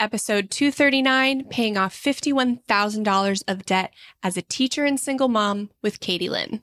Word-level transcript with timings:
episode 0.00 0.50
239 0.50 1.44
Paying 1.50 1.76
Off 1.76 1.94
$51,000 1.94 3.42
of 3.46 3.66
Debt 3.66 3.92
as 4.22 4.36
a 4.36 4.42
Teacher 4.42 4.84
and 4.84 4.98
Single 4.98 5.28
Mom 5.28 5.70
with 5.82 6.00
Katie 6.00 6.30
Lynn. 6.30 6.62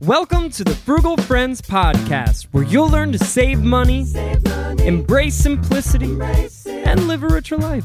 Welcome 0.00 0.50
to 0.50 0.64
the 0.64 0.74
Frugal 0.74 1.16
Friends 1.16 1.62
Podcast, 1.62 2.48
where 2.52 2.64
you'll 2.64 2.90
learn 2.90 3.12
to 3.12 3.18
save 3.18 3.62
money, 3.62 4.04
save 4.04 4.44
money 4.44 4.86
embrace 4.86 5.36
simplicity, 5.36 6.04
embrace 6.04 6.66
and 6.66 7.08
live 7.08 7.22
a 7.22 7.28
richer 7.28 7.56
life. 7.56 7.84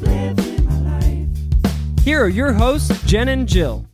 Here 2.04 2.24
are 2.24 2.30
your 2.30 2.54
hosts, 2.54 3.02
Jen 3.06 3.30
and 3.30 3.48
Jill. 3.48 3.86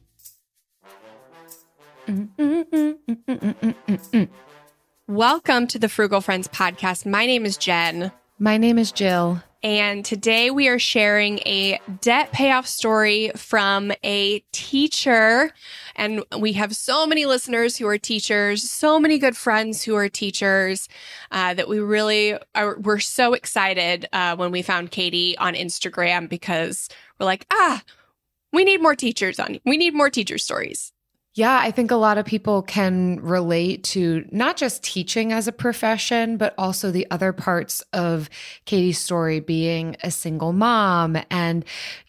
Mm-hmm. 2.08 2.94
Welcome 5.10 5.68
to 5.68 5.80
the 5.80 5.88
Frugal 5.88 6.20
Friends 6.20 6.50
Podcast. 6.50 7.06
My 7.06 7.26
name 7.26 7.46
is 7.46 7.56
Jen. 7.56 8.12
My 8.40 8.58
name 8.58 8.78
is 8.78 8.92
Jill. 8.92 9.42
And 9.64 10.04
today 10.04 10.52
we 10.52 10.68
are 10.68 10.80
sharing 10.80 11.40
a 11.46 11.80
debt 12.02 12.34
payoff 12.34 12.68
story 12.68 13.32
from 13.34 13.94
a 14.04 14.40
teacher. 14.52 15.54
And 15.96 16.26
we 16.38 16.52
have 16.54 16.76
so 16.76 17.08
many 17.08 17.26
listeners 17.26 17.78
who 17.78 17.88
are 17.88 17.98
teachers, 17.98 18.70
so 18.70 19.00
many 19.00 19.18
good 19.18 19.38
friends 19.38 19.82
who 19.82 19.96
are 19.96 20.10
teachers, 20.10 20.90
uh, 21.32 21.54
that 21.54 21.70
we 21.70 21.80
really 21.80 22.38
are, 22.54 22.78
we're 22.78 23.00
so 23.00 23.32
excited 23.32 24.10
uh, 24.12 24.36
when 24.36 24.52
we 24.52 24.62
found 24.62 24.92
Katie 24.92 25.38
on 25.38 25.54
Instagram 25.54 26.28
because 26.28 26.90
we're 27.18 27.28
like, 27.28 27.46
ah, 27.50 27.82
we 28.52 28.66
need 28.66 28.82
more 28.82 28.96
teachers 28.96 29.40
on, 29.40 29.60
we 29.66 29.78
need 29.78 29.94
more 29.94 30.10
teacher 30.10 30.38
stories. 30.38 30.92
Yeah, 31.38 31.60
I 31.62 31.70
think 31.70 31.92
a 31.92 31.96
lot 31.98 32.18
of 32.18 32.26
people 32.26 32.64
can 32.64 33.20
relate 33.22 33.84
to 33.84 34.28
not 34.32 34.58
just 34.58 34.82
teaching 34.82 35.32
as 35.32 35.48
a 35.48 35.52
profession, 35.52 36.36
but 36.38 36.56
also 36.58 36.90
the 36.90 37.06
other 37.12 37.32
parts 37.32 37.84
of 37.94 38.28
Katie's 38.66 38.98
story 38.98 39.40
being 39.40 39.98
a 40.02 40.10
single 40.10 40.52
mom 40.52 41.16
and, 41.30 41.64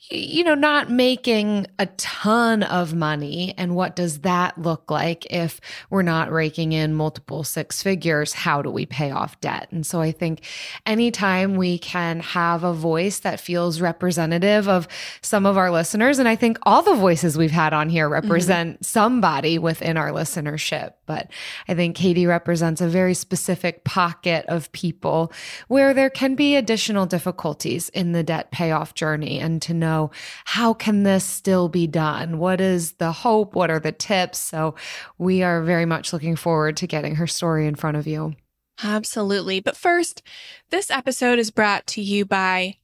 you 0.08 0.42
know, 0.44 0.54
not 0.54 0.90
making 0.90 1.66
a 1.78 1.84
ton 1.98 2.62
of 2.62 2.94
money. 2.94 3.52
And 3.58 3.76
what 3.76 3.94
does 3.94 4.20
that 4.20 4.56
look 4.56 4.90
like 4.90 5.26
if 5.26 5.60
we're 5.90 6.00
not 6.00 6.32
raking 6.32 6.72
in 6.72 6.94
multiple 6.94 7.44
six 7.44 7.82
figures? 7.82 8.32
How 8.32 8.62
do 8.62 8.70
we 8.70 8.86
pay 8.86 9.10
off 9.10 9.38
debt? 9.42 9.68
And 9.70 9.84
so 9.84 10.00
I 10.00 10.10
think 10.10 10.40
anytime 10.86 11.56
we 11.56 11.78
can 11.78 12.20
have 12.20 12.64
a 12.64 12.72
voice 12.72 13.18
that 13.18 13.40
feels 13.40 13.82
representative 13.82 14.70
of 14.70 14.88
some 15.20 15.44
of 15.44 15.58
our 15.58 15.70
listeners, 15.70 16.18
and 16.18 16.26
I 16.26 16.34
think 16.34 16.58
all 16.62 16.80
the 16.80 16.94
voices 16.94 17.36
we've 17.36 17.50
had 17.50 17.74
on 17.74 17.90
here 17.90 18.08
represent 18.08 18.76
mm-hmm. 18.76 18.84
Somebody 19.18 19.58
within 19.58 19.96
our 19.96 20.10
listenership. 20.10 20.92
But 21.06 21.28
I 21.66 21.74
think 21.74 21.96
Katie 21.96 22.26
represents 22.26 22.80
a 22.80 22.88
very 22.88 23.14
specific 23.14 23.82
pocket 23.82 24.44
of 24.46 24.70
people 24.70 25.32
where 25.66 25.92
there 25.92 26.10
can 26.10 26.36
be 26.36 26.54
additional 26.54 27.04
difficulties 27.04 27.88
in 27.88 28.12
the 28.12 28.22
debt 28.22 28.52
payoff 28.52 28.94
journey 28.94 29.40
and 29.40 29.60
to 29.62 29.74
know 29.74 29.88
know, 29.88 30.10
how 30.44 30.74
can 30.74 31.02
this 31.02 31.24
still 31.24 31.68
be 31.68 31.86
done? 31.86 32.38
What 32.38 32.60
is 32.60 32.92
the 32.92 33.12
hope? 33.12 33.54
What 33.54 33.70
are 33.70 33.80
the 33.80 33.92
tips? 33.92 34.38
So 34.38 34.74
we 35.16 35.42
are 35.42 35.62
very 35.62 35.86
much 35.86 36.12
looking 36.12 36.36
forward 36.36 36.76
to 36.78 36.86
getting 36.86 37.16
her 37.16 37.26
story 37.26 37.66
in 37.66 37.74
front 37.74 37.96
of 37.96 38.06
you. 38.06 38.34
Absolutely. 38.82 39.60
But 39.60 39.76
first, 39.76 40.22
this 40.70 40.90
episode 40.90 41.38
is 41.38 41.50
brought 41.50 41.86
to 41.88 42.02
you 42.02 42.24
by 42.24 42.76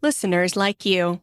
listeners 0.00 0.56
like 0.56 0.84
you. 0.86 1.20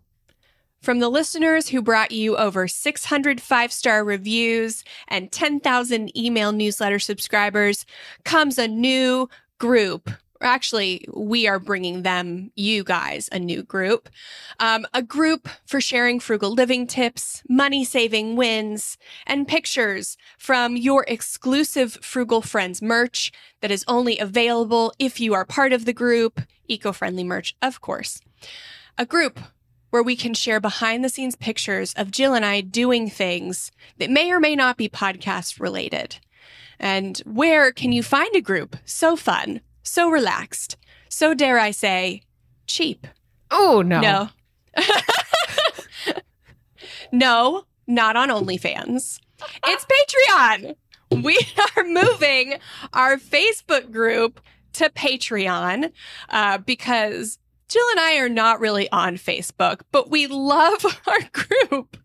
From 0.82 1.00
the 1.00 1.10
listeners 1.10 1.70
who 1.70 1.82
brought 1.82 2.12
you 2.12 2.36
over 2.38 2.68
600 2.68 3.40
five 3.40 3.72
star 3.72 4.04
reviews 4.04 4.84
and 5.08 5.32
10,000 5.32 6.18
email 6.18 6.52
newsletter 6.52 7.00
subscribers 7.00 7.86
comes 8.24 8.58
a 8.58 8.68
new 8.68 9.30
group 9.60 10.10
actually, 10.42 11.06
we 11.14 11.48
are 11.48 11.60
bringing 11.60 12.04
them, 12.04 12.52
you 12.56 12.84
guys, 12.84 13.30
a 13.32 13.40
new 13.40 13.64
group. 13.64 14.10
Um, 14.60 14.86
a 14.94 15.02
group 15.02 15.48
for 15.66 15.80
sharing 15.80 16.20
frugal 16.20 16.52
living 16.52 16.88
tips, 16.88 17.44
money 17.48 17.86
saving 17.86 18.36
wins, 18.36 18.98
and 19.26 19.48
pictures 19.48 20.18
from 20.38 20.76
your 20.76 21.06
exclusive 21.08 21.94
Frugal 22.02 22.42
Friends 22.42 22.82
merch 22.82 23.32
that 23.62 23.72
is 23.72 23.86
only 23.88 24.18
available 24.18 24.94
if 25.00 25.20
you 25.20 25.34
are 25.34 25.46
part 25.46 25.74
of 25.74 25.86
the 25.86 25.94
group. 25.94 26.42
Eco 26.68 26.92
friendly 26.92 27.24
merch, 27.24 27.56
of 27.62 27.82
course. 27.82 28.22
A 28.98 29.06
group 29.06 29.40
where 29.92 30.04
we 30.04 30.16
can 30.16 30.34
share 30.34 30.60
behind 30.60 31.04
the 31.04 31.10
scenes 31.10 31.36
pictures 31.36 31.94
of 31.94 32.12
Jill 32.12 32.34
and 32.34 32.44
I 32.46 32.62
doing 32.62 33.10
things 33.10 33.72
that 33.98 34.10
may 34.10 34.32
or 34.32 34.40
may 34.40 34.56
not 34.56 34.76
be 34.76 34.90
podcast 34.90 35.60
related. 35.60 36.18
And 36.80 37.20
where 37.20 37.72
can 37.72 37.92
you 37.92 38.02
find 38.02 38.36
a 38.36 38.42
group 38.42 38.76
so 38.86 39.16
fun 39.16 39.62
so 39.84 40.10
relaxed, 40.10 40.78
so 41.10 41.34
dare 41.34 41.60
I 41.60 41.72
say, 41.72 42.22
cheap. 42.66 43.08
Oh, 43.50 43.82
no. 43.82 44.00
No. 44.00 44.30
no, 47.12 47.66
not 47.88 48.16
on 48.16 48.30
OnlyFans. 48.30 49.20
It's 49.66 49.86
Patreon. 49.86 50.76
We 51.12 51.38
are 51.76 51.84
moving 51.84 52.56
our 52.94 53.18
Facebook 53.18 53.92
group 53.92 54.40
to 54.74 54.90
Patreon 54.90 55.92
uh, 56.30 56.58
because 56.60 57.38
Jill 57.72 57.86
and 57.92 58.02
I 58.02 58.18
are 58.18 58.28
not 58.28 58.60
really 58.60 58.92
on 58.92 59.16
Facebook, 59.16 59.80
but 59.94 60.12
we 60.12 60.28
love 60.28 60.86
our 61.08 61.20
group. 61.32 61.96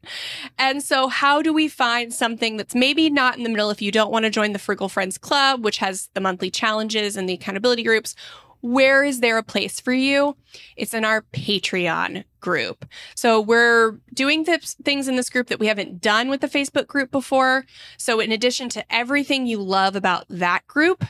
And 0.56 0.80
so, 0.80 1.08
how 1.08 1.42
do 1.42 1.52
we 1.52 1.66
find 1.66 2.14
something 2.14 2.56
that's 2.56 2.76
maybe 2.76 3.10
not 3.10 3.36
in 3.36 3.42
the 3.42 3.48
middle 3.48 3.70
if 3.70 3.82
you 3.82 3.90
don't 3.90 4.12
want 4.12 4.26
to 4.26 4.30
join 4.30 4.52
the 4.52 4.60
Frugal 4.60 4.88
Friends 4.88 5.18
Club, 5.18 5.64
which 5.64 5.78
has 5.78 6.08
the 6.14 6.20
monthly 6.20 6.52
challenges 6.52 7.16
and 7.16 7.28
the 7.28 7.32
accountability 7.32 7.82
groups? 7.82 8.14
Where 8.60 9.02
is 9.02 9.18
there 9.18 9.38
a 9.38 9.42
place 9.42 9.80
for 9.80 9.92
you? 9.92 10.36
It's 10.76 10.94
in 10.94 11.04
our 11.04 11.22
Patreon 11.32 12.22
group. 12.38 12.84
So 13.16 13.40
we're 13.40 13.98
doing 14.14 14.44
th- 14.44 14.76
things 14.84 15.08
in 15.08 15.16
this 15.16 15.30
group 15.30 15.48
that 15.48 15.58
we 15.58 15.66
haven't 15.66 16.00
done 16.00 16.28
with 16.28 16.42
the 16.42 16.48
Facebook 16.48 16.86
group 16.86 17.10
before. 17.10 17.66
So 17.98 18.20
in 18.20 18.30
addition 18.30 18.68
to 18.68 18.84
everything 18.88 19.48
you 19.48 19.58
love 19.58 19.96
about 19.96 20.26
that 20.28 20.64
group, 20.68 21.04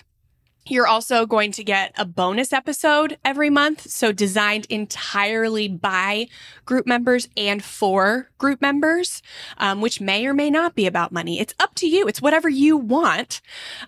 you're 0.69 0.87
also 0.87 1.27
going 1.27 1.53
to 1.53 1.65
get 1.65 1.93
a 1.97 2.05
bonus 2.05 2.53
episode 2.53 3.19
every 3.25 3.51
month. 3.51 3.91
So 3.91 4.13
designed 4.13 4.67
entirely 4.69 5.69
by 5.69 6.29
group 6.65 6.87
members 6.87 7.29
and 7.37 7.63
for 7.63 8.31
group 8.39 8.61
members, 8.61 9.23
um, 9.59 9.81
which 9.81 10.01
may 10.01 10.27
or 10.27 10.35
may 10.35 10.51
not 10.51 10.75
be 10.75 10.87
about 10.87 11.13
money. 11.13 11.41
It's 11.41 11.55
up 11.61 11.75
to 11.77 11.87
you. 11.87 12.09
It's 12.09 12.21
whatever 12.21 12.49
you 12.49 12.77
want. 12.77 13.41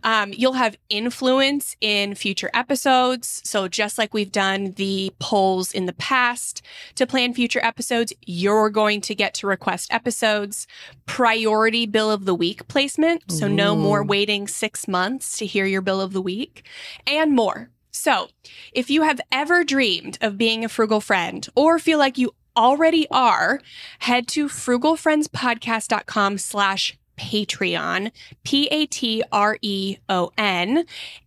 Um, 0.05 0.33
you'll 0.33 0.53
have 0.55 0.77
influence 0.89 1.77
in 1.81 2.15
future 2.15 2.51
episodes. 2.55 3.43
So 3.45 3.69
just 3.69 3.99
like 3.99 4.15
we've 4.15 4.33
done 4.33 4.73
the 4.73 5.13
polls 5.19 5.73
in 5.73 5.87
the 5.87 5.93
past 5.95 6.63
to 6.95 7.07
plan 7.07 7.35
future 7.35 7.65
episodes, 7.65 8.13
you're 8.25 8.71
going 8.71 9.01
to 9.03 9.15
get 9.15 9.35
to 9.35 9.47
request 9.47 9.93
episodes, 9.93 10.67
priority 11.07 11.87
bill 11.87 12.11
of 12.11 12.25
the 12.25 12.35
week 12.35 12.69
placement. 12.69 13.31
So 13.31 13.49
no 13.49 13.75
more 13.75 14.05
waiting 14.05 14.47
six 14.47 14.87
months 14.87 15.37
to 15.39 15.47
hear 15.47 15.67
your 15.67 15.83
bill 15.83 16.01
of 16.01 16.13
the 16.13 16.23
week 16.23 16.65
and 17.07 17.35
more. 17.35 17.71
So, 17.91 18.29
if 18.73 18.91
you 18.91 19.03
have 19.03 19.21
ever 19.33 19.65
dreamed 19.65 20.19
of 20.21 20.39
being 20.39 20.65
a 20.65 20.69
frugal 20.69 21.01
friend 21.01 21.49
or 21.57 21.79
feel 21.79 21.99
like 21.99 22.19
you 22.19 22.33
already 22.57 23.07
are, 23.11 23.61
head 24.01 24.29
to 24.29 24.49
frugalfriendspodcast.com 24.49 26.39
slash 26.39 26.99
Patreon, 27.19 28.13
P-A-T-R-E-O-N. 28.45 28.85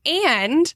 And 0.06 0.74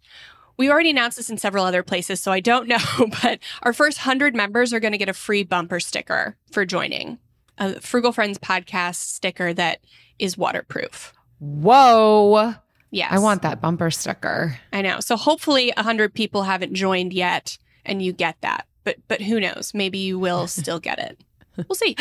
we 0.57 0.69
already 0.69 0.89
announced 0.89 1.17
this 1.17 1.29
in 1.29 1.37
several 1.37 1.65
other 1.65 1.83
places, 1.83 2.21
so 2.21 2.31
I 2.31 2.39
don't 2.39 2.67
know, 2.69 2.77
but 3.21 3.39
our 3.63 3.73
first 3.73 3.99
100 3.99 4.35
members 4.35 4.73
are 4.73 4.79
going 4.79 4.93
to 4.93 4.97
get 4.97 5.09
a 5.09 5.13
free 5.13 5.43
bumper 5.43 5.79
sticker 5.79 6.35
for 6.51 6.65
joining. 6.65 7.19
A 7.57 7.79
Frugal 7.79 8.11
Friends 8.11 8.37
podcast 8.37 8.95
sticker 8.95 9.53
that 9.53 9.79
is 10.19 10.37
waterproof. 10.37 11.13
Whoa. 11.39 12.55
Yes. 12.95 13.11
I 13.11 13.19
want 13.19 13.41
that 13.41 13.59
bumper 13.59 13.91
sticker. 13.91 14.57
I 14.71 14.81
know. 14.81 15.01
So 15.01 15.17
hopefully 15.17 15.73
100 15.75 16.13
people 16.13 16.43
haven't 16.43 16.73
joined 16.75 17.11
yet 17.11 17.57
and 17.83 18.01
you 18.01 18.13
get 18.13 18.37
that. 18.39 18.67
But 18.85 18.95
but 19.09 19.21
who 19.21 19.41
knows? 19.41 19.73
Maybe 19.73 19.97
you 19.97 20.17
will 20.17 20.47
still 20.61 20.79
get 20.79 20.99
it. 20.99 21.19
We'll 21.57 21.75
see. 21.75 21.97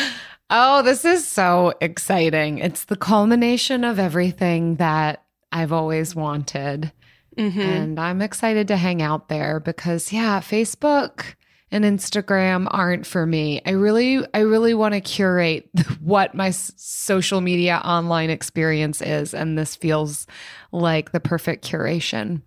oh, 0.50 0.82
this 0.82 1.04
is 1.04 1.26
so 1.26 1.74
exciting. 1.80 2.58
It's 2.58 2.84
the 2.84 2.94
culmination 2.94 3.82
of 3.82 3.98
everything 3.98 4.76
that 4.76 5.24
I've 5.50 5.72
always 5.72 6.14
wanted. 6.14 6.92
Mm-hmm. 7.36 7.60
And 7.60 7.98
I'm 7.98 8.22
excited 8.22 8.68
to 8.68 8.76
hang 8.76 9.02
out 9.02 9.28
there 9.28 9.58
because 9.58 10.12
yeah, 10.12 10.38
Facebook 10.38 11.34
and 11.76 11.84
Instagram 11.84 12.66
aren't 12.70 13.06
for 13.06 13.26
me. 13.26 13.60
I 13.64 13.70
really 13.70 14.24
I 14.34 14.40
really 14.40 14.74
want 14.74 14.94
to 14.94 15.00
curate 15.00 15.68
what 16.00 16.34
my 16.34 16.50
social 16.50 17.40
media 17.40 17.80
online 17.84 18.30
experience 18.30 19.00
is 19.02 19.34
and 19.34 19.56
this 19.56 19.76
feels 19.76 20.26
like 20.72 21.12
the 21.12 21.20
perfect 21.20 21.64
curation. 21.68 22.42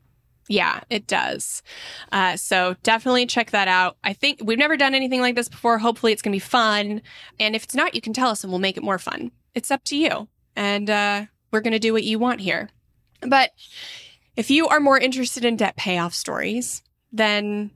Yeah, 0.52 0.82
it 0.90 1.06
does. 1.06 1.62
Uh, 2.12 2.36
so 2.36 2.76
definitely 2.82 3.28
check 3.28 3.52
that 3.52 3.68
out. 3.68 3.98
I 4.04 4.14
think 4.14 4.40
we've 4.44 4.58
never 4.58 4.78
done 4.78 4.96
anything 4.96 5.22
like 5.22 5.36
this 5.36 5.48
before. 5.48 5.78
Hopefully, 5.78 6.12
it's 6.12 6.24
going 6.24 6.32
to 6.32 6.36
be 6.36 6.40
fun. 6.40 7.04
And 7.40 7.56
if 7.56 7.64
it's 7.64 7.76
not, 7.76 7.94
you 7.94 8.02
can 8.02 8.14
tell 8.14 8.30
us 8.30 8.44
and 8.44 8.52
we'll 8.52 8.60
make 8.60 8.76
it 8.76 8.84
more 8.84 8.98
fun. 8.98 9.32
It's 9.54 9.70
up 9.70 9.84
to 9.86 9.96
you. 9.96 10.28
And 10.56 10.90
uh, 10.90 11.26
we're 11.52 11.62
going 11.62 11.74
to 11.74 11.80
do 11.80 11.94
what 11.94 12.04
you 12.04 12.18
want 12.18 12.42
here. 12.42 12.70
But 13.22 13.52
If 14.36 14.50
you 14.50 14.68
are 14.70 14.80
more 14.80 14.98
interested 14.98 15.46
in 15.46 15.58
debt 15.58 15.76
payoff 15.76 16.14
stories, 16.14 16.82
then 17.12 17.72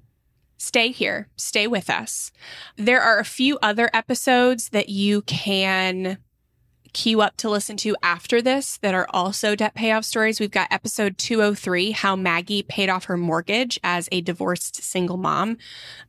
stay 0.63 0.89
here, 0.89 1.27
stay 1.35 1.67
with 1.67 1.89
us. 1.89 2.31
There 2.77 3.01
are 3.01 3.19
a 3.19 3.25
few 3.25 3.59
other 3.61 3.89
episodes 3.93 4.69
that 4.69 4.89
you 4.89 5.21
can 5.23 6.17
queue 6.93 7.21
up 7.21 7.35
to 7.37 7.49
listen 7.49 7.75
to 7.75 7.95
after 8.03 8.41
this 8.41 8.77
that 8.77 8.93
are 8.93 9.07
also 9.09 9.55
debt 9.55 9.73
payoff 9.73 10.05
stories. 10.05 10.39
We've 10.39 10.51
got 10.51 10.71
episode 10.71 11.17
203 11.17 11.91
How 11.91 12.15
Maggie 12.15 12.63
Paid 12.63 12.89
Off 12.89 13.05
Her 13.05 13.17
Mortgage 13.17 13.79
as 13.83 14.07
a 14.11 14.21
Divorced 14.21 14.81
Single 14.81 15.17
Mom. 15.17 15.57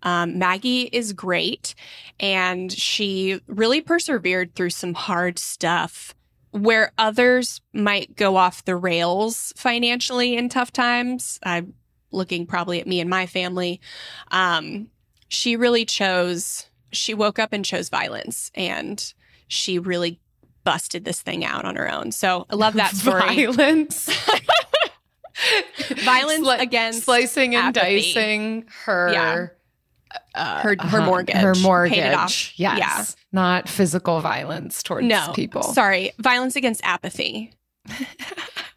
Um, 0.02 0.38
Maggie 0.38 0.82
is 0.92 1.12
great, 1.12 1.74
and 2.20 2.70
she 2.70 3.40
really 3.46 3.80
persevered 3.80 4.54
through 4.54 4.70
some 4.70 4.94
hard 4.94 5.38
stuff 5.38 6.14
where 6.50 6.92
others 6.98 7.60
might 7.72 8.14
go 8.14 8.36
off 8.36 8.64
the 8.64 8.76
rails 8.76 9.52
financially 9.56 10.36
in 10.36 10.48
tough 10.48 10.70
times. 10.70 11.40
I'm 11.42 11.74
looking 12.14 12.46
probably 12.46 12.80
at 12.80 12.86
me 12.86 13.00
and 13.00 13.10
my 13.10 13.26
family. 13.26 13.80
Um, 14.30 14.88
she 15.28 15.56
really 15.56 15.84
chose, 15.84 16.66
she 16.92 17.14
woke 17.14 17.38
up 17.38 17.52
and 17.52 17.64
chose 17.64 17.88
violence 17.88 18.50
and 18.54 19.12
she 19.48 19.78
really 19.78 20.20
busted 20.64 21.04
this 21.04 21.20
thing 21.22 21.44
out 21.44 21.64
on 21.64 21.76
her 21.76 21.90
own. 21.90 22.12
So 22.12 22.46
I 22.50 22.54
love 22.56 22.74
that 22.74 22.90
story. 22.96 23.20
Violence. 23.20 24.06
Violence 26.04 26.46
Sli- 26.46 26.60
against 26.60 27.02
slicing 27.04 27.54
and 27.56 27.76
apathy. 27.76 27.96
dicing 27.96 28.64
her. 28.84 29.12
Yeah. 29.12 29.46
uh, 30.34 30.62
her 30.62 30.68
her 30.70 30.76
uh-huh, 30.78 31.06
mortgage. 31.06 31.36
Her 31.36 31.54
Paid 31.54 31.62
mortgage. 31.62 31.98
it 31.98 32.14
off. 32.14 32.58
Yes. 32.58 32.78
Yeah. 32.78 33.04
Not 33.32 33.68
physical 33.68 34.20
violence 34.20 34.82
towards 34.82 35.06
no, 35.06 35.32
people. 35.34 35.62
Sorry, 35.64 36.12
violence 36.18 36.54
against 36.54 36.82
apathy. 36.84 37.52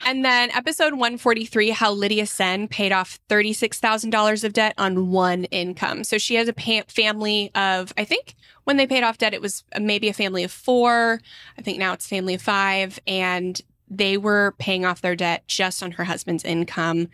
and 0.07 0.23
then 0.23 0.49
episode 0.51 0.93
143 0.93 1.71
how 1.71 1.91
Lydia 1.91 2.25
Sen 2.25 2.69
paid 2.69 2.93
off 2.93 3.19
$36,000 3.29 4.43
of 4.45 4.53
debt 4.53 4.73
on 4.77 5.11
one 5.11 5.43
income. 5.45 6.05
So 6.05 6.17
she 6.17 6.35
has 6.35 6.47
a 6.47 6.53
pa- 6.53 6.83
family 6.87 7.51
of 7.55 7.91
I 7.97 8.05
think 8.05 8.35
when 8.63 8.77
they 8.77 8.87
paid 8.87 9.03
off 9.03 9.17
debt 9.17 9.33
it 9.33 9.41
was 9.41 9.65
maybe 9.77 10.07
a 10.07 10.13
family 10.13 10.45
of 10.45 10.51
4. 10.51 11.19
I 11.57 11.61
think 11.61 11.77
now 11.77 11.91
it's 11.91 12.07
family 12.07 12.35
of 12.35 12.41
5 12.41 12.99
and 13.05 13.61
they 13.89 14.17
were 14.17 14.55
paying 14.57 14.85
off 14.85 15.01
their 15.01 15.15
debt 15.15 15.45
just 15.47 15.83
on 15.83 15.91
her 15.91 16.05
husband's 16.05 16.45
income. 16.45 17.09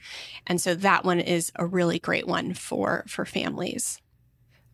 And 0.45 0.61
so 0.61 0.75
that 0.75 1.03
one 1.03 1.19
is 1.19 1.51
a 1.55 1.65
really 1.65 1.97
great 1.97 2.27
one 2.27 2.53
for 2.53 3.05
for 3.07 3.25
families. 3.25 4.01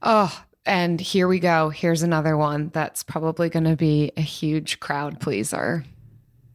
Oh, 0.02 0.44
and 0.66 1.00
here 1.00 1.28
we 1.28 1.40
go. 1.40 1.70
Here's 1.70 2.04
another 2.04 2.36
one 2.36 2.70
that's 2.74 3.02
probably 3.02 3.50
going 3.50 3.64
to 3.64 3.78
be 3.78 4.12
a 4.18 4.22
huge 4.22 4.80
crowd 4.82 5.22
pleaser. 5.22 5.86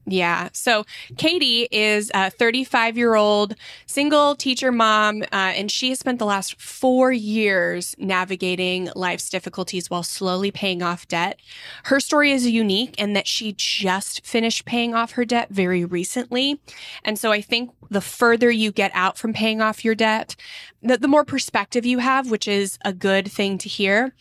Yeah. 0.07 0.51
So 0.53 0.85
Katie 1.17 1.67
is 1.71 2.11
a 2.15 2.31
35 2.31 2.99
year 2.99 3.15
old 3.15 3.55
single 3.87 4.35
teacher 4.35 4.71
mom, 4.71 5.23
uh, 5.23 5.27
and 5.33 5.71
she 5.71 5.89
has 5.91 5.99
spent 5.99 6.19
the 6.19 6.27
last 6.27 6.61
four 6.61 7.11
years 7.11 7.95
navigating 7.99 8.91
life's 8.95 9.31
difficulties 9.31 9.89
while 9.89 10.03
slowly 10.03 10.51
paying 10.51 10.83
off 10.83 11.09
debt. 11.09 11.41
Her 11.85 12.01
story 12.01 12.33
is 12.33 12.47
unique 12.47 12.99
in 12.99 13.15
that 13.15 13.27
she 13.27 13.55
just 13.57 14.27
finished 14.27 14.67
paying 14.67 14.95
off 14.95 15.13
her 15.13 15.25
debt 15.25 15.49
very 15.51 15.85
recently. 15.85 16.61
And 17.03 17.19
so 17.19 17.33
I 17.33 17.41
think 17.41 17.71
the 17.91 18.01
further 18.01 18.51
you 18.51 18.73
get 18.73 18.91
out 18.95 19.17
from 19.17 19.33
paying 19.33 19.63
off 19.63 19.85
your 19.85 19.95
debt, 19.95 20.37
the, 20.83 20.99
the 20.99 21.09
more 21.09 21.25
perspective 21.25 21.87
you 21.87 21.99
have, 21.99 22.31
which 22.31 22.47
is 22.47 22.79
a 22.85 22.93
good 22.93 23.31
thing 23.31 23.57
to 23.59 23.69
hear, 23.69 24.13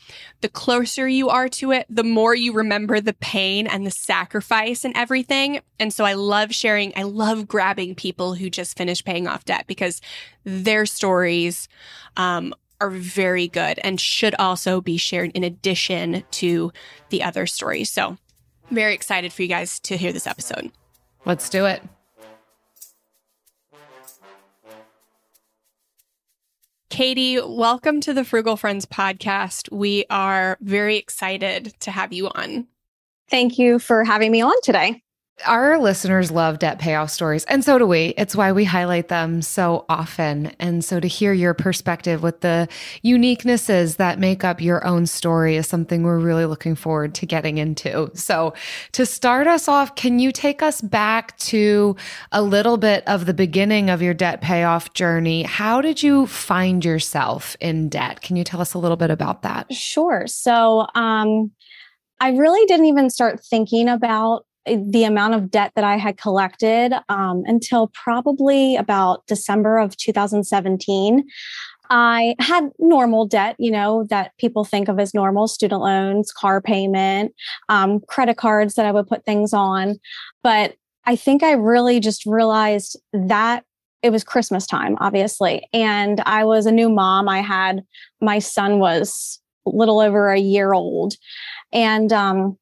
the 0.42 0.50
closer 0.50 1.08
you 1.08 1.30
are 1.30 1.50
to 1.50 1.72
it, 1.72 1.86
the 1.90 2.04
more 2.04 2.34
you 2.34 2.54
remember 2.54 3.02
the 3.02 3.14
pain 3.14 3.68
and 3.68 3.86
the 3.86 3.92
sacrifice 3.92 4.86
and 4.86 4.96
everything. 4.96 5.60
And 5.80 5.94
so 5.94 6.06
I 6.06 6.14
love 6.14 6.54
sharing, 6.54 6.94
I 6.96 7.04
love 7.04 7.48
grabbing 7.48 7.96
people 7.96 8.36
who 8.36 8.50
just 8.50 8.78
finished 8.78 9.06
paying 9.06 9.28
off 9.28 9.46
debt 9.46 9.66
because 9.68 10.02
their 10.44 10.86
stories 10.86 11.68
um, 12.18 12.54
are 12.80 12.90
very 12.90 13.48
good 13.48 13.80
and 13.84 14.00
should 14.00 14.36
also 14.36 14.82
be 14.82 14.98
shared 14.98 15.32
in 15.34 15.44
addition 15.44 16.24
to 16.32 16.72
the 17.10 17.24
other 17.24 17.46
stories. 17.46 17.90
So, 17.90 18.18
very 18.72 18.94
excited 18.94 19.34
for 19.34 19.42
you 19.42 19.48
guys 19.48 19.80
to 19.82 19.98
hear 19.98 20.12
this 20.12 20.28
episode. 20.28 20.72
Let's 21.26 21.50
do 21.50 21.66
it. 21.66 21.82
Katie, 26.90 27.40
welcome 27.42 28.02
to 28.02 28.14
the 28.14 28.24
Frugal 28.24 28.56
Friends 28.56 28.86
podcast. 28.86 29.72
We 29.72 30.06
are 30.12 30.58
very 30.62 30.98
excited 30.98 31.74
to 31.80 31.92
have 31.92 32.14
you 32.14 32.30
on. 32.36 32.68
Thank 33.30 33.58
you 33.58 33.80
for 33.80 34.04
having 34.04 34.32
me 34.32 34.44
on 34.44 34.54
today. 34.62 35.02
Our 35.48 35.80
listeners 35.80 36.30
love 36.30 36.60
debt 36.60 36.78
payoff 36.78 37.10
stories, 37.10 37.44
and 37.46 37.66
so 37.66 37.80
do 37.80 37.88
we. 37.88 38.14
It's 38.18 38.36
why 38.36 38.52
we 38.52 38.66
highlight 38.66 39.08
them 39.08 39.42
so 39.42 39.84
often. 39.90 40.56
And 40.60 40.86
so 40.86 41.00
to 41.00 41.08
hear 41.08 41.34
your 41.34 41.56
perspective 41.56 42.22
with 42.22 42.42
the 42.42 42.70
uniquenesses 43.04 43.98
that 43.98 44.20
make 44.20 44.44
up 44.44 44.62
your 44.62 44.86
own 44.86 45.08
story 45.08 45.56
is 45.56 45.68
something 45.68 46.04
we're 46.04 46.20
really 46.20 46.46
looking 46.46 46.76
forward 46.76 47.16
to 47.16 47.26
getting 47.26 47.58
into. 47.58 48.12
So 48.14 48.54
to 48.92 49.08
start 49.08 49.48
us 49.48 49.68
off, 49.68 49.96
can 49.96 50.20
you 50.20 50.32
take 50.32 50.62
us 50.62 50.82
back 50.82 51.36
to 51.40 51.96
a 52.32 52.44
little 52.44 52.78
bit 52.78 53.04
of 53.08 53.26
the 53.26 53.34
beginning 53.34 53.90
of 53.90 54.04
your 54.04 54.14
debt 54.14 54.40
payoff 54.40 54.94
journey? 54.94 55.44
How 55.44 55.82
did 55.82 56.04
you 56.04 56.28
find 56.28 56.86
yourself 56.86 57.58
in 57.60 57.90
debt? 57.90 58.22
Can 58.22 58.36
you 58.36 58.44
tell 58.44 58.62
us 58.62 58.76
a 58.76 58.80
little 58.80 58.98
bit 58.98 59.10
about 59.10 59.42
that? 59.42 59.74
Sure. 59.74 60.26
So, 60.28 60.86
um, 60.94 61.52
I 62.20 62.30
really 62.30 62.66
didn't 62.68 62.86
even 62.86 63.10
start 63.10 63.44
thinking 63.44 63.90
about 63.90 64.46
the 64.66 65.04
amount 65.04 65.34
of 65.34 65.52
debt 65.52 65.72
that 65.76 65.84
I 65.84 65.98
had 65.98 66.18
collected 66.18 66.94
um, 67.10 67.44
until 67.46 67.92
probably 67.94 68.76
about 68.76 69.26
December 69.28 69.78
of 69.78 69.98
2017. 69.98 71.26
I 71.90 72.36
had 72.40 72.70
normal 72.80 73.28
debt, 73.28 73.56
you 73.60 73.70
know, 73.70 74.06
that 74.10 74.32
people 74.40 74.64
think 74.64 74.88
of 74.88 75.00
as 75.00 75.14
normal 75.14 75.48
student 75.48 75.82
loans, 75.82 76.32
car 76.32 76.62
payment, 76.62 77.34
um, 77.70 78.00
credit 78.08 78.38
cards 78.38 78.76
that 78.76 78.86
I 78.86 78.92
would 78.92 79.08
put 79.08 79.26
things 79.26 79.54
on. 79.54 80.00
But 80.44 80.76
I 81.06 81.16
think 81.16 81.44
I 81.44 81.52
really 81.52 82.00
just 82.00 82.26
realized 82.26 82.98
that 83.12 83.66
it 84.02 84.12
was 84.12 84.24
Christmas 84.24 84.66
time, 84.66 84.98
obviously. 85.00 85.68
And 85.74 86.22
I 86.26 86.46
was 86.46 86.66
a 86.66 86.72
new 86.72 86.90
mom. 86.90 87.28
I 87.28 87.42
had 87.42 87.84
my 88.22 88.40
son 88.40 88.80
was 88.80 89.40
a 89.66 89.70
little 89.70 90.00
over 90.00 90.30
a 90.30 90.40
year 90.40 90.74
old. 90.74 91.16
And 91.72 92.12
um, 92.12 92.58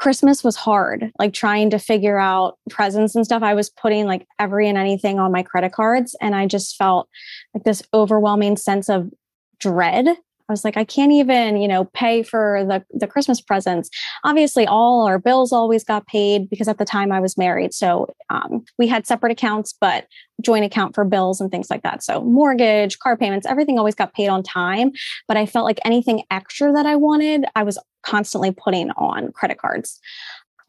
Christmas 0.00 0.42
was 0.42 0.56
hard, 0.56 1.12
like 1.18 1.34
trying 1.34 1.68
to 1.70 1.78
figure 1.78 2.18
out 2.18 2.58
presents 2.70 3.14
and 3.14 3.24
stuff. 3.24 3.42
I 3.42 3.52
was 3.52 3.68
putting 3.68 4.06
like 4.06 4.26
every 4.38 4.66
and 4.66 4.78
anything 4.78 5.18
on 5.18 5.30
my 5.30 5.42
credit 5.42 5.72
cards. 5.72 6.16
And 6.22 6.34
I 6.34 6.46
just 6.46 6.76
felt 6.76 7.06
like 7.52 7.64
this 7.64 7.82
overwhelming 7.92 8.56
sense 8.56 8.88
of 8.88 9.10
dread. 9.58 10.08
I 10.08 10.52
was 10.52 10.64
like, 10.64 10.78
I 10.78 10.84
can't 10.84 11.12
even, 11.12 11.58
you 11.58 11.68
know, 11.68 11.84
pay 11.92 12.22
for 12.22 12.64
the, 12.66 12.82
the 12.98 13.06
Christmas 13.06 13.42
presents. 13.42 13.90
Obviously, 14.24 14.66
all 14.66 15.06
our 15.06 15.18
bills 15.18 15.52
always 15.52 15.84
got 15.84 16.06
paid 16.06 16.48
because 16.48 16.66
at 16.66 16.78
the 16.78 16.84
time 16.86 17.12
I 17.12 17.20
was 17.20 17.36
married. 17.36 17.74
So 17.74 18.12
um, 18.30 18.64
we 18.78 18.88
had 18.88 19.06
separate 19.06 19.30
accounts, 19.30 19.74
but 19.78 20.06
joint 20.42 20.64
account 20.64 20.94
for 20.94 21.04
bills 21.04 21.40
and 21.42 21.50
things 21.50 21.68
like 21.70 21.82
that. 21.82 22.02
So 22.02 22.22
mortgage, 22.24 22.98
car 22.98 23.16
payments, 23.18 23.46
everything 23.46 23.78
always 23.78 23.94
got 23.94 24.14
paid 24.14 24.28
on 24.28 24.42
time. 24.42 24.92
But 25.28 25.36
I 25.36 25.44
felt 25.44 25.66
like 25.66 25.78
anything 25.84 26.24
extra 26.30 26.72
that 26.72 26.86
I 26.86 26.96
wanted, 26.96 27.44
I 27.54 27.62
was 27.62 27.78
constantly 28.02 28.50
putting 28.52 28.90
on 28.92 29.32
credit 29.32 29.58
cards. 29.58 30.00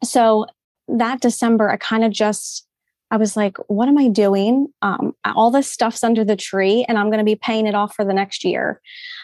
So 0.04 0.46
that 0.88 1.20
December, 1.20 1.70
I 1.70 1.76
kind 1.76 2.04
of 2.04 2.12
just, 2.12 2.66
I 3.10 3.16
was 3.18 3.36
like, 3.36 3.58
what 3.68 3.88
am 3.88 3.98
I 3.98 4.08
doing? 4.08 4.68
Um, 4.80 5.14
all 5.24 5.50
this 5.50 5.70
stuff's 5.70 6.02
under 6.02 6.24
the 6.24 6.34
tree 6.34 6.84
and 6.88 6.98
I'm 6.98 7.08
going 7.08 7.18
to 7.18 7.24
be 7.24 7.36
paying 7.36 7.66
it 7.66 7.74
off 7.74 7.94
for 7.94 8.04
the 8.04 8.14
next 8.14 8.42
year. 8.42 8.80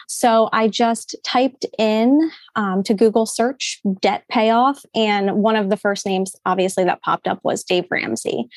So 0.07 0.49
I 0.53 0.67
just 0.67 1.15
typed 1.23 1.65
in 1.77 2.31
um, 2.55 2.83
to 2.83 2.93
Google 2.93 3.25
search 3.25 3.79
debt 4.01 4.23
payoff. 4.29 4.83
And 4.95 5.35
one 5.35 5.55
of 5.55 5.69
the 5.69 5.77
first 5.77 6.05
names, 6.05 6.35
obviously, 6.45 6.83
that 6.83 7.01
popped 7.01 7.27
up 7.27 7.39
was 7.43 7.63
Dave 7.63 7.85
Ramsey. 7.89 8.47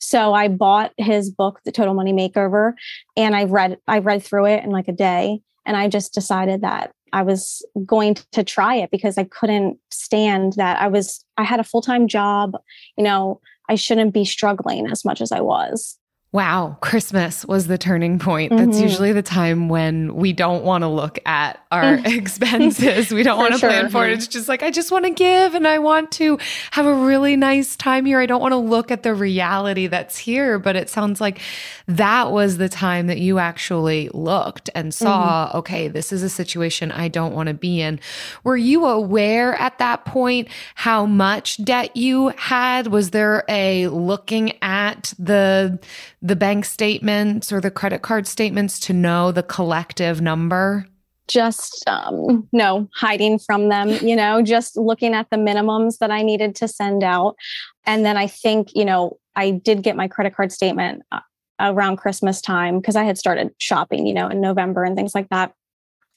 So 0.00 0.34
I 0.34 0.48
bought 0.48 0.92
his 0.98 1.30
book, 1.30 1.60
The 1.64 1.72
Total 1.72 1.94
Money 1.94 2.12
Makeover, 2.12 2.74
and 3.16 3.34
I 3.34 3.44
read 3.44 3.78
I 3.86 3.98
read 3.98 4.22
through 4.22 4.46
it 4.46 4.64
in 4.64 4.70
like 4.70 4.88
a 4.88 4.92
day. 4.92 5.40
And 5.66 5.76
I 5.76 5.88
just 5.88 6.12
decided 6.12 6.60
that 6.60 6.92
I 7.14 7.22
was 7.22 7.64
going 7.86 8.16
to 8.32 8.42
try 8.42 8.74
it 8.74 8.90
because 8.90 9.16
I 9.16 9.24
couldn't 9.24 9.78
stand 9.90 10.54
that 10.54 10.80
I 10.80 10.88
was 10.88 11.24
I 11.38 11.44
had 11.44 11.60
a 11.60 11.64
full-time 11.64 12.08
job, 12.08 12.56
you 12.98 13.04
know, 13.04 13.40
I 13.68 13.76
shouldn't 13.76 14.12
be 14.12 14.24
struggling 14.24 14.88
as 14.90 15.04
much 15.04 15.20
as 15.20 15.30
I 15.30 15.40
was. 15.40 15.96
Wow, 16.34 16.78
Christmas 16.80 17.44
was 17.46 17.68
the 17.68 17.78
turning 17.78 18.18
point. 18.18 18.50
That's 18.50 18.76
Mhm. 18.76 18.82
usually 18.82 19.12
the 19.12 19.22
time 19.22 19.68
when 19.68 20.16
we 20.16 20.32
don't 20.32 20.64
want 20.64 20.82
to 20.82 20.88
look 20.88 21.20
at 21.24 21.60
our 21.70 21.94
expenses. 22.04 23.12
We 23.12 23.22
don't 23.22 23.38
want 23.38 23.54
to 23.54 23.60
plan 23.60 23.88
for 23.88 24.04
it. 24.04 24.14
It's 24.14 24.26
just 24.26 24.48
like, 24.48 24.64
I 24.64 24.72
just 24.72 24.90
want 24.90 25.04
to 25.04 25.12
give 25.12 25.54
and 25.54 25.64
I 25.64 25.78
want 25.78 26.10
to 26.12 26.36
have 26.72 26.86
a 26.86 26.92
really 26.92 27.36
nice 27.36 27.76
time 27.76 28.04
here. 28.04 28.18
I 28.18 28.26
don't 28.26 28.40
want 28.40 28.50
to 28.50 28.56
look 28.56 28.90
at 28.90 29.04
the 29.04 29.14
reality 29.14 29.86
that's 29.86 30.18
here. 30.18 30.58
But 30.58 30.74
it 30.74 30.90
sounds 30.90 31.20
like 31.20 31.38
that 31.86 32.32
was 32.32 32.56
the 32.56 32.68
time 32.68 33.06
that 33.06 33.18
you 33.18 33.38
actually 33.38 34.10
looked 34.12 34.68
and 34.74 34.92
saw, 34.92 35.52
okay, 35.54 35.86
this 35.86 36.12
is 36.12 36.24
a 36.24 36.28
situation 36.28 36.90
I 36.90 37.06
don't 37.06 37.32
want 37.32 37.46
to 37.46 37.54
be 37.54 37.80
in. 37.80 38.00
Were 38.42 38.56
you 38.56 38.86
aware 38.86 39.54
at 39.54 39.78
that 39.78 40.04
point 40.04 40.48
how 40.74 41.06
much 41.06 41.62
debt 41.64 41.96
you 41.96 42.32
had? 42.36 42.88
Was 42.88 43.10
there 43.10 43.44
a 43.48 43.86
looking 43.86 44.54
at 44.62 45.14
the 45.16 45.78
the 46.24 46.34
bank 46.34 46.64
statements 46.64 47.52
or 47.52 47.60
the 47.60 47.70
credit 47.70 48.00
card 48.00 48.26
statements 48.26 48.80
to 48.80 48.94
know 48.94 49.30
the 49.30 49.42
collective 49.42 50.22
number? 50.22 50.86
Just 51.28 51.86
um, 51.86 52.48
no 52.50 52.88
hiding 52.96 53.38
from 53.38 53.68
them, 53.68 53.90
you 53.90 54.16
know, 54.16 54.42
just 54.42 54.76
looking 54.76 55.14
at 55.14 55.28
the 55.30 55.36
minimums 55.36 55.98
that 55.98 56.10
I 56.10 56.22
needed 56.22 56.54
to 56.56 56.68
send 56.68 57.04
out. 57.04 57.36
And 57.84 58.04
then 58.06 58.16
I 58.16 58.26
think, 58.26 58.74
you 58.74 58.86
know, 58.86 59.18
I 59.36 59.50
did 59.50 59.82
get 59.82 59.96
my 59.96 60.08
credit 60.08 60.34
card 60.34 60.50
statement 60.50 61.02
uh, 61.12 61.20
around 61.60 61.98
Christmas 61.98 62.40
time 62.40 62.80
because 62.80 62.96
I 62.96 63.04
had 63.04 63.18
started 63.18 63.50
shopping, 63.58 64.06
you 64.06 64.14
know, 64.14 64.28
in 64.28 64.40
November 64.40 64.82
and 64.82 64.96
things 64.96 65.14
like 65.14 65.28
that. 65.28 65.52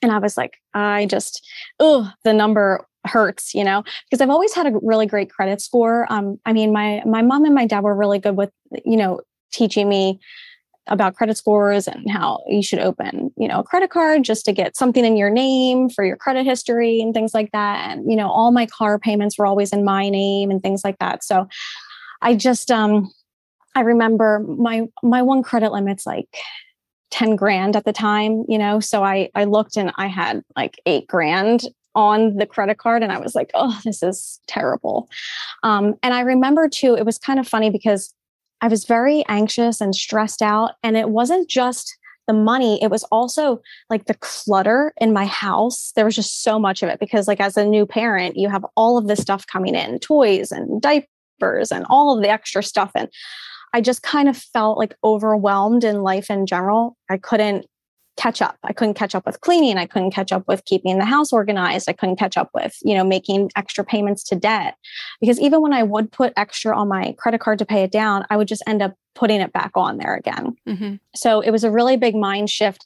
And 0.01 0.11
I 0.11 0.19
was 0.19 0.37
like, 0.37 0.57
I 0.73 1.05
just, 1.05 1.45
oh, 1.79 2.11
the 2.23 2.33
number 2.33 2.85
hurts, 3.05 3.53
you 3.53 3.63
know, 3.63 3.83
because 4.09 4.21
I've 4.21 4.29
always 4.29 4.53
had 4.53 4.67
a 4.67 4.79
really 4.81 5.05
great 5.05 5.29
credit 5.29 5.61
score. 5.61 6.11
Um, 6.11 6.39
I 6.45 6.53
mean, 6.53 6.71
my 6.71 7.01
my 7.05 7.21
mom 7.21 7.45
and 7.45 7.55
my 7.55 7.65
dad 7.65 7.83
were 7.83 7.95
really 7.95 8.19
good 8.19 8.37
with, 8.37 8.51
you 8.85 8.97
know, 8.97 9.21
teaching 9.51 9.89
me 9.89 10.19
about 10.87 11.15
credit 11.15 11.37
scores 11.37 11.87
and 11.87 12.09
how 12.09 12.41
you 12.47 12.63
should 12.63 12.79
open, 12.79 13.31
you 13.37 13.47
know, 13.47 13.59
a 13.59 13.63
credit 13.63 13.89
card 13.89 14.23
just 14.23 14.45
to 14.45 14.53
get 14.53 14.77
something 14.77 15.03
in 15.03 15.17
your 15.17 15.29
name 15.29 15.89
for 15.89 16.05
your 16.05 16.15
credit 16.15 16.45
history 16.45 17.01
and 17.01 17.13
things 17.13 17.33
like 17.33 17.51
that. 17.51 17.89
And, 17.89 18.09
you 18.09 18.15
know, 18.15 18.29
all 18.29 18.51
my 18.51 18.65
car 18.65 18.97
payments 18.97 19.37
were 19.37 19.45
always 19.45 19.73
in 19.73 19.83
my 19.83 20.09
name 20.09 20.49
and 20.49 20.61
things 20.61 20.83
like 20.83 20.99
that. 20.99 21.23
So 21.23 21.47
I 22.21 22.35
just 22.35 22.71
um 22.71 23.11
I 23.75 23.81
remember 23.81 24.39
my 24.39 24.87
my 25.03 25.21
one 25.21 25.43
credit 25.43 25.71
limit's 25.71 26.05
like 26.05 26.29
10 27.11 27.35
grand 27.35 27.75
at 27.75 27.85
the 27.85 27.93
time, 27.93 28.43
you 28.47 28.57
know. 28.57 28.79
So 28.79 29.03
I 29.03 29.29
I 29.35 29.43
looked 29.43 29.77
and 29.77 29.91
I 29.97 30.07
had 30.07 30.41
like 30.55 30.79
eight 30.85 31.07
grand 31.07 31.63
on 31.95 32.35
the 32.37 32.45
credit 32.45 32.77
card 32.77 33.01
and 33.01 33.11
I 33.11 33.19
was 33.19 33.33
like, 33.33 33.49
oh, 33.55 33.77
this 33.83 34.03
is 34.03 34.39
terrible. 34.47 35.09
Um, 35.63 35.95
and 36.03 36.13
I 36.13 36.21
remember 36.21 36.69
too, 36.69 36.95
it 36.95 37.05
was 37.05 37.17
kind 37.17 37.39
of 37.39 37.47
funny 37.47 37.71
because 37.71 38.13
I 38.61 38.67
was 38.67 38.85
very 38.85 39.23
anxious 39.27 39.81
and 39.81 39.95
stressed 39.95 40.41
out. 40.41 40.71
And 40.83 40.97
it 40.97 41.09
wasn't 41.09 41.49
just 41.49 41.95
the 42.27 42.33
money, 42.33 42.81
it 42.83 42.91
was 42.91 43.03
also 43.05 43.61
like 43.89 44.05
the 44.05 44.13
clutter 44.15 44.93
in 44.99 45.13
my 45.13 45.25
house. 45.25 45.93
There 45.95 46.03
was 46.03 46.15
just 46.15 46.43
so 46.43 46.59
much 46.59 46.83
of 46.83 46.89
it 46.89 46.99
because, 46.99 47.27
like, 47.27 47.39
as 47.39 47.55
a 47.55 47.65
new 47.65 47.85
parent, 47.85 48.35
you 48.35 48.49
have 48.49 48.65
all 48.75 48.97
of 48.97 49.07
this 49.07 49.21
stuff 49.21 49.47
coming 49.47 49.75
in 49.75 49.99
toys 49.99 50.51
and 50.51 50.81
diapers 50.81 51.71
and 51.71 51.85
all 51.89 52.15
of 52.15 52.21
the 52.21 52.29
extra 52.29 52.61
stuff. 52.61 52.91
And 52.95 53.07
I 53.73 53.79
just 53.79 54.03
kind 54.03 54.27
of 54.27 54.35
felt 54.35 54.77
like 54.77 54.95
overwhelmed 55.03 55.85
in 55.85 56.03
life 56.03 56.29
in 56.29 56.45
general. 56.45 56.97
I 57.09 57.17
couldn't 57.17 57.65
catch 58.17 58.41
up. 58.41 58.57
I 58.63 58.73
couldn't 58.73 58.95
catch 58.95 59.15
up 59.15 59.25
with 59.25 59.39
cleaning. 59.41 59.77
I 59.77 59.85
couldn't 59.85 60.11
catch 60.11 60.31
up 60.31 60.47
with 60.47 60.65
keeping 60.65 60.97
the 60.97 61.05
house 61.05 61.31
organized. 61.31 61.87
I 61.87 61.93
couldn't 61.93 62.17
catch 62.17 62.35
up 62.35 62.49
with, 62.53 62.77
you 62.83 62.95
know, 62.95 63.03
making 63.03 63.51
extra 63.55 63.85
payments 63.85 64.23
to 64.25 64.35
debt. 64.35 64.75
Because 65.21 65.39
even 65.39 65.61
when 65.61 65.73
I 65.73 65.83
would 65.83 66.11
put 66.11 66.33
extra 66.35 66.77
on 66.77 66.87
my 66.87 67.15
credit 67.17 67.39
card 67.39 67.59
to 67.59 67.65
pay 67.65 67.83
it 67.83 67.91
down, 67.91 68.25
I 68.29 68.37
would 68.37 68.47
just 68.47 68.63
end 68.67 68.81
up 68.81 68.95
putting 69.15 69.39
it 69.39 69.53
back 69.53 69.71
on 69.75 69.97
there 69.97 70.15
again. 70.15 70.55
Mm-hmm. 70.67 70.95
So 71.15 71.41
it 71.41 71.51
was 71.51 71.63
a 71.63 71.71
really 71.71 71.97
big 71.97 72.15
mind 72.15 72.49
shift 72.49 72.85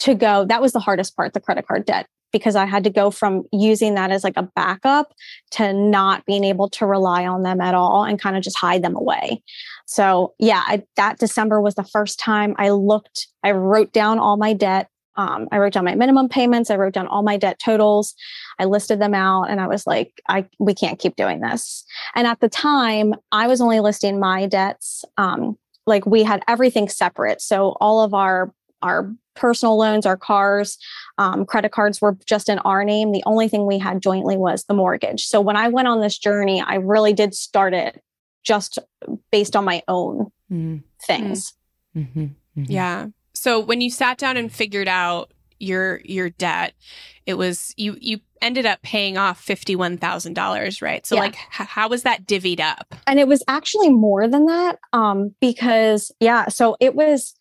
to 0.00 0.14
go. 0.14 0.44
That 0.44 0.62
was 0.62 0.72
the 0.72 0.80
hardest 0.80 1.14
part, 1.14 1.34
the 1.34 1.40
credit 1.40 1.66
card 1.66 1.84
debt 1.84 2.06
because 2.32 2.56
I 2.56 2.66
had 2.66 2.84
to 2.84 2.90
go 2.90 3.10
from 3.10 3.44
using 3.52 3.94
that 3.94 4.10
as 4.10 4.24
like 4.24 4.36
a 4.36 4.48
backup 4.54 5.12
to 5.52 5.72
not 5.72 6.24
being 6.26 6.44
able 6.44 6.68
to 6.70 6.86
rely 6.86 7.26
on 7.26 7.42
them 7.42 7.60
at 7.60 7.74
all 7.74 8.04
and 8.04 8.20
kind 8.20 8.36
of 8.36 8.42
just 8.42 8.58
hide 8.58 8.82
them 8.82 8.96
away. 8.96 9.42
So, 9.86 10.34
yeah, 10.38 10.62
I, 10.66 10.82
that 10.96 11.18
December 11.18 11.60
was 11.60 11.74
the 11.74 11.84
first 11.84 12.18
time 12.18 12.54
I 12.58 12.70
looked, 12.70 13.28
I 13.42 13.52
wrote 13.52 13.92
down 13.92 14.18
all 14.18 14.36
my 14.36 14.52
debt. 14.52 14.88
Um, 15.16 15.48
I 15.50 15.58
wrote 15.58 15.72
down 15.72 15.84
my 15.84 15.96
minimum 15.96 16.28
payments. 16.28 16.70
I 16.70 16.76
wrote 16.76 16.94
down 16.94 17.08
all 17.08 17.22
my 17.22 17.36
debt 17.36 17.58
totals. 17.58 18.14
I 18.58 18.64
listed 18.64 19.00
them 19.00 19.14
out 19.14 19.50
and 19.50 19.60
I 19.60 19.66
was 19.66 19.86
like, 19.86 20.22
I, 20.28 20.46
we 20.58 20.72
can't 20.72 20.98
keep 20.98 21.16
doing 21.16 21.40
this. 21.40 21.84
And 22.14 22.26
at 22.26 22.40
the 22.40 22.48
time, 22.48 23.14
I 23.32 23.48
was 23.48 23.60
only 23.60 23.80
listing 23.80 24.20
my 24.20 24.46
debts. 24.46 25.04
Um, 25.16 25.58
like 25.86 26.06
we 26.06 26.22
had 26.22 26.42
everything 26.46 26.88
separate. 26.88 27.40
So 27.42 27.76
all 27.80 28.02
of 28.02 28.14
our 28.14 28.54
our 28.82 29.12
personal 29.40 29.76
loans, 29.76 30.06
our 30.06 30.16
cars, 30.16 30.78
um, 31.18 31.44
credit 31.44 31.72
cards 31.72 32.00
were 32.00 32.16
just 32.26 32.48
in 32.48 32.58
our 32.60 32.84
name. 32.84 33.10
The 33.10 33.24
only 33.26 33.48
thing 33.48 33.66
we 33.66 33.78
had 33.78 34.00
jointly 34.00 34.36
was 34.36 34.64
the 34.64 34.74
mortgage. 34.74 35.24
So 35.24 35.40
when 35.40 35.56
I 35.56 35.68
went 35.68 35.88
on 35.88 36.00
this 36.00 36.18
journey, 36.18 36.60
I 36.60 36.74
really 36.76 37.12
did 37.12 37.34
start 37.34 37.74
it 37.74 38.00
just 38.44 38.78
based 39.32 39.56
on 39.56 39.64
my 39.64 39.82
own 39.88 40.30
mm. 40.52 40.82
things. 41.02 41.54
Mm-hmm. 41.96 42.20
Mm-hmm. 42.20 42.64
Yeah. 42.70 43.06
So 43.34 43.58
when 43.58 43.80
you 43.80 43.90
sat 43.90 44.18
down 44.18 44.36
and 44.36 44.52
figured 44.52 44.88
out 44.88 45.32
your 45.58 46.00
your 46.04 46.30
debt, 46.30 46.72
it 47.26 47.34
was 47.34 47.74
you 47.76 47.96
you 48.00 48.20
ended 48.40 48.64
up 48.64 48.80
paying 48.82 49.18
off 49.18 49.38
fifty 49.40 49.76
one 49.76 49.98
thousand 49.98 50.34
dollars, 50.34 50.80
right? 50.80 51.06
So 51.06 51.14
yeah. 51.16 51.20
like, 51.20 51.34
h- 51.34 51.66
how 51.68 51.88
was 51.88 52.02
that 52.02 52.26
divvied 52.26 52.60
up? 52.60 52.94
And 53.06 53.20
it 53.20 53.28
was 53.28 53.42
actually 53.46 53.90
more 53.90 54.26
than 54.26 54.46
that, 54.46 54.78
um, 54.92 55.34
because 55.40 56.10
yeah, 56.20 56.48
so 56.48 56.76
it 56.80 56.94
was 56.94 57.34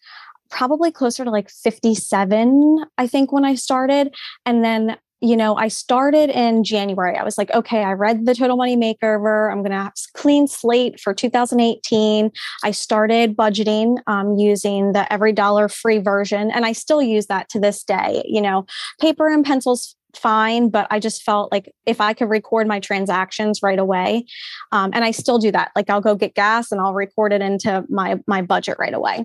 probably 0.50 0.92
closer 0.92 1.24
to 1.24 1.32
like 1.32 1.50
57, 1.50 2.86
I 2.98 3.08
think, 3.08 3.32
when 3.32 3.46
I 3.46 3.56
started. 3.56 4.16
And 4.46 4.64
then, 4.64 4.98
you 5.22 5.36
know, 5.36 5.56
I 5.56 5.68
started 5.68 6.30
in 6.30 6.64
January. 6.64 7.18
I 7.18 7.24
was 7.24 7.38
like, 7.38 7.52
okay, 7.52 7.84
I 7.84 7.92
read 7.92 8.26
the 8.26 8.36
Total 8.36 8.56
Money 8.56 8.78
Makeover. 8.78 9.52
I'm 9.52 9.60
going 9.60 9.72
to 9.72 9.78
have 9.78 9.94
clean 10.14 10.48
slate 10.48 11.00
for 11.00 11.14
2018. 11.14 12.32
I 12.64 12.72
started 12.72 13.36
budgeting 13.36 13.98
um, 14.08 14.38
using 14.38 14.94
the 14.94 15.06
EveryDollar 15.12 15.74
free 15.74 16.00
version. 16.00 16.52
And 16.52 16.66
I 16.66 16.72
still 16.72 17.02
use 17.02 17.28
that 17.28 17.50
to 17.50 17.60
this 17.60 17.84
day. 17.84 18.24
You 18.26 18.42
know, 18.42 18.66
paper 19.00 19.28
and 19.28 19.46
pencils 19.46 19.96
fine 20.16 20.70
but 20.70 20.88
i 20.90 21.00
just 21.00 21.22
felt 21.22 21.52
like 21.52 21.72
if 21.86 22.02
i 22.02 22.14
could 22.14 22.30
record 22.30 22.68
my 22.68 22.80
transactions 22.80 23.62
right 23.62 23.78
away 23.78 24.26
um, 24.72 24.90
and 24.94 25.04
i 25.04 25.12
still 25.12 25.38
do 25.38 25.52
that 25.52 25.72
like 25.76 25.88
i'll 25.90 26.02
go 26.02 26.16
get 26.16 26.34
gas 26.34 26.72
and 26.72 26.82
i'll 26.82 26.96
record 26.96 27.32
it 27.32 27.42
into 27.42 27.86
my 27.90 28.20
my 28.26 28.42
budget 28.42 28.76
right 28.80 28.96
away 28.96 29.24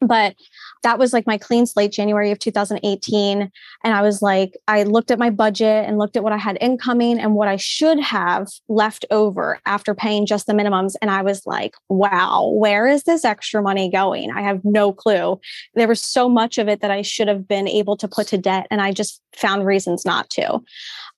but 0.00 0.34
that 0.82 0.98
was 0.98 1.12
like 1.12 1.26
my 1.26 1.38
clean 1.38 1.66
slate 1.66 1.92
january 1.92 2.30
of 2.30 2.38
2018 2.38 3.50
and 3.84 3.94
i 3.94 4.02
was 4.02 4.22
like 4.22 4.56
i 4.68 4.82
looked 4.82 5.10
at 5.10 5.18
my 5.18 5.30
budget 5.30 5.84
and 5.86 5.98
looked 5.98 6.16
at 6.16 6.22
what 6.22 6.32
i 6.32 6.36
had 6.36 6.58
incoming 6.60 7.18
and 7.18 7.34
what 7.34 7.48
i 7.48 7.56
should 7.56 7.98
have 7.98 8.48
left 8.68 9.04
over 9.10 9.58
after 9.66 9.94
paying 9.94 10.26
just 10.26 10.46
the 10.46 10.52
minimums 10.52 10.94
and 11.02 11.10
i 11.10 11.22
was 11.22 11.46
like 11.46 11.74
wow 11.88 12.48
where 12.58 12.86
is 12.86 13.04
this 13.04 13.24
extra 13.24 13.62
money 13.62 13.90
going? 13.90 14.30
I 14.30 14.42
have 14.42 14.64
no 14.64 14.92
clue. 14.92 15.40
There 15.74 15.88
was 15.88 16.00
so 16.00 16.28
much 16.28 16.58
of 16.58 16.68
it 16.68 16.80
that 16.80 16.90
i 16.90 17.02
should 17.02 17.28
have 17.28 17.46
been 17.46 17.68
able 17.68 17.96
to 17.96 18.08
put 18.08 18.26
to 18.28 18.38
debt 18.38 18.66
and 18.70 18.80
i 18.80 18.92
just 18.92 19.22
found 19.36 19.66
reasons 19.66 20.04
not 20.04 20.30
to. 20.30 20.60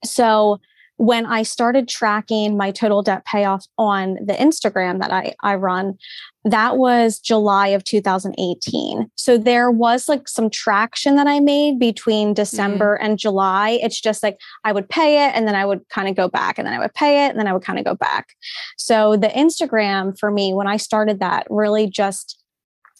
So 0.05 0.61
when 1.01 1.25
I 1.25 1.45
started 1.45 1.89
tracking 1.89 2.59
my 2.59 2.71
total 2.71 3.01
debt 3.01 3.25
payoff 3.25 3.65
on 3.79 4.19
the 4.23 4.35
Instagram 4.35 5.01
that 5.01 5.11
I, 5.11 5.33
I 5.41 5.55
run, 5.55 5.97
that 6.45 6.77
was 6.77 7.19
July 7.19 7.69
of 7.69 7.85
2018. 7.85 9.11
So 9.15 9.39
there 9.39 9.71
was 9.71 10.11
like 10.11 10.29
some 10.29 10.51
traction 10.51 11.17
that 11.17 11.27
I 11.27 11.41
made 11.41 11.79
between 11.79 12.35
December 12.35 12.97
mm-hmm. 12.97 13.13
and 13.13 13.19
July. 13.19 13.79
It's 13.83 13.99
just 13.99 14.23
like 14.23 14.37
I 14.63 14.73
would 14.73 14.91
pay 14.91 15.27
it 15.27 15.33
and 15.35 15.49
then 15.49 15.55
I 15.55 15.65
would 15.65 15.89
kind 15.89 16.07
of 16.07 16.17
go 16.17 16.29
back 16.29 16.59
and 16.59 16.67
then 16.67 16.75
I 16.75 16.79
would 16.79 16.93
pay 16.93 17.25
it 17.25 17.31
and 17.31 17.39
then 17.39 17.47
I 17.47 17.55
would 17.55 17.65
kind 17.65 17.79
of 17.79 17.87
go 17.87 17.95
back. 17.95 18.35
So 18.77 19.17
the 19.17 19.29
Instagram 19.29 20.19
for 20.19 20.31
me, 20.31 20.53
when 20.53 20.67
I 20.67 20.77
started 20.77 21.19
that, 21.21 21.47
really 21.49 21.89
just 21.89 22.45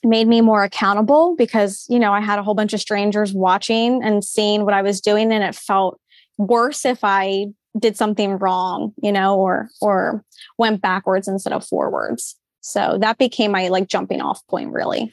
made 0.03 0.27
me 0.27 0.41
more 0.41 0.65
accountable 0.65 1.37
because, 1.37 1.85
you 1.91 1.99
know, 1.99 2.15
I 2.15 2.23
had 2.23 2.39
a 2.39 2.43
whole 2.43 2.55
bunch 2.55 2.73
of 2.73 2.81
strangers 2.81 3.35
watching 3.35 4.03
and 4.03 4.25
seeing 4.25 4.65
what 4.65 4.73
I 4.73 4.81
was 4.81 5.03
doing 5.03 5.31
and 5.35 5.45
it 5.45 5.55
felt 5.55 6.01
worse 6.39 6.87
if 6.87 7.01
I 7.03 7.49
did 7.79 7.97
something 7.97 8.39
wrong, 8.39 8.93
you 9.03 9.13
know, 9.13 9.39
or 9.39 9.69
or 9.81 10.25
went 10.59 10.83
backwards 10.83 11.29
instead 11.29 11.53
of 11.53 11.67
forwards. 11.67 12.37
So 12.61 12.99
that 13.01 13.19
became 13.19 13.53
my 13.53 13.69
like 13.69 13.89
jumping 13.89 14.21
off 14.21 14.47
point 14.49 14.73
really. 14.73 15.13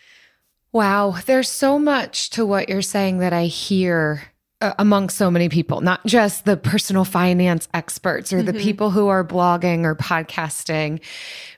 Wow, 0.74 1.16
there's 1.26 1.50
so 1.50 1.80
much 1.80 2.30
to 2.32 2.46
what 2.46 2.70
you're 2.70 2.82
saying 2.82 3.20
that 3.20 3.34
I 3.34 3.46
hear 3.46 4.22
uh, 4.60 4.74
among 4.80 5.10
so 5.10 5.32
many 5.32 5.50
people, 5.50 5.82
not 5.82 6.06
just 6.06 6.46
the 6.46 6.58
personal 6.58 7.06
finance 7.06 7.68
experts 7.74 8.34
or 8.34 8.38
mm-hmm. 8.38 8.48
the 8.48 8.54
people 8.54 8.92
who 8.92 9.08
are 9.08 9.24
blogging 9.24 9.86
or 9.86 9.96
podcasting, 9.96 11.00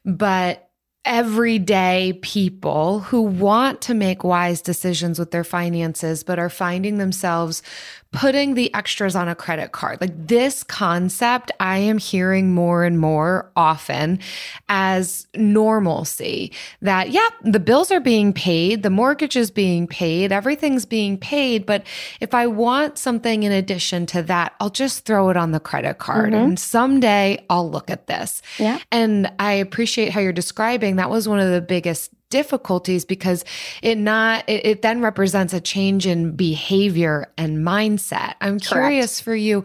but 0.06 0.70
everyday 1.06 2.20
people 2.22 3.00
who 3.00 3.22
want 3.22 3.82
to 3.82 3.94
make 3.94 4.24
wise 4.24 4.62
decisions 4.62 5.18
with 5.18 5.32
their 5.32 5.44
finances, 5.44 6.24
but 6.24 6.40
are 6.40 6.50
finding 6.50 6.98
themselves 6.98 7.64
putting 8.12 8.56
the 8.56 8.74
extras 8.74 9.16
on 9.16 9.28
a 9.28 9.36
credit 9.36 9.72
card. 9.72 10.02
Like 10.02 10.28
this 10.28 10.64
concept, 10.64 11.52
I 11.60 11.78
am 11.78 12.00
hearing 12.00 12.54
more 12.54 12.84
and 12.84 13.00
more 13.00 13.52
often 13.56 14.20
as 14.68 15.28
normalcy 15.36 16.52
that, 16.82 17.12
yeah, 17.12 17.30
the 17.44 17.60
bills 17.60 17.92
are 17.92 18.00
being 18.00 18.34
paid, 18.34 18.82
the 18.82 18.90
mortgage 18.90 19.36
is 19.36 19.52
being 19.52 19.86
paid, 19.86 20.32
everything's 20.32 20.86
being 20.86 21.20
paid. 21.20 21.68
But 21.68 21.86
if 22.20 22.34
I 22.34 22.48
want 22.48 22.98
something 22.98 23.44
in 23.44 23.52
addition 23.52 24.08
to 24.08 24.24
that, 24.24 24.56
I'll 24.60 24.72
just 24.72 25.06
throw 25.06 25.30
it 25.30 25.38
on 25.38 25.52
the 25.52 25.60
credit 25.60 26.00
card 26.00 26.34
mm-hmm. 26.34 26.44
and 26.44 26.60
someday 26.60 27.46
I'll 27.50 27.70
look 27.70 27.92
at 27.92 28.08
this. 28.08 28.42
Yeah. 28.58 28.80
And 28.92 29.32
I 29.38 29.54
appreciate 29.54 30.12
how 30.12 30.20
you're 30.20 30.34
describing 30.34 30.96
that 30.96 31.12
was 31.12 31.28
one 31.28 31.40
of 31.40 31.52
the 31.52 31.62
biggest 31.62 32.12
difficulties 32.30 33.06
because 33.06 33.44
it 33.82 33.98
not 33.98 34.48
it, 34.48 34.66
it, 34.66 34.82
then 34.82 35.02
represents 35.02 35.54
a 35.54 35.60
change 35.60 36.06
in 36.06 36.36
behavior 36.36 37.32
and 37.38 37.60
mindset. 37.60 38.36
I'm 38.40 38.60
Correct. 38.60 38.70
curious 38.70 39.20
for 39.20 39.36
you 39.36 39.64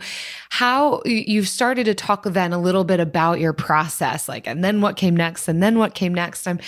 how 0.50 1.02
you've 1.04 1.49
started 1.49 1.85
to 1.85 1.94
talk 1.94 2.25
then 2.25 2.52
a 2.52 2.61
little 2.61 2.85
bit 2.85 3.00
about 3.00 3.38
your 3.38 3.52
process 3.52 4.28
like 4.28 4.47
and 4.47 4.64
then 4.64 4.80
what 4.80 4.97
came 4.97 5.14
next 5.14 5.47
and 5.47 5.62
then 5.62 5.78
what 5.78 5.94
came 5.94 6.14
next. 6.14 6.47
I'm 6.47 6.61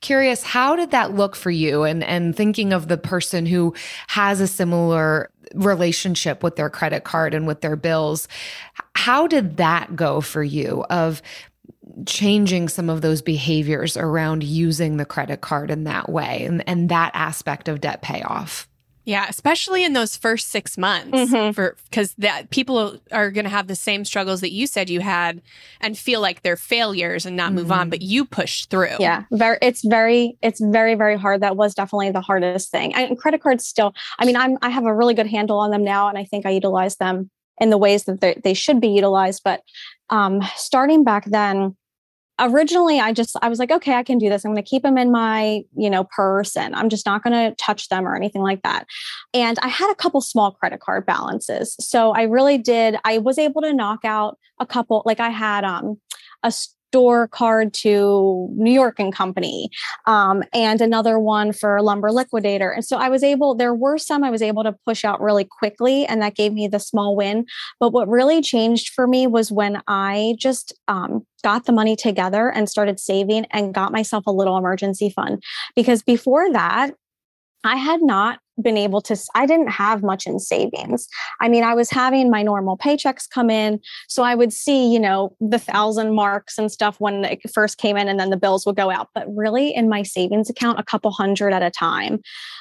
curious 0.00 0.42
how 0.42 0.74
did 0.76 0.90
that 0.90 1.14
look 1.14 1.36
for 1.36 1.50
you? 1.50 1.84
And 1.84 2.02
and 2.02 2.34
thinking 2.34 2.72
of 2.72 2.88
the 2.88 2.98
person 2.98 3.46
who 3.46 3.74
has 4.08 4.40
a 4.40 4.46
similar 4.46 5.30
relationship 5.54 6.42
with 6.42 6.56
their 6.56 6.70
credit 6.70 7.04
card 7.04 7.34
and 7.34 7.46
with 7.46 7.60
their 7.60 7.76
bills 7.76 8.26
how 8.96 9.26
did 9.26 9.58
that 9.58 9.94
go 9.94 10.20
for 10.20 10.42
you 10.42 10.84
of 10.88 11.20
changing 12.06 12.68
some 12.68 12.90
of 12.90 13.00
those 13.00 13.22
behaviors 13.22 13.96
around 13.96 14.42
using 14.42 14.96
the 14.96 15.04
credit 15.04 15.40
card 15.40 15.70
in 15.70 15.84
that 15.84 16.08
way 16.08 16.44
and, 16.44 16.66
and 16.68 16.88
that 16.88 17.10
aspect 17.14 17.68
of 17.68 17.80
debt 17.80 18.02
payoff. 18.02 18.68
Yeah, 19.06 19.26
especially 19.28 19.84
in 19.84 19.92
those 19.92 20.16
first 20.16 20.48
six 20.48 20.78
months, 20.78 21.12
mm-hmm. 21.12 21.52
for 21.52 21.76
because 21.90 22.14
that 22.16 22.48
people 22.48 22.98
are 23.12 23.30
going 23.30 23.44
to 23.44 23.50
have 23.50 23.66
the 23.66 23.76
same 23.76 24.02
struggles 24.06 24.40
that 24.40 24.50
you 24.50 24.66
said 24.66 24.88
you 24.88 25.00
had, 25.00 25.42
and 25.82 25.96
feel 25.96 26.22
like 26.22 26.40
they're 26.40 26.56
failures 26.56 27.26
and 27.26 27.36
not 27.36 27.48
mm-hmm. 27.48 27.56
move 27.56 27.72
on. 27.72 27.90
But 27.90 28.00
you 28.00 28.24
push 28.24 28.64
through. 28.64 28.96
Yeah, 28.98 29.24
very. 29.30 29.58
It's 29.60 29.84
very. 29.84 30.38
It's 30.40 30.58
very 30.58 30.94
very 30.94 31.18
hard. 31.18 31.42
That 31.42 31.54
was 31.54 31.74
definitely 31.74 32.12
the 32.12 32.22
hardest 32.22 32.70
thing. 32.70 32.94
And 32.94 33.18
credit 33.18 33.42
cards 33.42 33.66
still. 33.66 33.94
I 34.18 34.24
mean, 34.24 34.36
I'm 34.36 34.56
I 34.62 34.70
have 34.70 34.86
a 34.86 34.94
really 34.94 35.12
good 35.12 35.26
handle 35.26 35.58
on 35.58 35.70
them 35.70 35.84
now, 35.84 36.08
and 36.08 36.16
I 36.16 36.24
think 36.24 36.46
I 36.46 36.50
utilize 36.50 36.96
them 36.96 37.30
in 37.60 37.68
the 37.68 37.78
ways 37.78 38.04
that 38.04 38.42
they 38.42 38.54
should 38.54 38.80
be 38.80 38.88
utilized. 38.88 39.42
But 39.44 39.60
um, 40.08 40.40
starting 40.56 41.04
back 41.04 41.26
then, 41.26 41.76
originally 42.40 42.98
i 42.98 43.12
just 43.12 43.36
i 43.42 43.48
was 43.48 43.58
like 43.58 43.70
okay 43.70 43.94
i 43.94 44.02
can 44.02 44.18
do 44.18 44.28
this. 44.28 44.44
I'm 44.44 44.52
going 44.52 44.62
to 44.62 44.68
keep 44.68 44.82
them 44.82 44.98
in 44.98 45.12
my 45.12 45.62
you 45.76 45.88
know 45.88 46.04
purse 46.04 46.56
and 46.56 46.74
i'm 46.74 46.88
just 46.88 47.06
not 47.06 47.22
going 47.22 47.32
to 47.32 47.54
touch 47.56 47.88
them 47.88 48.06
or 48.06 48.16
anything 48.16 48.42
like 48.42 48.62
that. 48.62 48.86
And 49.32 49.58
i 49.60 49.68
had 49.68 49.90
a 49.90 49.94
couple 49.94 50.20
small 50.20 50.52
credit 50.52 50.80
card 50.80 51.06
balances. 51.06 51.76
So 51.80 52.12
i 52.12 52.22
really 52.22 52.58
did 52.58 52.96
i 53.04 53.18
was 53.18 53.38
able 53.38 53.62
to 53.62 53.72
knock 53.72 54.04
out 54.04 54.38
a 54.60 54.66
couple 54.66 55.02
like 55.06 55.20
i 55.20 55.30
had 55.30 55.64
um 55.64 56.00
a 56.42 56.52
store 56.94 57.26
card 57.26 57.74
to 57.74 58.48
New 58.52 58.70
York 58.70 59.00
and 59.00 59.12
Company, 59.12 59.68
um, 60.06 60.44
and 60.52 60.80
another 60.80 61.18
one 61.18 61.52
for 61.52 61.82
Lumber 61.82 62.12
Liquidator. 62.12 62.70
And 62.70 62.84
so 62.84 62.98
I 62.98 63.08
was 63.08 63.24
able, 63.24 63.56
there 63.56 63.74
were 63.74 63.98
some 63.98 64.22
I 64.22 64.30
was 64.30 64.40
able 64.40 64.62
to 64.62 64.76
push 64.86 65.04
out 65.04 65.20
really 65.20 65.44
quickly, 65.44 66.06
and 66.06 66.22
that 66.22 66.36
gave 66.36 66.52
me 66.52 66.68
the 66.68 66.78
small 66.78 67.16
win. 67.16 67.46
But 67.80 67.92
what 67.92 68.06
really 68.06 68.40
changed 68.40 68.90
for 68.94 69.08
me 69.08 69.26
was 69.26 69.50
when 69.50 69.82
I 69.88 70.36
just 70.38 70.72
um, 70.86 71.26
got 71.42 71.64
the 71.64 71.72
money 71.72 71.96
together 71.96 72.48
and 72.48 72.68
started 72.68 73.00
saving 73.00 73.46
and 73.50 73.74
got 73.74 73.90
myself 73.90 74.22
a 74.28 74.32
little 74.32 74.56
emergency 74.56 75.10
fund. 75.10 75.42
Because 75.74 76.00
before 76.00 76.52
that, 76.52 76.92
I 77.64 77.76
had 77.76 78.02
not 78.02 78.38
been 78.62 78.76
able 78.76 79.00
to 79.00 79.16
i 79.34 79.46
didn't 79.46 79.68
have 79.68 80.02
much 80.02 80.26
in 80.26 80.38
savings. 80.38 81.08
I 81.40 81.48
mean 81.48 81.64
i 81.64 81.74
was 81.74 81.90
having 81.90 82.30
my 82.30 82.42
normal 82.42 82.78
paychecks 82.78 83.28
come 83.28 83.50
in 83.50 83.80
so 84.08 84.22
i 84.22 84.34
would 84.34 84.52
see 84.52 84.92
you 84.92 85.00
know 85.00 85.34
the 85.40 85.58
thousand 85.58 86.14
marks 86.14 86.56
and 86.56 86.70
stuff 86.70 87.00
when 87.00 87.24
it 87.24 87.40
first 87.52 87.78
came 87.78 87.96
in 87.96 88.08
and 88.08 88.20
then 88.20 88.30
the 88.30 88.36
bills 88.36 88.64
would 88.64 88.76
go 88.76 88.90
out 88.90 89.08
but 89.14 89.26
really 89.34 89.74
in 89.74 89.88
my 89.88 90.04
savings 90.04 90.48
account 90.48 90.78
a 90.78 90.84
couple 90.84 91.10
hundred 91.10 91.52
at 91.52 91.62
a 91.62 91.70
time. 91.70 92.20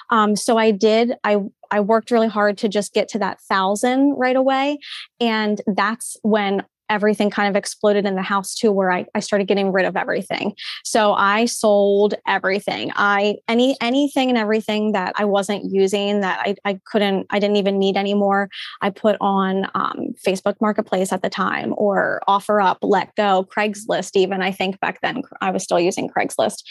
Um, 0.09 0.35
so 0.35 0.57
i 0.57 0.71
did 0.71 1.13
i 1.23 1.37
i 1.69 1.79
worked 1.79 2.09
really 2.09 2.27
hard 2.27 2.57
to 2.59 2.69
just 2.69 2.93
get 2.93 3.07
to 3.09 3.19
that 3.19 3.39
thousand 3.41 4.15
right 4.17 4.35
away 4.35 4.79
and 5.19 5.61
that's 5.67 6.17
when 6.23 6.63
everything 6.89 7.29
kind 7.29 7.49
of 7.49 7.55
exploded 7.55 8.05
in 8.05 8.15
the 8.15 8.21
house 8.21 8.55
too 8.55 8.71
where 8.71 8.91
I, 8.91 9.05
I 9.15 9.19
started 9.19 9.47
getting 9.47 9.71
rid 9.71 9.85
of 9.85 9.95
everything. 9.95 10.53
So 10.83 11.13
i 11.13 11.45
sold 11.45 12.13
everything. 12.27 12.91
I 12.95 13.35
any 13.47 13.75
anything 13.81 14.29
and 14.29 14.37
everything 14.37 14.91
that 14.93 15.13
i 15.15 15.25
wasn't 15.25 15.63
using 15.71 16.21
that 16.21 16.39
i, 16.39 16.55
I 16.65 16.79
couldn't 16.85 17.27
i 17.29 17.39
didn't 17.39 17.55
even 17.57 17.79
need 17.79 17.97
anymore 17.97 18.49
i 18.81 18.89
put 18.89 19.17
on 19.21 19.65
um, 19.75 20.13
facebook 20.25 20.55
marketplace 20.61 21.11
at 21.11 21.21
the 21.21 21.29
time 21.29 21.73
or 21.77 22.21
OfferUp 22.27 22.77
let 22.81 23.15
go 23.15 23.45
craigslist 23.55 24.11
even. 24.15 24.41
I 24.41 24.51
think 24.51 24.79
back 24.79 25.01
then 25.01 25.21
i 25.41 25.51
was 25.51 25.63
still 25.63 25.79
using 25.79 26.09
craigslist 26.09 26.63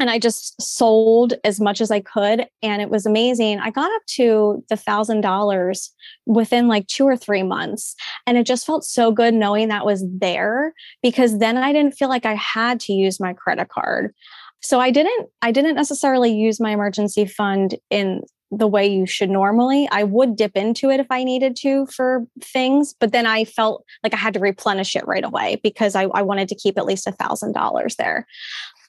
and 0.00 0.08
I 0.08 0.18
just 0.18 0.60
sold 0.60 1.34
as 1.44 1.60
much 1.60 1.82
as 1.82 1.90
I 1.90 2.00
could. 2.00 2.46
And 2.62 2.80
it 2.80 2.88
was 2.88 3.04
amazing. 3.04 3.60
I 3.60 3.70
got 3.70 3.92
up 3.92 4.02
to 4.14 4.64
the 4.70 4.76
thousand 4.76 5.20
dollars 5.20 5.90
within 6.24 6.68
like 6.68 6.86
two 6.86 7.04
or 7.04 7.18
three 7.18 7.42
months. 7.42 7.94
And 8.26 8.38
it 8.38 8.46
just 8.46 8.66
felt 8.66 8.82
so 8.82 9.12
good 9.12 9.34
knowing 9.34 9.68
that 9.68 9.84
was 9.84 10.02
there 10.10 10.72
because 11.02 11.38
then 11.38 11.58
I 11.58 11.72
didn't 11.74 11.96
feel 11.96 12.08
like 12.08 12.24
I 12.24 12.34
had 12.34 12.80
to 12.80 12.94
use 12.94 13.20
my 13.20 13.34
credit 13.34 13.68
card. 13.68 14.14
So 14.62 14.80
I 14.80 14.90
didn't, 14.90 15.28
I 15.42 15.52
didn't 15.52 15.74
necessarily 15.74 16.32
use 16.32 16.60
my 16.60 16.70
emergency 16.70 17.26
fund 17.26 17.76
in 17.90 18.22
the 18.50 18.66
way 18.66 18.86
you 18.86 19.06
should 19.06 19.30
normally. 19.30 19.88
I 19.90 20.04
would 20.04 20.36
dip 20.36 20.56
into 20.56 20.90
it 20.90 21.00
if 21.00 21.06
I 21.10 21.22
needed 21.24 21.56
to 21.56 21.86
for 21.86 22.26
things, 22.40 22.94
but 22.98 23.12
then 23.12 23.26
I 23.26 23.44
felt 23.44 23.84
like 24.02 24.12
I 24.12 24.16
had 24.16 24.34
to 24.34 24.40
replenish 24.40 24.96
it 24.96 25.06
right 25.06 25.24
away 25.24 25.60
because 25.62 25.94
I, 25.94 26.04
I 26.04 26.22
wanted 26.22 26.48
to 26.48 26.54
keep 26.54 26.76
at 26.76 26.86
least 26.86 27.06
a 27.06 27.12
thousand 27.12 27.52
dollars 27.52 27.96
there 27.96 28.26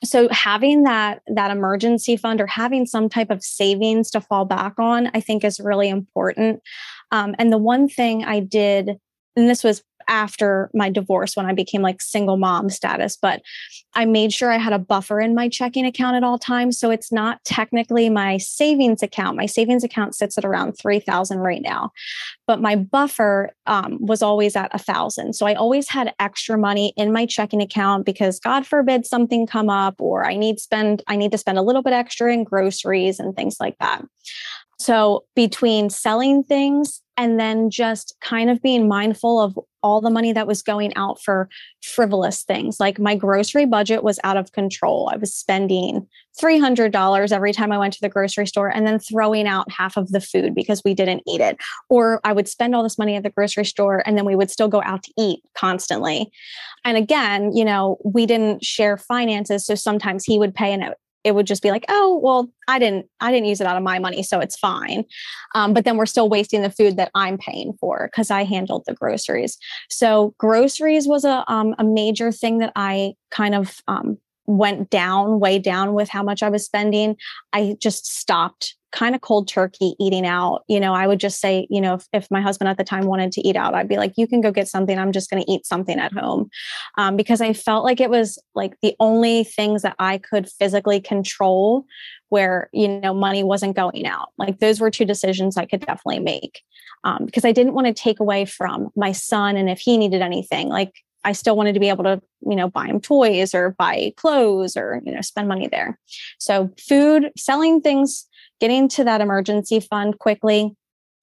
so 0.03 0.27
having 0.29 0.83
that 0.83 1.21
that 1.27 1.51
emergency 1.51 2.17
fund 2.17 2.41
or 2.41 2.47
having 2.47 2.85
some 2.85 3.07
type 3.07 3.29
of 3.29 3.43
savings 3.43 4.09
to 4.11 4.21
fall 4.21 4.45
back 4.45 4.73
on 4.79 5.11
i 5.13 5.19
think 5.19 5.43
is 5.43 5.59
really 5.59 5.89
important 5.89 6.61
um, 7.11 7.35
and 7.37 7.51
the 7.51 7.57
one 7.57 7.87
thing 7.87 8.23
i 8.23 8.39
did 8.39 8.97
and 9.35 9.49
this 9.49 9.63
was 9.63 9.83
after 10.11 10.69
my 10.73 10.89
divorce 10.89 11.37
when 11.37 11.45
I 11.45 11.53
became 11.53 11.81
like 11.81 12.01
single 12.01 12.35
mom 12.35 12.69
status, 12.69 13.17
but 13.19 13.41
I 13.93 14.03
made 14.03 14.33
sure 14.33 14.51
I 14.51 14.57
had 14.57 14.73
a 14.73 14.79
buffer 14.79 15.21
in 15.21 15.33
my 15.33 15.47
checking 15.47 15.85
account 15.85 16.17
at 16.17 16.23
all 16.23 16.37
times. 16.37 16.77
So 16.77 16.91
it's 16.91 17.13
not 17.13 17.43
technically 17.45 18.09
my 18.09 18.37
savings 18.37 19.01
account. 19.01 19.37
My 19.37 19.45
savings 19.45 19.85
account 19.85 20.13
sits 20.15 20.37
at 20.37 20.43
around 20.43 20.73
3000 20.73 21.39
right 21.39 21.61
now, 21.61 21.91
but 22.45 22.61
my 22.61 22.75
buffer 22.75 23.51
um, 23.67 24.05
was 24.05 24.21
always 24.21 24.57
at 24.57 24.69
a 24.73 24.77
thousand. 24.77 25.33
So 25.33 25.45
I 25.45 25.53
always 25.53 25.89
had 25.89 26.13
extra 26.19 26.57
money 26.57 26.93
in 26.97 27.13
my 27.13 27.25
checking 27.25 27.61
account 27.61 28.05
because 28.05 28.39
God 28.39 28.67
forbid 28.67 29.05
something 29.05 29.47
come 29.47 29.69
up 29.69 29.95
or 29.99 30.25
I 30.25 30.35
need 30.35 30.59
spend, 30.59 31.03
I 31.07 31.15
need 31.15 31.31
to 31.31 31.37
spend 31.37 31.57
a 31.57 31.63
little 31.63 31.83
bit 31.83 31.93
extra 31.93 32.33
in 32.33 32.43
groceries 32.43 33.17
and 33.17 33.33
things 33.33 33.57
like 33.61 33.77
that. 33.79 34.03
So 34.81 35.25
between 35.35 35.89
selling 35.89 36.43
things 36.43 37.01
and 37.17 37.39
then 37.39 37.69
just 37.69 38.15
kind 38.21 38.49
of 38.49 38.61
being 38.61 38.87
mindful 38.87 39.39
of 39.39 39.59
all 39.83 40.01
the 40.01 40.09
money 40.09 40.31
that 40.33 40.47
was 40.47 40.61
going 40.61 40.95
out 40.95 41.21
for 41.21 41.49
frivolous 41.83 42.43
things. 42.43 42.79
Like 42.79 42.99
my 42.99 43.15
grocery 43.15 43.65
budget 43.65 44.03
was 44.03 44.19
out 44.23 44.37
of 44.37 44.51
control. 44.51 45.09
I 45.11 45.17
was 45.17 45.33
spending 45.33 46.07
$300 46.41 47.31
every 47.31 47.53
time 47.53 47.71
I 47.71 47.77
went 47.77 47.93
to 47.93 48.01
the 48.01 48.09
grocery 48.09 48.47
store 48.47 48.69
and 48.69 48.87
then 48.87 48.99
throwing 48.99 49.47
out 49.47 49.71
half 49.71 49.97
of 49.97 50.11
the 50.11 50.21
food 50.21 50.55
because 50.55 50.81
we 50.85 50.93
didn't 50.93 51.23
eat 51.27 51.41
it. 51.41 51.57
Or 51.89 52.21
I 52.23 52.33
would 52.33 52.47
spend 52.47 52.75
all 52.75 52.83
this 52.83 52.97
money 52.97 53.15
at 53.15 53.23
the 53.23 53.29
grocery 53.29 53.65
store 53.65 54.01
and 54.05 54.17
then 54.17 54.25
we 54.25 54.35
would 54.35 54.51
still 54.51 54.67
go 54.67 54.81
out 54.83 55.03
to 55.03 55.13
eat 55.17 55.41
constantly. 55.55 56.31
And 56.85 56.97
again, 56.97 57.55
you 57.55 57.65
know, 57.65 57.97
we 58.03 58.25
didn't 58.25 58.63
share 58.63 58.97
finances. 58.97 59.65
So 59.65 59.75
sometimes 59.75 60.25
he 60.25 60.39
would 60.39 60.55
pay 60.55 60.73
and 60.73 60.93
it 61.23 61.33
would 61.35 61.47
just 61.47 61.61
be 61.61 61.71
like 61.71 61.85
oh 61.89 62.19
well 62.21 62.49
i 62.67 62.79
didn't 62.79 63.05
i 63.19 63.31
didn't 63.31 63.47
use 63.47 63.61
it 63.61 63.67
out 63.67 63.77
of 63.77 63.83
my 63.83 63.99
money 63.99 64.23
so 64.23 64.39
it's 64.39 64.57
fine. 64.57 65.05
Um, 65.55 65.73
but 65.73 65.85
then 65.85 65.97
we're 65.97 66.05
still 66.05 66.29
wasting 66.29 66.61
the 66.61 66.69
food 66.69 66.97
that 66.97 67.11
i'm 67.15 67.37
paying 67.37 67.73
for 67.79 68.09
because 68.11 68.31
i 68.31 68.43
handled 68.43 68.83
the 68.87 68.93
groceries. 68.93 69.57
So 69.89 70.33
groceries 70.37 71.07
was 71.07 71.25
a, 71.25 71.43
um, 71.51 71.75
a 71.77 71.83
major 71.83 72.31
thing 72.31 72.59
that 72.59 72.71
i 72.75 73.13
kind 73.29 73.55
of 73.55 73.81
um, 73.87 74.17
went 74.45 74.89
down 74.89 75.39
way 75.39 75.59
down 75.59 75.93
with 75.93 76.09
how 76.09 76.23
much 76.23 76.43
i 76.43 76.49
was 76.49 76.65
spending 76.65 77.15
i 77.53 77.75
just 77.79 78.05
stopped 78.05 78.75
kind 78.91 79.15
of 79.15 79.21
cold 79.21 79.47
turkey 79.47 79.95
eating 79.99 80.25
out. 80.25 80.63
You 80.67 80.79
know, 80.79 80.93
I 80.93 81.07
would 81.07 81.19
just 81.19 81.39
say, 81.39 81.67
you 81.69 81.79
know, 81.79 81.95
if, 81.95 82.07
if 82.13 82.31
my 82.31 82.41
husband 82.41 82.67
at 82.67 82.77
the 82.77 82.83
time 82.83 83.05
wanted 83.05 83.31
to 83.33 83.47
eat 83.47 83.55
out, 83.55 83.73
I'd 83.73 83.87
be 83.87 83.97
like, 83.97 84.13
you 84.17 84.27
can 84.27 84.41
go 84.41 84.51
get 84.51 84.67
something. 84.67 84.97
I'm 84.97 85.11
just 85.11 85.29
going 85.29 85.41
to 85.41 85.51
eat 85.51 85.65
something 85.65 85.97
at 85.97 86.11
home. 86.11 86.49
Um, 86.97 87.15
because 87.15 87.41
I 87.41 87.53
felt 87.53 87.85
like 87.85 88.01
it 88.01 88.09
was 88.09 88.37
like 88.53 88.73
the 88.81 88.95
only 88.99 89.43
things 89.43 89.81
that 89.83 89.95
I 89.99 90.17
could 90.17 90.49
physically 90.49 90.99
control 90.99 91.85
where, 92.29 92.69
you 92.73 92.87
know, 92.87 93.13
money 93.13 93.43
wasn't 93.43 93.75
going 93.75 94.05
out. 94.05 94.29
Like 94.37 94.59
those 94.59 94.79
were 94.79 94.91
two 94.91 95.05
decisions 95.05 95.57
I 95.57 95.65
could 95.65 95.81
definitely 95.81 96.19
make. 96.19 96.61
Um, 97.03 97.25
because 97.25 97.45
I 97.45 97.51
didn't 97.51 97.73
want 97.73 97.87
to 97.87 97.93
take 97.93 98.19
away 98.19 98.45
from 98.45 98.89
my 98.95 99.11
son 99.11 99.57
and 99.57 99.69
if 99.69 99.79
he 99.79 99.97
needed 99.97 100.21
anything, 100.21 100.69
like 100.69 101.03
I 101.23 101.33
still 101.33 101.55
wanted 101.55 101.73
to 101.73 101.79
be 101.79 101.89
able 101.89 102.03
to, 102.03 102.21
you 102.47 102.55
know, 102.55 102.69
buy 102.69 102.87
him 102.87 102.99
toys 102.99 103.53
or 103.53 103.71
buy 103.77 104.13
clothes 104.17 104.75
or, 104.75 105.01
you 105.05 105.13
know, 105.13 105.21
spend 105.21 105.47
money 105.47 105.67
there. 105.67 105.99
So 106.39 106.71
food, 106.79 107.31
selling 107.37 107.81
things 107.81 108.27
getting 108.59 108.87
to 108.89 109.03
that 109.03 109.21
emergency 109.21 109.79
fund 109.79 110.19
quickly 110.19 110.75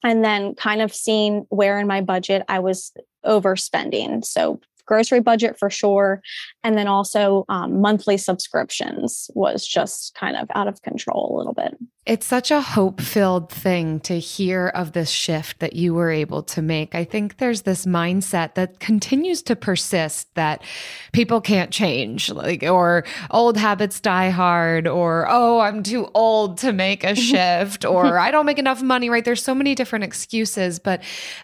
and 0.05 0.25
then 0.25 0.55
kind 0.55 0.81
of 0.81 0.95
seeing 0.95 1.47
where 1.49 1.79
in 1.79 1.87
my 1.87 2.01
budget 2.01 2.43
I 2.49 2.61
was 2.61 2.93
overspending. 3.25 4.25
So 4.25 4.61
grocery 4.87 5.21
budget 5.21 5.59
for 5.59 5.71
sure. 5.71 6.23
And 6.65 6.77
then 6.77 6.89
also 6.89 7.45
um, 7.49 7.81
monthly 7.81 8.17
subscriptions 8.17 9.31
was 9.35 9.67
just 9.67 10.15
kind 10.15 10.37
of 10.37 10.49
out 10.55 10.67
of 10.67 10.83
control 10.83 11.35
a 11.35 11.37
little 11.37 11.53
bit. 11.53 11.77
It's 12.09 12.27
such 12.27 12.51
a 12.51 12.63
hope 12.63 13.03
filled 13.03 13.51
thing 13.51 14.01
to 14.01 14.19
hear 14.19 14.69
of 14.69 14.93
this 14.93 15.11
shift 15.11 15.59
that 15.59 15.75
you 15.75 15.93
were 15.93 16.11
able 16.11 16.43
to 16.45 16.63
make. 16.63 16.95
I 16.95 17.05
think 17.05 17.37
there's 17.37 17.63
this 17.63 17.85
mindset 17.85 18.55
that 18.55 18.81
continues 18.81 19.43
to 19.43 19.55
persist 19.55 20.35
that 20.35 20.63
people 21.13 21.43
can't 21.43 21.71
change, 21.71 22.31
like, 22.31 22.63
or 22.63 23.05
old 23.31 23.59
habits 23.59 24.01
die 24.01 24.31
hard, 24.31 24.89
or, 24.89 25.27
oh, 25.29 25.61
I'm 25.61 25.83
too 25.83 26.09
old 26.15 26.57
to 26.59 26.73
make 26.73 27.05
a 27.05 27.15
shift, 27.29 27.85
or 27.85 28.19
I 28.19 28.31
don't 28.31 28.47
make 28.47 28.59
enough 28.59 28.81
money, 28.81 29.11
right? 29.11 29.23
There's 29.23 29.43
so 29.43 29.55
many 29.55 29.75
different 29.75 30.07
excuses, 30.07 30.79
but 30.79 31.03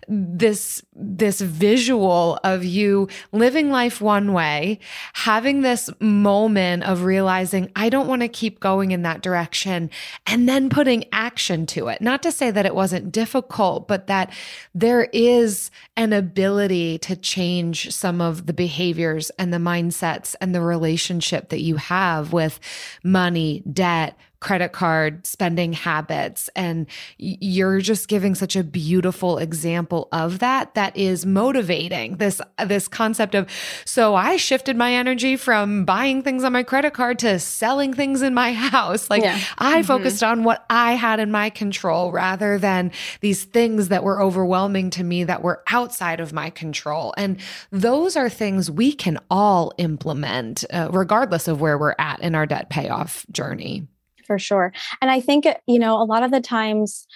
this, 0.08 0.82
this 0.94 1.42
visual 1.42 2.40
of 2.42 2.64
you 2.64 3.08
living 3.32 3.70
life 3.70 4.00
one 4.00 4.32
way, 4.32 4.78
having 5.12 5.60
this 5.60 5.90
moment 6.00 6.84
of 6.84 7.02
realizing, 7.02 7.70
I 7.76 7.90
don't 7.90 8.08
want 8.08 8.22
to 8.22 8.28
keep 8.28 8.60
going 8.60 8.92
in 8.92 9.02
that 9.02 9.20
direction. 9.20 9.90
And 10.26 10.48
then 10.54 10.70
putting 10.70 11.04
action 11.10 11.66
to 11.66 11.88
it. 11.88 12.00
Not 12.00 12.22
to 12.22 12.30
say 12.30 12.52
that 12.52 12.64
it 12.64 12.76
wasn't 12.76 13.10
difficult, 13.10 13.88
but 13.88 14.06
that 14.06 14.32
there 14.72 15.08
is 15.12 15.72
an 15.96 16.12
ability 16.12 16.98
to 16.98 17.16
change 17.16 17.92
some 17.92 18.20
of 18.20 18.46
the 18.46 18.52
behaviors 18.52 19.30
and 19.30 19.52
the 19.52 19.58
mindsets 19.58 20.36
and 20.40 20.54
the 20.54 20.60
relationship 20.60 21.48
that 21.48 21.60
you 21.60 21.76
have 21.76 22.32
with 22.32 22.60
money, 23.02 23.64
debt, 23.72 24.16
credit 24.44 24.72
card 24.72 25.26
spending 25.26 25.72
habits 25.72 26.50
and 26.54 26.86
you're 27.16 27.80
just 27.80 28.08
giving 28.08 28.34
such 28.34 28.56
a 28.56 28.62
beautiful 28.62 29.38
example 29.38 30.06
of 30.12 30.38
that 30.38 30.74
that 30.74 30.94
is 30.94 31.24
motivating 31.24 32.18
this 32.18 32.42
this 32.66 32.86
concept 32.86 33.34
of 33.34 33.48
so 33.86 34.14
I 34.14 34.36
shifted 34.36 34.76
my 34.76 34.92
energy 34.92 35.38
from 35.38 35.86
buying 35.86 36.22
things 36.22 36.44
on 36.44 36.52
my 36.52 36.62
credit 36.62 36.92
card 36.92 37.18
to 37.20 37.38
selling 37.38 37.94
things 37.94 38.20
in 38.20 38.34
my 38.34 38.52
house 38.74 39.08
like 39.08 39.22
yeah. 39.22 39.40
I 39.56 39.76
mm-hmm. 39.78 39.86
focused 39.86 40.22
on 40.22 40.44
what 40.44 40.66
I 40.68 40.92
had 40.92 41.20
in 41.20 41.30
my 41.30 41.48
control 41.48 42.12
rather 42.12 42.58
than 42.58 42.92
these 43.22 43.44
things 43.44 43.88
that 43.88 44.04
were 44.04 44.20
overwhelming 44.20 44.90
to 44.90 45.04
me 45.04 45.24
that 45.24 45.42
were 45.42 45.62
outside 45.68 46.20
of 46.20 46.34
my 46.34 46.50
control 46.50 47.14
and 47.16 47.40
those 47.70 48.14
are 48.14 48.28
things 48.28 48.70
we 48.70 48.92
can 48.92 49.18
all 49.30 49.72
implement 49.78 50.66
uh, 50.70 50.90
regardless 50.92 51.48
of 51.48 51.62
where 51.62 51.78
we're 51.78 51.94
at 51.98 52.20
in 52.20 52.34
our 52.34 52.44
debt 52.44 52.68
payoff 52.68 53.24
journey 53.32 53.88
for 54.26 54.38
sure. 54.38 54.72
And 55.00 55.10
I 55.10 55.20
think, 55.20 55.46
you 55.66 55.78
know, 55.78 56.00
a 56.00 56.04
lot 56.04 56.22
of 56.22 56.30
the 56.30 56.40
times 56.40 57.06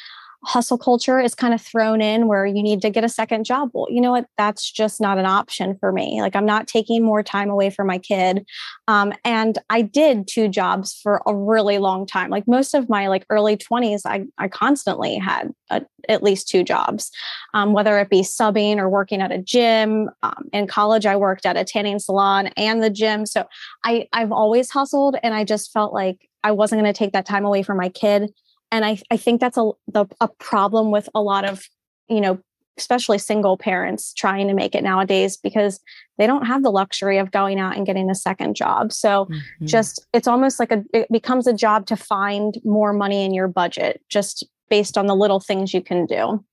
hustle 0.44 0.78
culture 0.78 1.18
is 1.18 1.34
kind 1.34 1.52
of 1.52 1.60
thrown 1.60 2.00
in 2.00 2.28
where 2.28 2.46
you 2.46 2.62
need 2.62 2.80
to 2.82 2.90
get 2.90 3.02
a 3.02 3.08
second 3.08 3.44
job. 3.44 3.70
Well, 3.74 3.86
you 3.90 4.00
know 4.00 4.12
what? 4.12 4.26
That's 4.36 4.70
just 4.70 5.00
not 5.00 5.18
an 5.18 5.26
option 5.26 5.76
for 5.80 5.92
me. 5.92 6.20
Like, 6.20 6.36
I'm 6.36 6.46
not 6.46 6.68
taking 6.68 7.04
more 7.04 7.22
time 7.22 7.50
away 7.50 7.70
from 7.70 7.88
my 7.88 7.98
kid. 7.98 8.46
Um, 8.86 9.12
and 9.24 9.58
I 9.68 9.82
did 9.82 10.28
two 10.28 10.48
jobs 10.48 10.98
for 11.02 11.22
a 11.26 11.34
really 11.34 11.78
long 11.78 12.06
time. 12.06 12.30
Like, 12.30 12.46
most 12.46 12.72
of 12.74 12.88
my 12.88 13.08
like 13.08 13.26
early 13.30 13.56
20s, 13.56 14.02
I, 14.06 14.26
I 14.38 14.46
constantly 14.48 15.16
had 15.16 15.50
a, 15.70 15.82
at 16.08 16.22
least 16.22 16.48
two 16.48 16.62
jobs, 16.62 17.10
um, 17.52 17.72
whether 17.72 17.98
it 17.98 18.08
be 18.08 18.20
subbing 18.20 18.76
or 18.76 18.88
working 18.88 19.20
at 19.20 19.32
a 19.32 19.38
gym. 19.38 20.08
Um, 20.22 20.48
in 20.52 20.68
college, 20.68 21.04
I 21.04 21.16
worked 21.16 21.46
at 21.46 21.56
a 21.56 21.64
tanning 21.64 21.98
salon 21.98 22.48
and 22.56 22.82
the 22.82 22.90
gym. 22.90 23.26
So 23.26 23.44
I, 23.84 24.06
I've 24.12 24.32
always 24.32 24.70
hustled 24.70 25.16
and 25.22 25.34
I 25.34 25.42
just 25.42 25.72
felt 25.72 25.92
like 25.92 26.28
I 26.44 26.52
wasn't 26.52 26.80
going 26.80 26.92
to 26.92 26.96
take 26.96 27.12
that 27.12 27.26
time 27.26 27.44
away 27.44 27.64
from 27.64 27.76
my 27.76 27.88
kid. 27.88 28.32
And 28.70 28.84
I, 28.84 29.00
I 29.10 29.16
think 29.16 29.40
that's 29.40 29.56
a, 29.56 29.70
the, 29.86 30.06
a 30.20 30.28
problem 30.28 30.90
with 30.90 31.08
a 31.14 31.22
lot 31.22 31.44
of, 31.44 31.62
you 32.08 32.20
know, 32.20 32.38
especially 32.78 33.18
single 33.18 33.56
parents 33.56 34.14
trying 34.14 34.46
to 34.46 34.54
make 34.54 34.74
it 34.74 34.84
nowadays 34.84 35.36
because 35.36 35.80
they 36.16 36.26
don't 36.26 36.46
have 36.46 36.62
the 36.62 36.70
luxury 36.70 37.18
of 37.18 37.30
going 37.30 37.58
out 37.58 37.76
and 37.76 37.84
getting 37.84 38.08
a 38.08 38.14
second 38.14 38.54
job. 38.54 38.92
So 38.92 39.26
mm-hmm. 39.26 39.66
just 39.66 40.06
it's 40.12 40.28
almost 40.28 40.60
like 40.60 40.70
a 40.70 40.84
it 40.94 41.10
becomes 41.10 41.46
a 41.46 41.52
job 41.52 41.86
to 41.86 41.96
find 41.96 42.56
more 42.64 42.92
money 42.92 43.24
in 43.24 43.34
your 43.34 43.48
budget 43.48 44.00
just 44.08 44.46
based 44.70 44.96
on 44.96 45.06
the 45.06 45.16
little 45.16 45.40
things 45.40 45.74
you 45.74 45.82
can 45.82 46.06
do. 46.06 46.44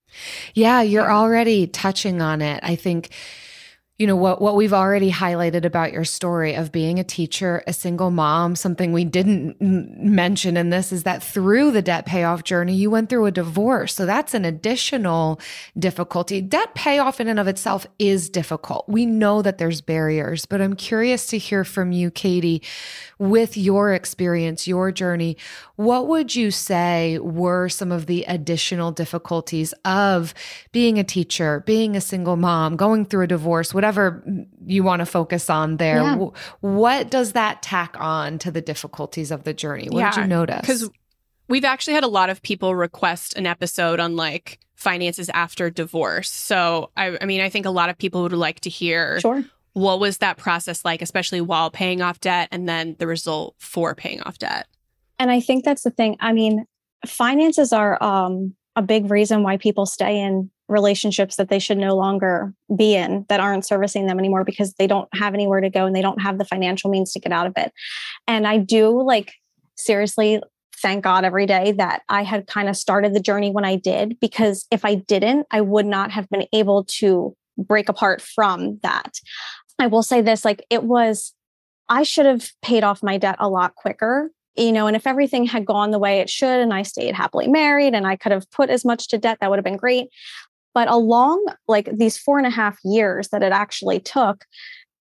Yeah, 0.54 0.82
you're 0.82 1.12
already 1.12 1.68
touching 1.68 2.22
on 2.22 2.42
it. 2.42 2.60
I 2.64 2.76
think 2.76 3.10
you 3.98 4.06
know 4.06 4.16
what 4.16 4.42
what 4.42 4.56
we've 4.56 4.74
already 4.74 5.10
highlighted 5.10 5.64
about 5.64 5.94
your 5.94 6.04
story 6.04 6.54
of 6.54 6.72
being 6.72 7.00
a 7.00 7.04
teacher 7.04 7.64
a 7.66 7.72
single 7.72 8.12
mom 8.12 8.54
something 8.56 8.92
we 8.92 9.06
didn't 9.06 9.56
mention 9.62 10.58
in 10.58 10.70
this 10.70 10.92
is 10.92 11.04
that 11.04 11.24
through 11.24 11.72
the 11.72 11.82
debt 11.82 12.06
payoff 12.06 12.44
journey 12.44 12.76
you 12.76 12.90
went 12.90 13.10
through 13.10 13.26
a 13.26 13.32
divorce. 13.32 13.94
So 13.96 14.06
that's 14.06 14.34
an 14.34 14.44
additional 14.44 15.40
difficulty. 15.80 16.42
Debt 16.42 16.76
payoff 16.76 17.22
in 17.22 17.28
and 17.28 17.40
of 17.40 17.48
itself 17.48 17.88
is 17.98 18.30
difficult. 18.30 18.90
We 18.90 19.06
know 19.06 19.42
that 19.42 19.58
there's 19.58 19.82
barriers 19.82 20.46
but 20.46 20.62
i'm 20.62 20.76
curious 20.76 21.28
to 21.28 21.38
hear 21.38 21.64
from 21.64 21.92
you 21.92 22.12
katie 22.12 22.62
with 23.18 23.56
your 23.56 23.94
experience 23.94 24.68
your 24.68 24.92
journey 24.92 25.38
what 25.76 26.08
would 26.08 26.36
you 26.36 26.52
say 26.52 27.18
were 27.20 27.70
some 27.70 27.92
of 27.92 28.06
the 28.06 28.24
additional 28.28 28.92
difficulties 28.92 29.74
of 29.86 30.34
being 30.72 31.00
a 31.00 31.04
teacher 31.04 31.64
being 31.66 31.96
a 31.96 32.02
single 32.02 32.36
mom 32.36 32.76
going 32.76 33.06
through 33.06 33.24
a 33.24 33.28
divorce 33.28 33.74
whatever 33.86 34.24
you 34.66 34.84
want 34.84 35.02
to 35.02 35.06
focus 35.06 35.48
on 35.48 35.78
there. 35.78 36.02
Yeah. 36.02 36.26
What 36.62 37.12
does 37.12 37.34
that 37.34 37.62
tack 37.62 37.96
on 38.00 38.40
to 38.40 38.50
the 38.50 38.62
difficulties 38.62 39.30
of 39.30 39.44
the 39.44 39.54
journey? 39.54 39.90
What 39.90 40.00
yeah, 40.00 40.12
did 40.12 40.22
you 40.22 40.28
notice? 40.28 40.62
Because 40.62 40.90
we've 41.48 41.64
actually 41.64 41.94
had 41.94 42.04
a 42.04 42.08
lot 42.08 42.32
of 42.32 42.42
people 42.42 42.74
request 42.74 43.38
an 43.38 43.46
episode 43.46 44.00
on 44.00 44.16
like 44.16 44.60
finances 44.74 45.30
after 45.30 45.70
divorce. 45.70 46.32
So 46.32 46.90
I, 46.98 47.16
I 47.22 47.26
mean, 47.26 47.42
I 47.42 47.50
think 47.50 47.68
a 47.68 47.72
lot 47.72 47.90
of 47.90 47.98
people 47.98 48.24
would 48.24 48.34
like 48.34 48.62
to 48.62 48.72
hear 48.72 49.20
sure. 49.20 49.44
what 49.74 50.00
was 50.00 50.18
that 50.18 50.38
process 50.38 50.84
like, 50.84 51.04
especially 51.04 51.42
while 51.42 51.70
paying 51.70 52.02
off 52.02 52.20
debt 52.20 52.50
and 52.52 52.68
then 52.68 52.96
the 52.98 53.06
result 53.06 53.54
for 53.60 53.94
paying 53.94 54.22
off 54.24 54.40
debt. 54.40 54.66
And 55.20 55.30
I 55.30 55.42
think 55.42 55.64
that's 55.64 55.84
the 55.84 55.92
thing. 55.92 56.18
I 56.20 56.34
mean, 56.34 56.66
finances 57.06 57.72
are 57.72 58.02
um, 58.04 58.56
a 58.76 58.82
big 58.82 59.12
reason 59.12 59.44
why 59.44 59.58
people 59.58 59.86
stay 59.86 60.20
in 60.20 60.50
relationships 60.68 61.36
that 61.36 61.50
they 61.50 61.60
should 61.60 61.78
no 61.78 61.96
longer 61.96 62.54
be 62.76 62.96
in 62.96 63.26
that 63.30 63.40
aren't 63.40 63.66
servicing 63.66 64.08
them 64.08 64.20
anymore 64.20 64.44
because 64.44 64.74
they 64.74 64.88
don't 64.88 65.10
have 65.14 65.34
anywhere 65.34 65.62
to 65.62 65.70
go 65.70 65.86
and 65.86 65.96
they 65.96 66.02
don't 66.02 66.22
have 66.22 66.38
the 66.38 66.46
financial 66.46 66.90
means 66.90 67.12
to 67.12 67.20
get 67.20 67.32
out 67.32 67.48
of 67.48 67.54
it. 67.58 67.72
And 68.28 68.48
I 68.48 68.58
do 68.58 69.02
like 69.02 69.34
seriously 69.76 70.42
thank 70.82 71.04
God 71.04 71.24
every 71.24 71.46
day 71.46 71.72
that 71.74 72.02
I 72.10 72.24
had 72.24 72.48
kind 72.48 72.68
of 72.68 72.76
started 72.76 73.14
the 73.14 73.20
journey 73.20 73.52
when 73.52 73.66
I 73.66 73.76
did 73.76 74.20
because 74.20 74.66
if 74.72 74.84
I 74.84 74.96
didn't, 74.96 75.48
I 75.52 75.62
would 75.62 75.86
not 75.86 76.12
have 76.12 76.30
been 76.30 76.48
able 76.52 76.86
to 77.00 77.36
break 77.58 77.88
apart 77.88 78.22
from 78.22 78.80
that. 78.84 79.14
I 79.80 79.88
will 79.88 80.04
say 80.04 80.22
this 80.22 80.44
like 80.44 80.66
it 80.70 80.84
was 80.84 81.34
I 81.88 82.04
should 82.04 82.26
have 82.26 82.50
paid 82.62 82.84
off 82.84 83.04
my 83.04 83.18
debt 83.18 83.36
a 83.40 83.50
lot 83.50 83.76
quicker 83.76 84.32
you 84.58 84.72
know, 84.72 84.88
and 84.88 84.96
if 84.96 85.06
everything 85.06 85.46
had 85.46 85.66
gone 85.66 85.92
the 85.92 86.00
way 86.00 86.20
it 86.20 86.30
should 86.30 86.60
and 86.62 86.74
I 86.74 86.84
stayed 86.84 87.14
happily 87.14 87.48
married 87.48 87.94
and 87.94 88.08
I 88.08 88.16
could 88.16 88.32
have 88.32 88.50
put 88.52 88.70
as 88.70 88.86
much 88.86 89.10
to 89.10 89.18
debt, 89.18 89.40
that 89.42 89.50
would 89.50 89.58
have 89.58 89.66
been 89.66 89.78
great. 89.78 90.08
But 90.76 90.90
along 90.90 91.44
like 91.68 91.90
these 91.98 92.18
four 92.18 92.38
and 92.38 92.46
a 92.46 92.52
half 92.52 92.78
years 92.84 93.30
that 93.30 93.42
it 93.42 93.52
actually 93.52 94.00
took, 94.00 94.46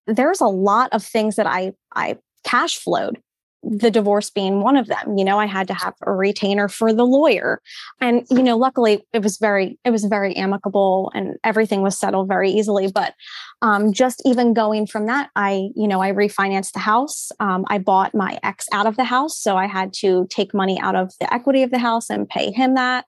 there's 0.07 0.41
a 0.41 0.47
lot 0.47 0.89
of 0.93 1.05
things 1.05 1.37
that 1.37 1.47
I 1.47 1.73
I 1.95 2.17
cash 2.45 2.79
flowed 2.79 3.21
the 3.67 3.91
divorce 3.91 4.31
being 4.31 4.61
one 4.61 4.77
of 4.77 4.87
them. 4.87 5.17
You 5.17 5.25
know 5.25 5.39
i 5.39 5.47
had 5.47 5.67
to 5.69 5.75
have 5.75 5.95
a 6.03 6.13
retainer 6.13 6.69
for 6.69 6.93
the 6.93 7.07
lawyer. 7.07 7.61
And 8.01 8.27
you 8.31 8.43
know 8.43 8.57
luckily 8.57 9.05
it 9.13 9.23
was 9.23 9.39
very 9.39 9.79
it 9.85 9.91
was 9.91 10.05
very 10.05 10.37
amicable 10.37 11.11
and 11.15 11.37
everything 11.45 11.83
was 11.83 11.99
settled 11.99 12.29
very 12.29 12.51
easily. 12.51 12.91
But 12.93 13.15
um, 13.63 13.93
just 13.93 14.21
even 14.27 14.53
going 14.53 14.87
from 14.87 15.07
that 15.07 15.31
i 15.35 15.71
you 15.75 15.89
know 15.89 16.03
i 16.03 16.13
refinanced 16.13 16.73
the 16.73 16.81
house. 16.81 17.33
Um, 17.41 17.65
i 17.69 17.79
bought 17.79 18.15
my 18.15 18.39
ex 18.43 18.67
out 18.73 18.87
of 18.87 18.97
the 18.97 19.05
house. 19.05 19.39
So 19.39 19.57
i 19.57 19.67
had 19.67 19.93
to 19.95 20.27
take 20.29 20.55
money 20.55 20.79
out 20.81 20.95
of 20.95 21.13
the 21.19 21.33
equity 21.33 21.63
of 21.63 21.71
the 21.71 21.79
house 21.79 22.11
and 22.11 22.29
pay 22.29 22.51
him 22.53 22.75
that 22.75 23.07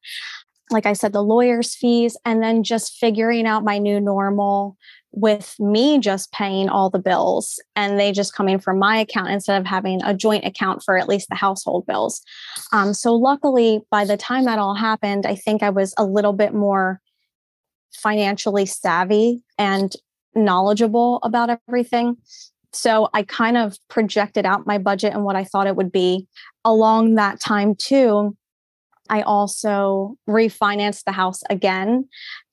like 0.71 0.87
i 0.87 0.93
said 0.93 1.13
the 1.13 1.23
lawyer's 1.23 1.75
fees 1.75 2.17
and 2.25 2.43
then 2.43 2.63
just 2.63 2.97
figuring 2.99 3.47
out 3.47 3.65
my 3.65 3.79
new 3.79 4.01
normal 4.01 4.77
with 5.17 5.57
me 5.59 5.99
just 5.99 6.31
paying 6.31 6.69
all 6.69 6.91
the 6.91 6.99
bills 6.99 7.59
and 7.75 7.99
they 7.99 8.13
just 8.13 8.35
coming 8.35 8.59
from 8.59 8.79
my 8.79 8.99
account 8.99 9.31
instead 9.31 9.59
of 9.59 9.67
having 9.67 10.03
a 10.05 10.15
joint 10.15 10.45
account 10.45 10.83
for 10.83 10.99
at 10.99 11.09
least 11.09 11.31
the 11.31 11.35
household 11.35 11.87
bills. 11.87 12.21
Um, 12.73 12.93
so, 12.93 13.15
luckily, 13.15 13.81
by 13.91 14.05
the 14.05 14.19
time 14.19 14.45
that 14.45 14.59
all 14.59 14.75
happened, 14.75 15.25
I 15.27 15.35
think 15.35 15.63
I 15.63 15.71
was 15.71 15.95
a 15.97 16.05
little 16.05 16.35
bit 16.35 16.53
more 16.55 17.01
financially 17.95 18.67
savvy 18.67 19.43
and 19.59 19.93
knowledgeable 20.35 21.19
about 21.23 21.59
everything. 21.67 22.19
So, 22.73 23.09
I 23.15 23.23
kind 23.23 23.57
of 23.57 23.79
projected 23.89 24.45
out 24.45 24.67
my 24.67 24.77
budget 24.77 25.15
and 25.15 25.25
what 25.25 25.35
I 25.35 25.45
thought 25.45 25.67
it 25.67 25.77
would 25.77 25.91
be. 25.91 26.29
Along 26.63 27.15
that 27.15 27.41
time, 27.41 27.75
too, 27.75 28.37
I 29.09 29.23
also 29.23 30.17
refinanced 30.29 31.05
the 31.05 31.13
house 31.13 31.43
again 31.51 32.09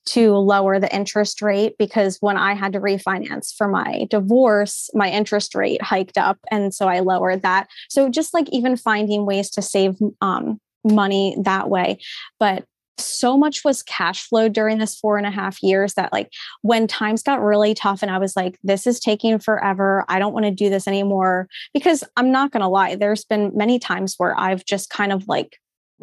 to 0.05 0.33
lower 0.33 0.79
the 0.79 0.93
interest 0.93 1.41
rate 1.41 1.75
because 1.77 2.17
when 2.19 2.37
I 2.37 2.53
had 2.53 2.73
to 2.73 2.79
refinance 2.79 3.55
for 3.55 3.67
my 3.67 4.05
divorce, 4.09 4.89
my 4.93 5.09
interest 5.09 5.55
rate 5.55 5.81
hiked 5.81 6.17
up. 6.17 6.37
And 6.51 6.73
so 6.73 6.87
I 6.87 6.99
lowered 6.99 7.41
that. 7.43 7.67
So 7.89 8.09
just 8.09 8.33
like 8.33 8.49
even 8.51 8.75
finding 8.75 9.25
ways 9.25 9.49
to 9.51 9.61
save 9.61 9.95
um, 10.21 10.59
money 10.83 11.37
that 11.41 11.69
way. 11.69 11.99
But 12.39 12.65
so 12.97 13.37
much 13.37 13.63
was 13.63 13.81
cash 13.83 14.27
flow 14.27 14.47
during 14.47 14.77
this 14.77 14.95
four 14.95 15.17
and 15.17 15.25
a 15.25 15.31
half 15.31 15.61
years 15.63 15.95
that 15.95 16.13
like 16.13 16.31
when 16.61 16.87
times 16.87 17.23
got 17.23 17.41
really 17.41 17.73
tough 17.73 18.03
and 18.03 18.11
i 18.11 18.19
was 18.19 18.35
like 18.35 18.59
this 18.63 18.85
is 18.85 18.99
taking 18.99 19.39
forever 19.39 20.05
i 20.09 20.19
don't 20.19 20.33
want 20.33 20.45
to 20.45 20.51
do 20.51 20.69
this 20.69 20.87
anymore 20.87 21.47
because 21.73 22.03
i'm 22.17 22.31
not 22.31 22.51
going 22.51 22.61
to 22.61 22.67
lie 22.67 22.95
there's 22.95 23.25
been 23.25 23.51
many 23.55 23.79
times 23.79 24.13
where 24.17 24.39
i've 24.39 24.63
just 24.63 24.91
kind 24.91 25.11
of 25.11 25.27
like 25.27 25.57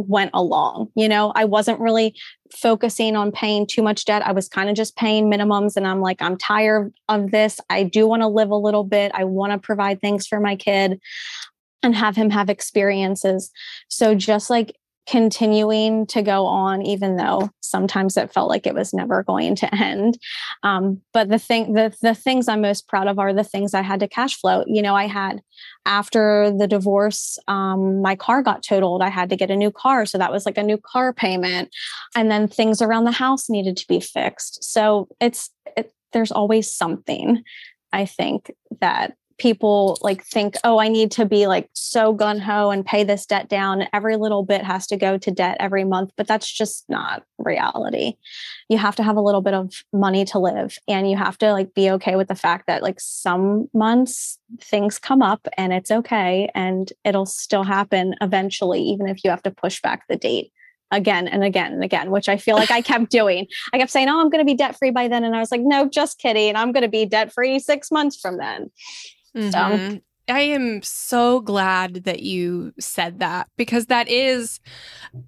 went 0.09 0.31
along. 0.35 0.89
You 0.95 1.09
know, 1.09 1.33
I 1.35 1.45
wasn't 1.45 1.81
really 1.81 2.15
focusing 2.55 3.17
on 3.17 3.33
paying 3.33 3.67
too 3.67 3.83
much 3.83 4.05
debt. 4.05 4.27
I 4.27 4.33
was 4.33 4.49
kind 4.49 4.69
of 4.69 4.77
just 4.77 4.97
paying 4.97 5.31
minimums. 5.31 5.77
And 5.77 5.87
I'm 5.87 6.01
like, 6.01 6.21
I'm 6.21 6.37
tired 6.37 6.93
of 7.09 7.31
this. 7.31 7.61
I 7.71 7.85
do 7.85 8.07
want 8.07 8.23
to 8.23 8.29
live 8.29 8.51
a 8.51 8.57
little 8.57 8.85
bit. 8.85 9.13
I 9.15 9.25
want 9.25 9.53
to 9.53 9.59
provide 9.59 10.01
things 10.01 10.27
for 10.27 10.41
my 10.41 10.57
kid 10.57 11.01
and 11.83 11.95
have 11.95 12.17
him 12.17 12.31
have 12.31 12.51
experiences. 12.51 13.51
So 13.89 14.15
just 14.15 14.51
like 14.51 14.77
continuing 15.11 16.07
to 16.07 16.23
go 16.23 16.47
on 16.47 16.83
even 16.83 17.17
though 17.17 17.51
sometimes 17.61 18.17
it 18.17 18.33
felt 18.33 18.49
like 18.49 18.65
it 18.65 18.75
was 18.75 18.95
never 18.95 19.25
going 19.25 19.57
to 19.57 19.75
end. 19.75 20.17
Um, 20.63 21.03
but 21.13 21.29
the 21.29 21.39
thing 21.39 21.73
the, 21.73 21.93
the 22.01 22.15
things 22.15 22.47
i'm 22.47 22.61
most 22.61 22.87
proud 22.87 23.09
of 23.09 23.19
are 23.19 23.33
the 23.33 23.43
things 23.43 23.75
i 23.75 23.83
had 23.83 23.99
to 24.01 24.09
cash 24.09 24.37
flow. 24.37 24.63
You 24.69 24.83
know 24.83 24.95
i 24.95 25.09
had 25.09 25.43
after 25.85 26.53
the 26.57 26.69
divorce 26.69 27.39
um, 27.49 28.01
my 28.01 28.15
car 28.15 28.41
got 28.41 28.63
totaled 28.63 29.03
i 29.03 29.09
had 29.09 29.31
to 29.31 29.37
get 29.37 29.51
a 29.51 29.57
new 29.57 29.73
car. 29.73 30.07
So 30.07 30.17
that 30.17 30.31
was 30.31 30.47
like 30.47 30.59
a 30.59 30.63
new 30.63 30.79
car 30.79 31.13
payment. 31.13 31.75
And 32.15 32.31
then 32.31 32.47
things 32.47 32.81
around 32.81 33.05
the 33.05 33.11
house 33.11 33.51
needed 33.51 33.77
to 33.79 33.89
be 33.89 33.99
fixed. 33.99 34.63
So 34.63 35.09
it's 35.21 35.51
it, 35.77 35.93
there's 36.13 36.33
always 36.33 36.71
something 36.71 37.43
i 37.93 38.07
think 38.07 38.53
that 38.81 39.15
people 39.41 39.99
like 40.03 40.23
think, 40.23 40.55
oh, 40.65 40.79
I 40.79 40.89
need 40.89 41.11
to 41.13 41.25
be 41.25 41.47
like 41.47 41.71
so 41.73 42.13
gun 42.13 42.39
ho 42.39 42.71
and 42.71 42.85
pay 42.85 43.03
this 43.03 43.25
debt 43.25 43.49
down. 43.49 43.89
Every 43.93 44.17
little 44.17 44.45
bit 44.45 44.63
has 44.63 44.87
to 44.89 44.97
go 44.97 45.17
to 45.17 45.31
debt 45.31 45.57
every 45.59 45.83
month, 45.83 46.13
but 46.17 46.27
that's 46.27 46.51
just 46.51 46.85
not 46.89 47.25
reality. 47.39 48.15
You 48.69 48.77
have 48.77 48.95
to 48.97 49.03
have 49.03 49.17
a 49.17 49.23
little 49.23 49.41
bit 49.41 49.55
of 49.55 49.83
money 49.93 50.27
to 50.27 50.39
live 50.39 50.79
and 50.87 51.11
you 51.11 51.17
have 51.17 51.39
to 51.39 51.53
like 51.53 51.75
be 51.75 51.91
okay 51.93 52.17
with 52.17 52.29
the 52.29 52.35
fact 52.35 52.67
that 52.67 52.83
like 52.83 53.01
some 53.01 53.69
months 53.73 54.39
things 54.61 54.99
come 54.99 55.23
up 55.23 55.49
and 55.57 55.73
it's 55.73 55.91
okay 55.91 56.51
and 56.55 56.93
it'll 57.05 57.27
still 57.27 57.65
happen 57.65 58.15
eventually, 58.21 58.83
even 58.83 59.09
if 59.09 59.25
you 59.25 59.31
have 59.31 59.43
to 59.45 59.51
push 59.51 59.81
back 59.81 60.07
the 60.09 60.17
date 60.17 60.53
again 60.91 61.29
and 61.29 61.45
again 61.45 61.73
and 61.73 61.85
again, 61.85 62.11
which 62.11 62.29
I 62.29 62.37
feel 62.37 62.57
like 62.57 62.71
I 62.71 62.83
kept 62.83 63.11
doing. 63.11 63.47
I 63.73 63.79
kept 63.79 63.91
saying, 63.91 64.09
Oh, 64.09 64.21
I'm 64.21 64.29
going 64.29 64.45
to 64.45 64.51
be 64.51 64.57
debt 64.57 64.77
free 64.77 64.91
by 64.91 65.09
then. 65.09 65.25
And 65.25 65.35
I 65.35 65.39
was 65.41 65.51
like, 65.51 65.63
No, 65.63 65.89
just 65.89 66.19
kidding. 66.19 66.57
I'm 66.57 66.73
going 66.73 66.83
to 66.83 66.89
be 66.89 67.07
debt 67.07 67.33
free 67.33 67.59
six 67.59 67.91
months 67.91 68.21
from 68.21 68.37
then. 68.37 68.71
Mm-hmm. 69.37 69.51
So 69.51 70.01
I 70.31 70.41
am 70.41 70.83
so 70.83 71.41
glad 71.41 72.05
that 72.05 72.23
you 72.23 72.73
said 72.79 73.19
that 73.19 73.49
because 73.57 73.87
that 73.87 74.09
is, 74.09 74.61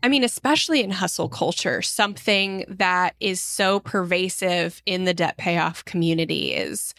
I 0.02 0.08
mean, 0.08 0.24
especially 0.24 0.82
in 0.82 0.90
hustle 0.90 1.28
culture, 1.28 1.82
something 1.82 2.64
that 2.68 3.14
is 3.20 3.40
so 3.40 3.80
pervasive 3.80 4.80
in 4.86 5.04
the 5.04 5.14
debt 5.14 5.36
payoff 5.36 5.84
community 5.84 6.52
is 6.52 6.94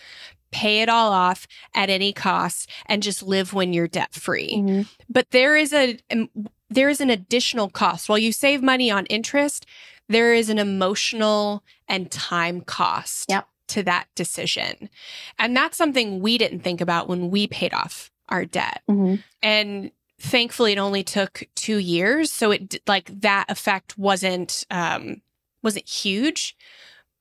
pay 0.51 0.81
it 0.81 0.89
all 0.89 1.11
off 1.11 1.47
at 1.73 1.89
any 1.89 2.13
cost 2.13 2.69
and 2.85 3.01
just 3.01 3.23
live 3.23 3.53
when 3.53 3.73
you're 3.73 3.87
debt 3.87 4.13
free. 4.13 4.55
Mm-hmm. 4.55 4.81
But 5.09 5.31
there 5.31 5.55
is 5.55 5.73
a, 5.73 5.97
um, 6.11 6.29
there 6.69 6.89
is 6.89 7.01
an 7.01 7.09
additional 7.09 7.69
cost. 7.69 8.09
While 8.09 8.19
you 8.19 8.31
save 8.31 8.61
money 8.61 8.91
on 8.91 9.05
interest, 9.07 9.65
there 10.09 10.33
is 10.33 10.49
an 10.49 10.59
emotional 10.59 11.63
and 11.87 12.11
time 12.11 12.61
cost. 12.61 13.29
Yep 13.29 13.47
to 13.73 13.83
that 13.83 14.07
decision. 14.15 14.89
And 15.37 15.55
that's 15.55 15.77
something 15.77 16.19
we 16.19 16.37
didn't 16.37 16.61
think 16.61 16.81
about 16.81 17.07
when 17.07 17.29
we 17.29 17.47
paid 17.47 17.73
off 17.73 18.11
our 18.29 18.45
debt. 18.45 18.81
Mm-hmm. 18.89 19.15
And 19.41 19.91
thankfully 20.19 20.73
it 20.73 20.77
only 20.77 21.03
took 21.03 21.43
2 21.55 21.77
years, 21.77 22.31
so 22.31 22.51
it 22.51 22.81
like 22.87 23.21
that 23.21 23.49
effect 23.49 23.97
wasn't 23.97 24.65
um 24.71 25.21
wasn't 25.61 25.87
huge, 25.87 26.55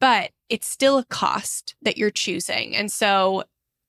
but 0.00 0.30
it's 0.48 0.68
still 0.68 0.98
a 0.98 1.04
cost 1.04 1.74
that 1.82 1.96
you're 1.96 2.10
choosing. 2.10 2.76
And 2.76 2.90
so 2.92 3.44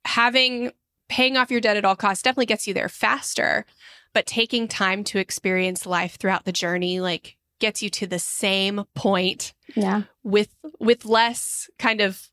having 0.06 0.72
paying 1.10 1.38
off 1.38 1.52
your 1.52 1.62
debt 1.62 1.78
at 1.78 1.86
all 1.86 1.96
costs 1.96 2.24
definitely 2.24 2.46
gets 2.46 2.68
you 2.68 2.74
there 2.74 2.90
faster, 2.90 3.66
but 4.14 4.26
taking 4.26 4.68
time 4.68 5.04
to 5.04 5.20
experience 5.20 5.86
life 5.86 6.16
throughout 6.16 6.46
the 6.46 6.52
journey 6.52 7.00
like 7.00 7.38
gets 7.60 7.82
you 7.82 7.90
to 7.90 8.06
the 8.06 8.20
same 8.20 8.84
point 8.94 9.54
yeah 9.76 10.04
with 10.24 10.50
with 10.80 11.06
less 11.06 11.70
kind 11.80 12.02
of 12.02 12.30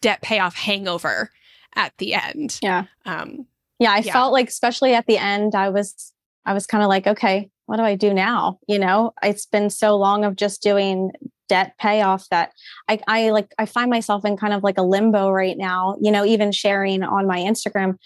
debt 0.00 0.22
payoff 0.22 0.56
hangover 0.56 1.30
at 1.74 1.92
the 1.98 2.14
end. 2.14 2.58
Yeah. 2.62 2.84
Um, 3.04 3.46
yeah, 3.78 3.92
I 3.92 3.98
yeah. 3.98 4.12
felt 4.12 4.32
like 4.32 4.48
especially 4.48 4.94
at 4.94 5.06
the 5.06 5.18
end, 5.18 5.54
I 5.54 5.70
was 5.70 6.12
I 6.44 6.52
was 6.52 6.66
kind 6.66 6.82
of 6.82 6.88
like, 6.88 7.06
okay, 7.06 7.50
what 7.66 7.76
do 7.76 7.82
I 7.82 7.94
do 7.94 8.12
now? 8.12 8.58
You 8.66 8.78
know, 8.78 9.12
it's 9.22 9.46
been 9.46 9.70
so 9.70 9.96
long 9.96 10.24
of 10.24 10.36
just 10.36 10.62
doing 10.62 11.12
debt 11.48 11.74
payoff 11.78 12.28
that 12.28 12.52
I, 12.88 13.00
I 13.08 13.30
like 13.30 13.52
I 13.58 13.66
find 13.66 13.90
myself 13.90 14.24
in 14.24 14.36
kind 14.36 14.54
of 14.54 14.62
like 14.62 14.78
a 14.78 14.82
limbo 14.82 15.30
right 15.30 15.56
now, 15.56 15.96
you 16.00 16.10
know, 16.10 16.24
even 16.24 16.52
sharing 16.52 17.02
on 17.02 17.26
my 17.26 17.38
Instagram. 17.38 17.96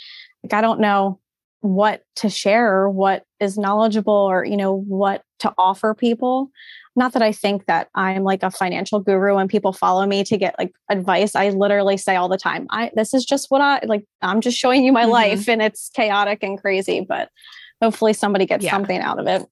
Like 0.43 0.55
I 0.55 0.61
don't 0.61 0.81
know 0.81 1.21
what 1.61 2.03
to 2.17 2.29
share 2.29 2.89
what 2.89 3.25
is 3.45 3.57
knowledgeable 3.57 4.13
or, 4.13 4.45
you 4.45 4.57
know, 4.57 4.75
what 4.75 5.23
to 5.41 5.53
offer 5.57 5.95
people 5.95 6.51
not 6.97 7.13
that 7.13 7.23
I 7.23 7.33
think 7.33 7.67
that 7.67 7.89
I'm 7.95 8.23
like 8.23 8.43
a 8.43 8.51
financial 8.51 9.01
guru 9.01 9.37
and 9.37 9.51
people 9.51 9.73
follow 9.73 10.07
me 10.07 10.23
to 10.25 10.37
get 10.37 10.55
like 10.59 10.73
advice. 10.89 11.35
I 11.35 11.51
literally 11.51 11.97
say 11.97 12.17
all 12.17 12.29
the 12.29 12.39
time, 12.39 12.67
I 12.71 12.91
this 12.95 13.15
is 13.15 13.25
just 13.25 13.51
what 13.51 13.61
I 13.61 13.81
like 13.85 14.05
I'm 14.23 14.41
just 14.41 14.59
showing 14.59 14.85
you 14.85 14.93
my 14.93 15.03
mm-hmm. 15.03 15.11
life 15.11 15.49
and 15.49 15.61
it's 15.61 15.91
chaotic 15.91 16.43
and 16.43 16.61
crazy, 16.61 17.05
but 17.07 17.31
hopefully 17.83 18.13
somebody 18.13 18.47
gets 18.47 18.65
yeah. 18.65 18.71
something 18.71 19.01
out 19.01 19.19
of 19.19 19.27
it. 19.27 19.47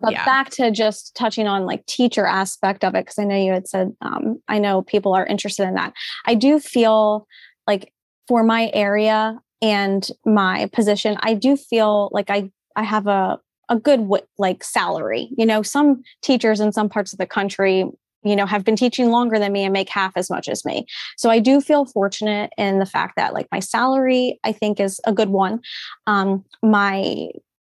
But 0.00 0.12
yeah. 0.12 0.24
back 0.24 0.50
to 0.50 0.70
just 0.70 1.16
touching 1.16 1.48
on 1.48 1.66
like 1.66 1.84
teacher 1.86 2.24
aspect 2.24 2.84
of 2.84 2.94
it 2.94 3.04
because 3.04 3.18
I 3.18 3.24
know 3.24 3.36
you 3.36 3.52
had 3.52 3.66
said 3.66 3.96
um, 4.00 4.40
I 4.46 4.60
know 4.60 4.82
people 4.82 5.14
are 5.14 5.26
interested 5.26 5.66
in 5.66 5.74
that. 5.74 5.92
I 6.24 6.36
do 6.36 6.60
feel 6.60 7.26
like 7.66 7.92
for 8.28 8.44
my 8.44 8.70
area 8.72 9.40
and 9.60 10.08
my 10.24 10.70
position, 10.72 11.16
I 11.20 11.34
do 11.34 11.56
feel 11.56 12.10
like 12.12 12.30
I 12.30 12.52
I 12.78 12.84
have 12.84 13.06
a 13.06 13.38
a 13.68 13.76
good 13.76 14.08
like 14.38 14.64
salary. 14.64 15.28
You 15.36 15.44
know, 15.44 15.62
some 15.62 16.02
teachers 16.22 16.60
in 16.60 16.72
some 16.72 16.88
parts 16.88 17.12
of 17.12 17.18
the 17.18 17.26
country 17.26 17.84
you 18.24 18.34
know 18.34 18.46
have 18.46 18.64
been 18.64 18.76
teaching 18.76 19.10
longer 19.10 19.38
than 19.38 19.52
me 19.52 19.64
and 19.64 19.72
make 19.72 19.88
half 19.88 20.12
as 20.16 20.30
much 20.30 20.48
as 20.48 20.64
me. 20.64 20.86
So 21.16 21.30
i 21.30 21.38
do 21.38 21.60
feel 21.60 21.84
fortunate 21.86 22.50
in 22.56 22.78
the 22.78 22.86
fact 22.86 23.14
that 23.16 23.34
like 23.34 23.46
my 23.52 23.60
salary 23.60 24.40
i 24.44 24.52
think 24.52 24.80
is 24.80 25.00
a 25.06 25.12
good 25.12 25.30
one. 25.30 25.60
Um, 26.06 26.44
my 26.62 27.28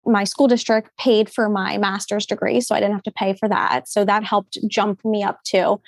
my 0.06 0.24
school 0.24 0.48
district 0.48 0.90
paid 0.98 1.30
for 1.30 1.50
my 1.50 1.76
master's 1.76 2.24
degree 2.24 2.60
so 2.60 2.74
i 2.74 2.80
didn't 2.80 2.94
have 2.94 3.02
to 3.02 3.12
pay 3.12 3.34
for 3.34 3.48
that. 3.48 3.88
So 3.88 4.04
that 4.04 4.24
helped 4.24 4.58
jump 4.66 5.04
me 5.04 5.22
up 5.22 5.42
too. 5.44 5.80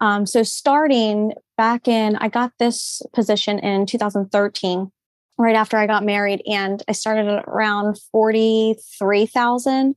Um, 0.00 0.24
so 0.26 0.42
starting 0.42 1.32
back 1.56 1.88
in 1.88 2.16
i 2.16 2.28
got 2.28 2.52
this 2.58 3.02
position 3.12 3.58
in 3.58 3.86
2013 3.86 4.92
right 5.38 5.54
after 5.54 5.76
I 5.76 5.86
got 5.86 6.04
married 6.04 6.42
and 6.46 6.82
I 6.88 6.92
started 6.92 7.28
at 7.28 7.44
around 7.46 7.98
43,000 8.12 9.94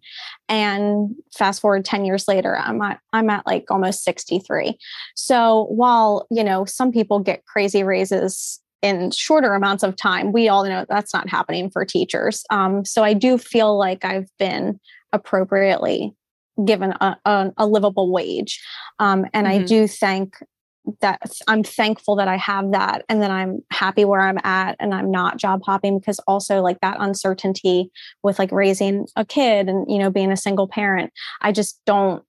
and 0.49 1.15
fast 1.37 1.61
forward 1.61 1.85
10 1.85 2.05
years 2.05 2.27
later 2.27 2.57
I'm 2.57 2.81
at 2.81 2.99
I'm 3.13 3.29
at 3.29 3.45
like 3.45 3.65
almost 3.69 4.03
63. 4.03 4.77
So 5.15 5.67
while, 5.69 6.27
you 6.29 6.43
know, 6.43 6.65
some 6.65 6.91
people 6.91 7.19
get 7.19 7.45
crazy 7.45 7.83
raises 7.83 8.59
in 8.81 9.11
shorter 9.11 9.53
amounts 9.53 9.83
of 9.83 9.95
time, 9.95 10.31
we 10.31 10.47
all 10.47 10.63
know 10.65 10.85
that's 10.87 11.13
not 11.13 11.29
happening 11.29 11.69
for 11.69 11.83
teachers. 11.83 12.43
Um, 12.49 12.85
so 12.85 13.03
I 13.03 13.13
do 13.13 13.37
feel 13.37 13.77
like 13.77 14.05
I've 14.05 14.29
been 14.37 14.79
appropriately 15.11 16.15
given 16.65 16.93
a, 16.99 17.17
a, 17.25 17.51
a 17.57 17.67
livable 17.67 18.11
wage. 18.11 18.61
Um, 18.99 19.25
and 19.33 19.47
mm-hmm. 19.47 19.63
I 19.63 19.65
do 19.65 19.87
thank 19.87 20.35
that 21.01 21.19
I'm 21.47 21.63
thankful 21.63 22.15
that 22.15 22.27
I 22.27 22.37
have 22.37 22.71
that 22.71 23.03
and 23.09 23.21
that 23.21 23.31
I'm 23.31 23.59
happy 23.71 24.05
where 24.05 24.21
I'm 24.21 24.39
at 24.43 24.75
and 24.79 24.93
I'm 24.93 25.11
not 25.11 25.37
job 25.37 25.61
hopping 25.63 25.99
because 25.99 26.19
also 26.19 26.61
like 26.61 26.79
that 26.81 26.97
uncertainty 26.99 27.91
with 28.23 28.39
like 28.39 28.51
raising 28.51 29.07
a 29.15 29.25
kid 29.25 29.67
and 29.67 29.89
you 29.89 29.97
know 29.97 30.09
being 30.09 30.31
a 30.31 30.37
single 30.37 30.67
parent 30.67 31.11
I 31.41 31.51
just 31.51 31.79
don't 31.85 32.23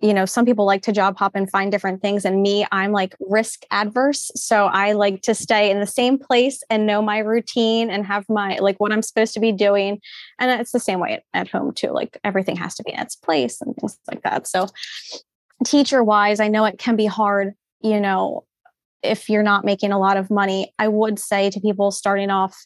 you 0.00 0.12
know 0.12 0.26
some 0.26 0.44
people 0.44 0.66
like 0.66 0.82
to 0.82 0.92
job 0.92 1.16
hop 1.16 1.34
and 1.34 1.50
find 1.50 1.70
different 1.70 2.02
things 2.02 2.24
and 2.24 2.42
me 2.42 2.66
I'm 2.72 2.92
like 2.92 3.14
risk 3.20 3.62
adverse. 3.70 4.30
So 4.34 4.66
I 4.66 4.92
like 4.92 5.22
to 5.22 5.34
stay 5.34 5.70
in 5.70 5.80
the 5.80 5.86
same 5.86 6.18
place 6.18 6.62
and 6.68 6.86
know 6.86 7.00
my 7.00 7.18
routine 7.18 7.90
and 7.90 8.04
have 8.04 8.26
my 8.28 8.58
like 8.58 8.78
what 8.80 8.92
I'm 8.92 9.02
supposed 9.02 9.34
to 9.34 9.40
be 9.40 9.52
doing. 9.52 10.00
And 10.38 10.60
it's 10.60 10.72
the 10.72 10.80
same 10.80 11.00
way 11.00 11.24
at 11.32 11.48
home 11.48 11.72
too 11.72 11.88
like 11.88 12.18
everything 12.24 12.56
has 12.56 12.74
to 12.76 12.82
be 12.82 12.92
in 12.92 13.00
its 13.00 13.16
place 13.16 13.60
and 13.60 13.74
things 13.76 13.98
like 14.08 14.22
that. 14.22 14.46
So 14.46 14.66
teacher 15.64 16.02
wise 16.02 16.40
I 16.40 16.48
know 16.48 16.64
it 16.64 16.78
can 16.78 16.96
be 16.96 17.06
hard 17.06 17.54
you 17.84 18.00
know, 18.00 18.44
if 19.02 19.28
you're 19.28 19.42
not 19.42 19.64
making 19.64 19.92
a 19.92 19.98
lot 19.98 20.16
of 20.16 20.30
money, 20.30 20.72
I 20.78 20.88
would 20.88 21.18
say 21.18 21.50
to 21.50 21.60
people 21.60 21.90
starting 21.90 22.30
off 22.30 22.56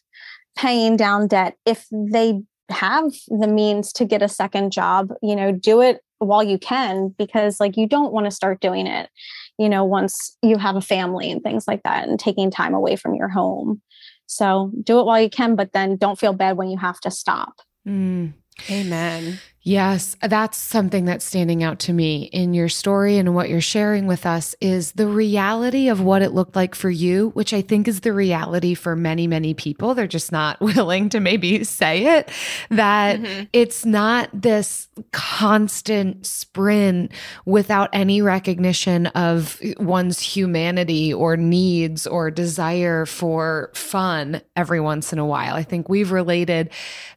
paying 0.57 0.95
down 0.95 1.27
debt, 1.27 1.55
if 1.65 1.85
they 1.91 2.41
have 2.69 3.11
the 3.27 3.47
means 3.47 3.91
to 3.93 4.05
get 4.05 4.21
a 4.21 4.29
second 4.29 4.71
job, 4.71 5.11
you 5.21 5.35
know, 5.35 5.51
do 5.51 5.81
it 5.81 5.99
while 6.19 6.43
you 6.43 6.57
can 6.57 7.09
because 7.17 7.59
like 7.59 7.77
you 7.77 7.87
don't 7.87 8.13
want 8.13 8.25
to 8.25 8.31
start 8.31 8.61
doing 8.61 8.87
it, 8.87 9.09
you 9.57 9.67
know, 9.67 9.83
once 9.83 10.37
you 10.41 10.57
have 10.57 10.75
a 10.75 10.81
family 10.81 11.29
and 11.29 11.43
things 11.43 11.67
like 11.67 11.83
that 11.83 12.07
and 12.07 12.19
taking 12.19 12.49
time 12.49 12.73
away 12.73 12.95
from 12.95 13.15
your 13.15 13.29
home. 13.29 13.81
So 14.25 14.71
do 14.83 14.99
it 14.99 15.05
while 15.05 15.19
you 15.19 15.29
can, 15.29 15.55
but 15.55 15.73
then 15.73 15.97
don't 15.97 16.19
feel 16.19 16.33
bad 16.33 16.55
when 16.55 16.69
you 16.69 16.77
have 16.77 16.99
to 17.01 17.11
stop. 17.11 17.55
Mm, 17.87 18.33
amen. 18.69 19.39
Yes, 19.61 20.15
that's 20.21 20.57
something 20.57 21.03
that's 21.03 21.25
standing 21.25 21.63
out 21.63 21.79
to 21.79 21.93
me 21.93 22.23
in 22.23 22.53
your 22.53 22.69
story 22.69 23.17
and 23.17 23.35
what 23.35 23.49
you're 23.49 23.59
sharing 23.59 24.07
with 24.07 24.25
us 24.25 24.55
is 24.61 24.93
the 24.93 25.05
reality 25.05 25.89
of 25.89 25.99
what 25.99 26.21
it 26.21 26.31
looked 26.31 26.55
like 26.55 26.73
for 26.73 26.89
you, 26.89 27.31
which 27.31 27.53
I 27.53 27.61
think 27.61 27.89
is 27.89 27.99
the 27.99 28.13
reality 28.13 28.73
for 28.73 28.95
many, 28.95 29.27
many 29.27 29.53
people. 29.53 29.93
They're 29.93 30.07
just 30.07 30.31
not 30.31 30.61
willing 30.61 31.09
to 31.09 31.19
maybe 31.19 31.65
say 31.65 32.19
it 32.19 32.31
that 32.69 33.19
mm-hmm. 33.19 33.43
it's 33.51 33.85
not 33.85 34.29
this 34.33 34.87
constant 35.11 36.25
sprint 36.25 37.11
without 37.45 37.89
any 37.91 38.21
recognition 38.21 39.07
of 39.07 39.61
one's 39.77 40.21
humanity 40.21 41.13
or 41.13 41.35
needs 41.35 42.07
or 42.07 42.31
desire 42.31 43.05
for 43.05 43.71
fun 43.75 44.41
every 44.55 44.79
once 44.79 45.11
in 45.11 45.19
a 45.19 45.25
while. 45.25 45.55
I 45.55 45.63
think 45.63 45.89
we've 45.89 46.13
related 46.13 46.69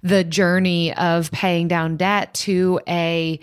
the 0.02 0.24
journey 0.24 0.92
of 0.94 1.30
paying 1.30 1.68
down 1.68 1.96
debt 1.96 2.31
to 2.34 2.80
a 2.88 3.38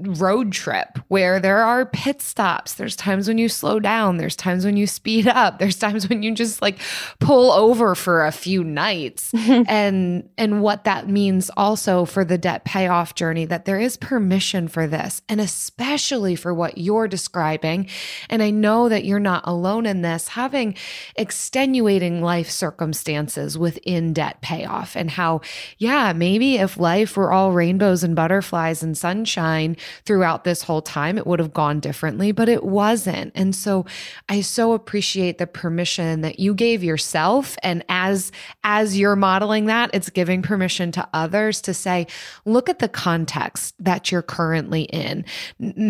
road 0.00 0.52
trip 0.52 0.98
where 1.08 1.40
there 1.40 1.58
are 1.58 1.86
pit 1.86 2.22
stops. 2.22 2.74
There's 2.74 2.96
times 2.96 3.28
when 3.28 3.38
you 3.38 3.48
slow 3.48 3.80
down, 3.80 4.16
there's 4.16 4.36
times 4.36 4.64
when 4.64 4.76
you 4.76 4.86
speed 4.86 5.26
up, 5.26 5.58
there's 5.58 5.78
times 5.78 6.08
when 6.08 6.22
you 6.22 6.34
just 6.34 6.62
like 6.62 6.78
pull 7.18 7.52
over 7.52 7.94
for 7.94 8.26
a 8.26 8.32
few 8.32 8.64
nights. 8.64 9.32
and 9.34 10.28
and 10.38 10.62
what 10.62 10.84
that 10.84 11.08
means 11.08 11.50
also 11.56 12.04
for 12.04 12.24
the 12.24 12.38
debt 12.38 12.64
payoff 12.64 13.14
journey 13.14 13.44
that 13.46 13.64
there 13.64 13.80
is 13.80 13.96
permission 13.96 14.68
for 14.68 14.86
this 14.86 15.22
and 15.28 15.40
especially 15.40 16.36
for 16.36 16.52
what 16.54 16.78
you're 16.78 17.08
describing. 17.08 17.88
And 18.28 18.42
I 18.42 18.50
know 18.50 18.88
that 18.88 19.04
you're 19.04 19.20
not 19.20 19.44
alone 19.46 19.86
in 19.86 20.02
this, 20.02 20.28
having 20.28 20.76
extenuating 21.16 22.22
life 22.22 22.50
circumstances 22.50 23.58
within 23.58 24.12
debt 24.12 24.40
payoff 24.40 24.96
and 24.96 25.10
how 25.10 25.40
yeah, 25.78 26.12
maybe 26.12 26.56
if 26.56 26.78
life 26.78 27.16
were 27.16 27.32
all 27.32 27.52
rainbows 27.52 28.02
and 28.02 28.14
butterflies 28.14 28.82
and 28.82 28.96
sunshine, 28.96 29.76
throughout 30.04 30.44
this 30.44 30.62
whole 30.62 30.82
time, 30.82 31.18
it 31.18 31.26
would 31.26 31.38
have 31.38 31.52
gone 31.52 31.80
differently, 31.80 32.32
but 32.32 32.48
it 32.48 32.64
wasn't. 32.64 33.32
And 33.34 33.54
so 33.54 33.86
I 34.28 34.40
so 34.40 34.72
appreciate 34.72 35.38
the 35.38 35.46
permission 35.46 36.20
that 36.22 36.38
you 36.38 36.54
gave 36.54 36.82
yourself. 36.82 37.56
And 37.62 37.84
as, 37.88 38.32
as 38.64 38.98
you're 38.98 39.16
modeling 39.16 39.66
that, 39.66 39.90
it's 39.92 40.10
giving 40.10 40.42
permission 40.42 40.92
to 40.92 41.08
others 41.12 41.60
to 41.62 41.74
say, 41.74 42.06
look 42.44 42.68
at 42.68 42.78
the 42.78 42.88
context 42.88 43.74
that 43.78 44.10
you're 44.10 44.22
currently 44.22 44.82
in. 44.82 45.24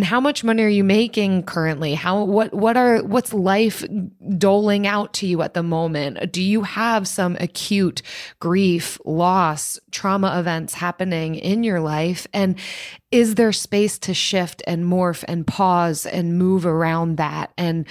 How 0.03 0.21
much 0.21 0.45
money 0.45 0.63
are 0.63 0.69
you 0.69 0.85
making 0.85 1.45
currently? 1.45 1.95
How, 1.95 2.25
what, 2.25 2.53
what 2.55 2.77
are, 2.77 3.03
what's 3.03 3.33
life 3.33 3.85
doling 4.39 4.87
out 4.87 5.15
to 5.15 5.27
you 5.27 5.43
at 5.43 5.55
the 5.55 5.63
moment? 5.63 6.33
Do 6.33 6.43
you 6.43 6.63
have 6.63 7.07
some 7.09 7.37
acute 7.41 8.03
grief, 8.39 8.99
loss, 9.05 9.79
trauma 9.91 10.39
events 10.39 10.75
happening 10.75 11.35
in 11.35 11.65
your 11.65 11.81
life? 11.81 12.27
And 12.33 12.57
is 13.11 13.35
there 13.35 13.53
space 13.53 13.99
to 14.01 14.15
shift 14.15 14.63
and 14.67 14.85
morph 14.85 15.25
and 15.27 15.47
pause 15.47 16.07
and 16.07 16.39
move 16.39 16.65
around 16.65 17.17
that? 17.17 17.53
And 17.59 17.87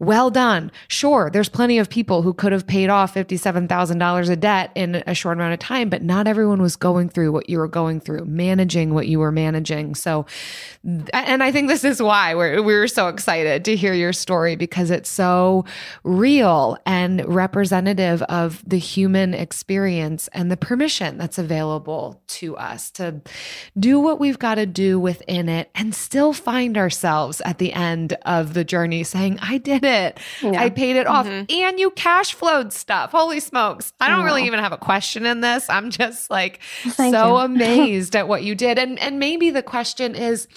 well 0.00 0.30
done. 0.30 0.72
Sure, 0.88 1.30
there's 1.30 1.50
plenty 1.50 1.78
of 1.78 1.90
people 1.90 2.22
who 2.22 2.32
could 2.32 2.52
have 2.52 2.66
paid 2.66 2.88
off 2.88 3.14
$57,000 3.14 4.30
of 4.30 4.40
debt 4.40 4.72
in 4.74 5.02
a 5.06 5.14
short 5.14 5.36
amount 5.36 5.52
of 5.52 5.58
time, 5.58 5.90
but 5.90 6.02
not 6.02 6.26
everyone 6.26 6.62
was 6.62 6.74
going 6.74 7.10
through 7.10 7.30
what 7.32 7.50
you 7.50 7.58
were 7.58 7.68
going 7.68 8.00
through, 8.00 8.24
managing 8.24 8.94
what 8.94 9.08
you 9.08 9.18
were 9.18 9.30
managing. 9.30 9.94
So, 9.94 10.24
and 11.12 11.42
I 11.42 11.52
think 11.52 11.68
this 11.68 11.84
is 11.84 12.00
why 12.00 12.34
we're, 12.34 12.62
we 12.62 12.74
were 12.74 12.88
so 12.88 13.08
excited 13.08 13.66
to 13.66 13.76
hear 13.76 13.92
your 13.92 14.14
story 14.14 14.56
because 14.56 14.90
it's 14.90 15.10
so 15.10 15.66
real 16.02 16.78
and 16.86 17.22
representative 17.26 18.22
of 18.22 18.64
the 18.66 18.78
human 18.78 19.34
experience 19.34 20.28
and 20.32 20.50
the 20.50 20.56
permission 20.56 21.18
that's 21.18 21.36
available 21.36 22.22
to 22.26 22.56
us 22.56 22.90
to 22.92 23.20
do 23.78 24.00
what 24.00 24.18
we've 24.18 24.38
got 24.38 24.54
to 24.54 24.64
do 24.64 24.98
within 24.98 25.50
it 25.50 25.70
and 25.74 25.94
still 25.94 26.32
find 26.32 26.78
ourselves 26.78 27.42
at 27.44 27.58
the 27.58 27.74
end 27.74 28.14
of 28.22 28.54
the 28.54 28.64
journey 28.64 29.04
saying, 29.04 29.38
I 29.42 29.58
did 29.58 29.84
it 29.84 29.89
it. 29.90 30.18
Yeah. 30.42 30.62
I 30.62 30.70
paid 30.70 30.96
it 30.96 31.06
off. 31.06 31.26
Mm-hmm. 31.26 31.52
And 31.52 31.78
you 31.78 31.90
cash 31.90 32.32
flowed 32.32 32.72
stuff. 32.72 33.10
Holy 33.10 33.40
smokes. 33.40 33.92
I 34.00 34.08
don't 34.08 34.20
I 34.20 34.24
really 34.24 34.46
even 34.46 34.60
have 34.60 34.72
a 34.72 34.78
question 34.78 35.26
in 35.26 35.40
this. 35.40 35.68
I'm 35.68 35.90
just 35.90 36.30
like 36.30 36.60
Thank 36.84 37.14
so 37.14 37.36
amazed 37.38 38.16
at 38.16 38.28
what 38.28 38.42
you 38.42 38.54
did. 38.54 38.78
And 38.78 38.98
and 38.98 39.18
maybe 39.18 39.50
the 39.50 39.62
question 39.62 40.14
is 40.14 40.48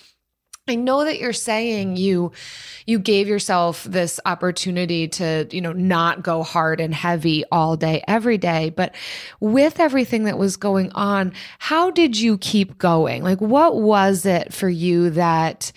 I 0.65 0.75
know 0.75 1.03
that 1.03 1.19
you're 1.19 1.33
saying 1.33 1.97
you 1.97 2.31
you 2.85 2.97
gave 2.97 3.27
yourself 3.27 3.83
this 3.83 4.19
opportunity 4.25 5.09
to, 5.09 5.47
you 5.51 5.59
know, 5.59 5.73
not 5.73 6.23
go 6.23 6.41
hard 6.41 6.79
and 6.79 6.93
heavy 6.93 7.43
all 7.51 7.75
day 7.75 8.01
every 8.07 8.37
day, 8.37 8.69
but 8.69 8.95
with 9.41 9.79
everything 9.79 10.23
that 10.25 10.37
was 10.37 10.55
going 10.55 10.91
on, 10.93 11.33
how 11.59 11.91
did 11.91 12.17
you 12.17 12.37
keep 12.37 12.77
going? 12.77 13.23
Like 13.23 13.41
what 13.41 13.81
was 13.81 14.25
it 14.25 14.53
for 14.53 14.69
you 14.69 15.09
that 15.11 15.73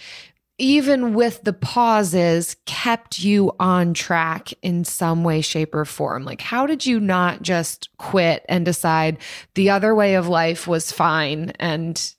even 0.58 1.12
with 1.12 1.42
the 1.42 1.52
pauses, 1.52 2.56
kept 2.64 3.18
you 3.18 3.52
on 3.60 3.92
track 3.92 4.52
in 4.62 4.84
some 4.84 5.22
way, 5.22 5.40
shape, 5.40 5.74
or 5.74 5.84
form? 5.84 6.24
Like, 6.24 6.40
how 6.40 6.66
did 6.66 6.86
you 6.86 6.98
not 6.98 7.42
just 7.42 7.90
quit 7.98 8.44
and 8.48 8.64
decide 8.64 9.18
the 9.54 9.70
other 9.70 9.94
way 9.94 10.14
of 10.14 10.28
life 10.28 10.66
was 10.66 10.90
fine 10.90 11.52
and 11.58 12.14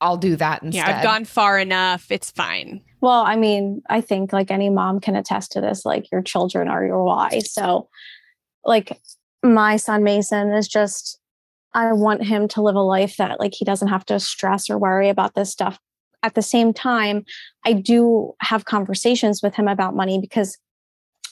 I'll 0.00 0.16
do 0.16 0.36
that 0.36 0.62
instead? 0.62 0.88
Yeah, 0.88 0.96
I've 0.96 1.02
gone 1.02 1.24
far 1.24 1.58
enough. 1.58 2.10
It's 2.10 2.30
fine. 2.30 2.82
Well, 3.02 3.22
I 3.22 3.36
mean, 3.36 3.82
I 3.90 4.00
think 4.00 4.32
like 4.32 4.50
any 4.50 4.70
mom 4.70 5.00
can 5.00 5.14
attest 5.14 5.52
to 5.52 5.60
this, 5.60 5.84
like 5.84 6.10
your 6.10 6.22
children 6.22 6.68
are 6.68 6.84
your 6.84 7.04
why. 7.04 7.40
So, 7.40 7.88
like, 8.64 9.00
my 9.42 9.76
son 9.76 10.02
Mason 10.02 10.52
is 10.52 10.68
just, 10.68 11.18
I 11.74 11.92
want 11.92 12.24
him 12.24 12.48
to 12.48 12.62
live 12.62 12.76
a 12.76 12.80
life 12.80 13.16
that 13.16 13.40
like 13.40 13.52
he 13.54 13.64
doesn't 13.64 13.88
have 13.88 14.04
to 14.06 14.20
stress 14.20 14.70
or 14.70 14.78
worry 14.78 15.08
about 15.08 15.34
this 15.34 15.50
stuff 15.50 15.78
at 16.22 16.34
the 16.34 16.42
same 16.42 16.72
time, 16.72 17.24
I 17.64 17.72
do 17.72 18.34
have 18.40 18.64
conversations 18.64 19.42
with 19.42 19.54
him 19.54 19.68
about 19.68 19.96
money 19.96 20.20
because 20.20 20.58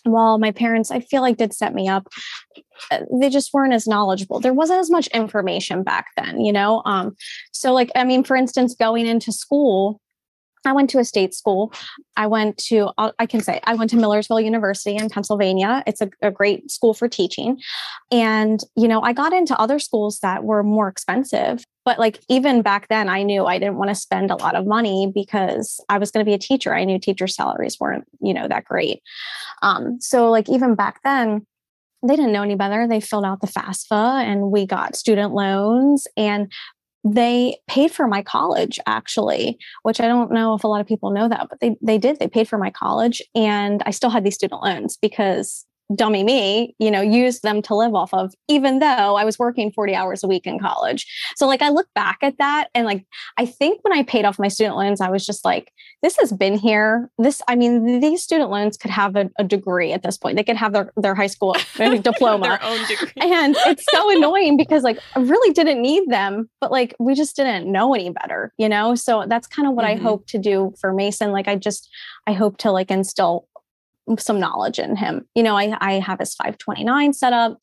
while 0.05 0.39
my 0.39 0.51
parents, 0.51 0.91
I 0.91 1.01
feel 1.01 1.23
like, 1.23 1.37
did 1.37 1.53
set 1.53 1.75
me 1.75 1.89
up, 1.89 2.09
uh, 2.91 3.01
they 3.21 3.29
just 3.29 3.53
weren't 3.53 3.75
as 3.75 3.87
knowledgeable. 3.87 4.41
There 4.41 4.55
wasn't 4.55 4.81
as 4.81 4.91
much 4.91 5.09
information 5.09 5.83
back 5.83 6.07
then, 6.17 6.41
you 6.41 6.53
know? 6.53 6.83
Um, 6.87 7.15
so, 7.53 7.73
like, 7.73 7.91
I 7.95 8.05
mean, 8.05 8.25
for 8.25 8.37
instance, 8.37 8.75
going 8.75 9.07
into 9.07 9.33
school, 9.33 10.01
I 10.65 10.73
went 10.73 10.91
to 10.91 10.99
a 10.99 11.05
state 11.05 11.35
school. 11.35 11.73
I 12.17 12.27
went 12.27 12.59
to, 12.69 12.91
I 12.99 13.27
can 13.27 13.41
say, 13.41 13.61
I 13.65 13.75
went 13.75 13.91
to 13.91 13.97
Millersville 13.97 14.41
University 14.41 14.97
in 14.97 15.09
Pennsylvania. 15.09 15.83
It's 15.87 16.01
a, 16.01 16.11
a, 16.21 16.31
great 16.31 16.71
school 16.71 16.93
for 16.93 17.09
teaching. 17.09 17.61
And, 18.11 18.61
you 18.77 18.87
know, 18.87 19.01
I 19.01 19.13
got 19.13 19.33
into 19.33 19.59
other 19.59 19.79
schools 19.79 20.19
that 20.21 20.45
were 20.45 20.63
more 20.63 20.89
expensive. 20.89 21.65
But 21.85 21.99
like 21.99 22.21
even 22.29 22.61
back 22.63 22.89
then, 22.89 23.09
I 23.09 23.23
knew 23.23 23.47
I 23.47 23.59
didn't 23.59 23.77
want 23.77 23.89
to 23.89 23.95
spend 23.95 24.31
a 24.31 24.37
lot 24.37 24.55
of 24.55 24.67
money 24.67 25.11
because 25.13 25.83
I 25.89 25.99
was 25.99 26.11
going 26.11 26.25
to 26.25 26.29
be 26.29 26.35
a 26.35 26.39
teacher. 26.39 26.75
I 26.75 26.85
knew 26.85 26.99
teacher 26.99 27.27
salaries 27.27 27.79
weren't, 27.81 28.05
you 28.21 28.35
know, 28.35 28.47
that 28.49 28.67
great. 28.67 29.03
Um, 29.63 29.99
so 30.01 30.31
like 30.31 30.49
even 30.49 30.75
back 30.75 31.01
then, 31.05 31.47
they 32.03 32.17
didn't 32.17 32.33
know 32.33 32.43
any 32.43 32.55
better. 32.55 32.87
They 32.87 33.01
filled 33.01 33.25
out 33.25 33.41
the 33.41 33.47
FAFSA 33.47 34.25
and 34.25 34.51
we 34.51 34.67
got 34.67 34.97
student 34.97 35.33
loans. 35.33 36.07
And 36.17 36.51
they 37.05 37.57
paid 37.67 37.91
for 37.91 38.07
my 38.07 38.23
college 38.23 38.79
actually 38.87 39.59
which 39.83 40.01
i 40.01 40.07
don't 40.07 40.31
know 40.31 40.55
if 40.55 40.65
a 40.65 40.69
lot 40.69 40.81
of 40.81 40.87
people 40.87 41.11
know 41.11 41.29
that 41.29 41.47
but 41.49 41.59
they 41.61 41.77
they 41.81 41.99
did. 41.99 42.19
They 42.19 42.29
paid 42.29 42.49
for 42.49 42.59
my 42.59 42.71
college 42.71 43.23
and 43.35 43.83
i 43.87 43.91
still 43.91 44.11
had 44.11 44.25
these 44.25 44.35
student 44.35 44.63
loans 44.63 44.99
because 45.01 45.67
dummy 45.95 46.23
me, 46.23 46.75
you 46.79 46.91
know, 46.91 47.01
used 47.01 47.43
them 47.43 47.63
to 47.63 47.75
live 47.75 47.95
off 47.95 48.13
of, 48.15 48.33
even 48.49 48.79
though 48.79 49.17
I 49.17 49.25
was 49.25 49.39
working 49.39 49.73
40 49.73 49.95
hours 49.95 50.23
a 50.23 50.29
week 50.29 50.47
in 50.47 50.59
college. 50.59 51.07
So, 51.37 51.47
like, 51.47 51.63
I 51.63 51.71
look 51.71 51.89
back 51.95 52.19
at 52.23 52.39
that 52.39 52.69
and, 52.75 52.87
like, 52.87 53.05
I 53.39 53.47
think 53.47 53.81
when 53.83 53.93
I 53.93 54.03
paid 54.03 54.25
off 54.25 54.39
my 54.39 54.49
student 54.49 54.77
loans, 54.77 55.01
I 55.01 55.11
was 55.11 55.27
just 55.27 55.45
like, 55.45 55.73
this 56.03 56.17
has 56.19 56.33
been 56.33 56.57
here. 56.57 57.11
This, 57.19 57.43
I 57.49 57.57
mean, 57.57 58.01
these 58.01 58.23
student 58.23 58.51
loans 58.51 58.77
could 58.77 58.91
have 58.91 59.17
a, 59.17 59.31
a 59.39 59.45
degree 59.45 59.93
at 59.93 60.03
this 60.03 60.17
point. 60.17 60.37
They 60.37 60.45
could 60.45 60.57
have 60.57 60.73
their, 60.73 60.93
their 60.97 61.15
high 61.15 61.27
school 61.27 61.57
diploma. 61.77 62.47
their 62.47 62.65
own 62.65 62.87
degree. 62.87 63.13
And 63.21 63.57
it's 63.67 63.85
so 63.91 64.11
annoying 64.17 64.57
because, 64.57 64.83
like, 64.83 64.99
I 65.17 65.21
really 65.21 65.53
didn't 65.53 65.83
need 65.83 66.09
them, 66.09 66.49
but, 66.61 66.71
like, 66.71 66.95
we 66.99 67.15
just 67.15 67.37
didn't 67.37 67.71
know 67.71 67.95
any 67.95 68.11
better, 68.11 68.53
you 68.59 68.69
know? 68.69 68.95
So, 68.95 69.25
that's 69.27 69.47
kind 69.47 69.69
of 69.69 69.75
what 69.75 69.85
mm-hmm. 69.85 70.07
I 70.07 70.09
hope 70.09 70.27
to 70.29 70.39
do 70.39 70.73
for 70.81 70.93
Mason. 70.93 71.33
Like, 71.33 71.49
I 71.49 71.57
just, 71.57 71.89
I 72.27 72.33
hope 72.33 72.59
to, 72.59 72.71
like, 72.71 72.91
instill 72.91 73.47
some 74.19 74.41
knowledge 74.41 74.79
in 74.79 74.97
him. 74.97 75.27
You 75.35 75.43
know, 75.43 75.57
I, 75.57 75.77
I 75.81 75.93
have 76.01 76.19
his 76.19 76.35
529 76.35 77.13
set 77.13 77.33
up. 77.33 77.59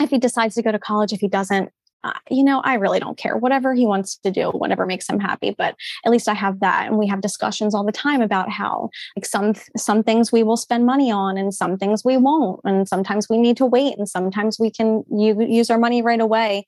If 0.00 0.10
he 0.10 0.18
decides 0.18 0.54
to 0.56 0.62
go 0.62 0.72
to 0.72 0.78
college, 0.78 1.12
if 1.12 1.20
he 1.20 1.28
doesn't, 1.28 1.70
uh, 2.04 2.12
you 2.30 2.44
know, 2.44 2.60
I 2.60 2.74
really 2.74 3.00
don't 3.00 3.18
care. 3.18 3.36
Whatever 3.36 3.74
he 3.74 3.86
wants 3.86 4.16
to 4.18 4.30
do, 4.30 4.50
whatever 4.50 4.86
makes 4.86 5.08
him 5.08 5.18
happy. 5.18 5.54
But 5.56 5.74
at 6.04 6.12
least 6.12 6.28
I 6.28 6.34
have 6.34 6.60
that, 6.60 6.86
and 6.86 6.98
we 6.98 7.06
have 7.08 7.20
discussions 7.20 7.74
all 7.74 7.84
the 7.84 7.92
time 7.92 8.20
about 8.20 8.50
how, 8.50 8.90
like 9.16 9.26
some 9.26 9.54
some 9.76 10.02
things 10.02 10.30
we 10.30 10.42
will 10.42 10.56
spend 10.56 10.86
money 10.86 11.10
on, 11.10 11.36
and 11.36 11.52
some 11.52 11.76
things 11.76 12.04
we 12.04 12.16
won't, 12.16 12.60
and 12.64 12.86
sometimes 12.86 13.28
we 13.28 13.38
need 13.38 13.56
to 13.56 13.66
wait, 13.66 13.98
and 13.98 14.08
sometimes 14.08 14.58
we 14.60 14.70
can 14.70 15.02
u- 15.10 15.46
use 15.48 15.70
our 15.70 15.78
money 15.78 16.02
right 16.02 16.20
away. 16.20 16.66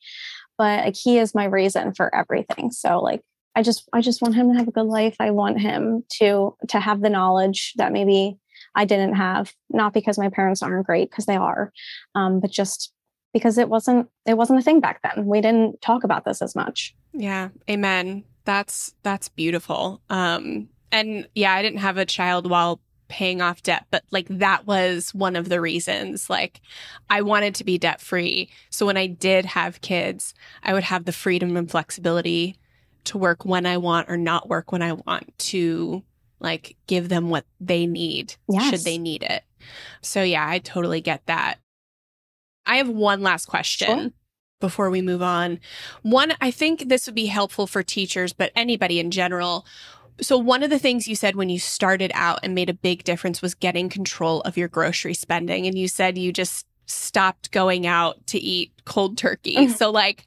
But 0.57 0.87
like 0.87 0.97
he 0.97 1.19
is 1.19 1.35
my 1.35 1.45
reason 1.45 1.95
for 1.95 2.13
everything. 2.13 2.73
So 2.73 2.99
like 2.99 3.23
I 3.55 3.63
just 3.63 3.89
I 3.93 4.01
just 4.01 4.23
want 4.23 4.35
him 4.35 4.53
to 4.53 4.59
have 4.59 4.69
a 4.69 4.73
good 4.73 4.87
life. 4.87 5.17
I 5.21 5.31
want 5.31 5.61
him 5.61 6.05
to 6.21 6.57
to 6.69 6.81
have 6.81 7.01
the 7.01 7.11
knowledge 7.11 7.75
that 7.77 7.93
maybe 7.93 8.39
I 8.75 8.85
didn't 8.85 9.15
have, 9.15 9.53
not 9.71 9.93
because 9.93 10.19
my 10.19 10.29
parents 10.29 10.63
aren't 10.63 10.87
great, 10.87 11.11
because 11.11 11.27
they 11.27 11.37
are, 11.37 11.73
um, 12.15 12.41
but 12.41 12.51
just 12.51 12.93
because 13.33 13.59
it 13.59 13.69
wasn't 13.69 14.09
it 14.27 14.35
wasn't 14.35 14.59
a 14.59 14.63
thing 14.63 14.81
back 14.81 15.03
then. 15.03 15.27
We 15.27 15.41
didn't 15.41 15.81
talk 15.81 16.05
about 16.05 16.25
this 16.25 16.43
as 16.43 16.55
much. 16.55 16.95
Yeah, 17.13 17.49
amen. 17.69 18.25
That's 18.45 18.95
that's 19.03 19.29
beautiful. 19.29 20.01
Um 20.11 20.69
and 20.91 21.29
yeah, 21.35 21.53
I 21.53 21.63
didn't 21.63 21.81
have 21.81 21.99
a 21.99 22.07
child 22.07 22.49
while 22.49 22.81
paying 23.09 23.41
off 23.41 23.63
debt, 23.63 23.87
but 23.91 24.05
like 24.11 24.27
that 24.29 24.67
was 24.67 25.15
one 25.15 25.37
of 25.37 25.49
the 25.49 25.61
reasons. 25.61 26.29
Like 26.29 26.61
I 27.11 27.23
wanted 27.23 27.55
to 27.57 27.65
be 27.65 27.79
debt 27.79 28.01
free. 28.01 28.51
So 28.71 28.87
when 28.87 28.97
I 28.97 29.07
did 29.07 29.45
have 29.47 29.81
kids, 29.81 30.35
I 30.63 30.73
would 30.73 30.85
have 30.85 31.05
the 31.05 31.13
freedom 31.13 31.57
and 31.57 31.71
flexibility 31.71 32.57
to 33.05 33.19
work 33.19 33.45
when 33.45 33.67
I 33.67 33.79
want 33.79 34.11
or 34.11 34.17
not 34.17 34.49
work 34.49 34.73
when 34.73 34.83
I 34.83 34.93
want 34.93 35.37
to 35.39 36.03
like 36.41 36.77
give 36.87 37.09
them 37.09 37.31
what 37.31 37.45
they 37.61 37.87
need 37.87 38.35
Yes. 38.49 38.71
should 38.71 38.81
they 38.85 38.99
need 38.99 39.23
it. 39.23 39.45
So 40.03 40.23
yeah, 40.23 40.47
I 40.49 40.59
totally 40.59 41.01
get 41.01 41.27
that. 41.27 41.57
I 42.67 42.77
have 42.77 42.89
one 42.89 43.23
last 43.23 43.47
question 43.47 43.99
Sure. 43.99 44.11
before 44.61 44.91
we 44.91 45.01
move 45.03 45.23
on. 45.23 45.59
One, 46.03 46.35
I 46.41 46.51
think 46.51 46.89
this 46.89 47.07
would 47.07 47.15
be 47.15 47.27
helpful 47.27 47.67
for 47.67 47.83
teachers, 47.83 48.33
but 48.33 48.53
anybody 48.55 49.01
in 49.01 49.11
general. 49.11 49.65
So, 50.21 50.37
one 50.37 50.63
of 50.65 50.71
the 50.71 50.79
things 50.81 51.07
you 51.07 51.15
said 51.15 51.37
when 51.37 51.49
you 51.49 51.59
started 51.61 52.11
out 52.15 52.41
and 52.43 52.55
made 52.55 52.69
a 52.69 52.75
big 52.75 53.05
difference 53.05 53.41
was 53.41 53.55
getting 53.55 53.89
control 53.89 54.41
of 54.43 54.57
your 54.57 54.67
grocery 54.69 55.15
spending. 55.15 55.67
And 55.67 55.79
you 55.79 55.87
said 55.89 56.19
you 56.19 56.33
just 56.33 56.67
stopped 56.87 57.53
going 57.53 57.87
out 57.87 58.27
to 58.29 58.39
eat 58.39 58.73
cold 58.85 59.17
turkey. 59.17 59.55
Mhm. 59.55 59.77
So, 59.77 59.91
like, 59.91 60.27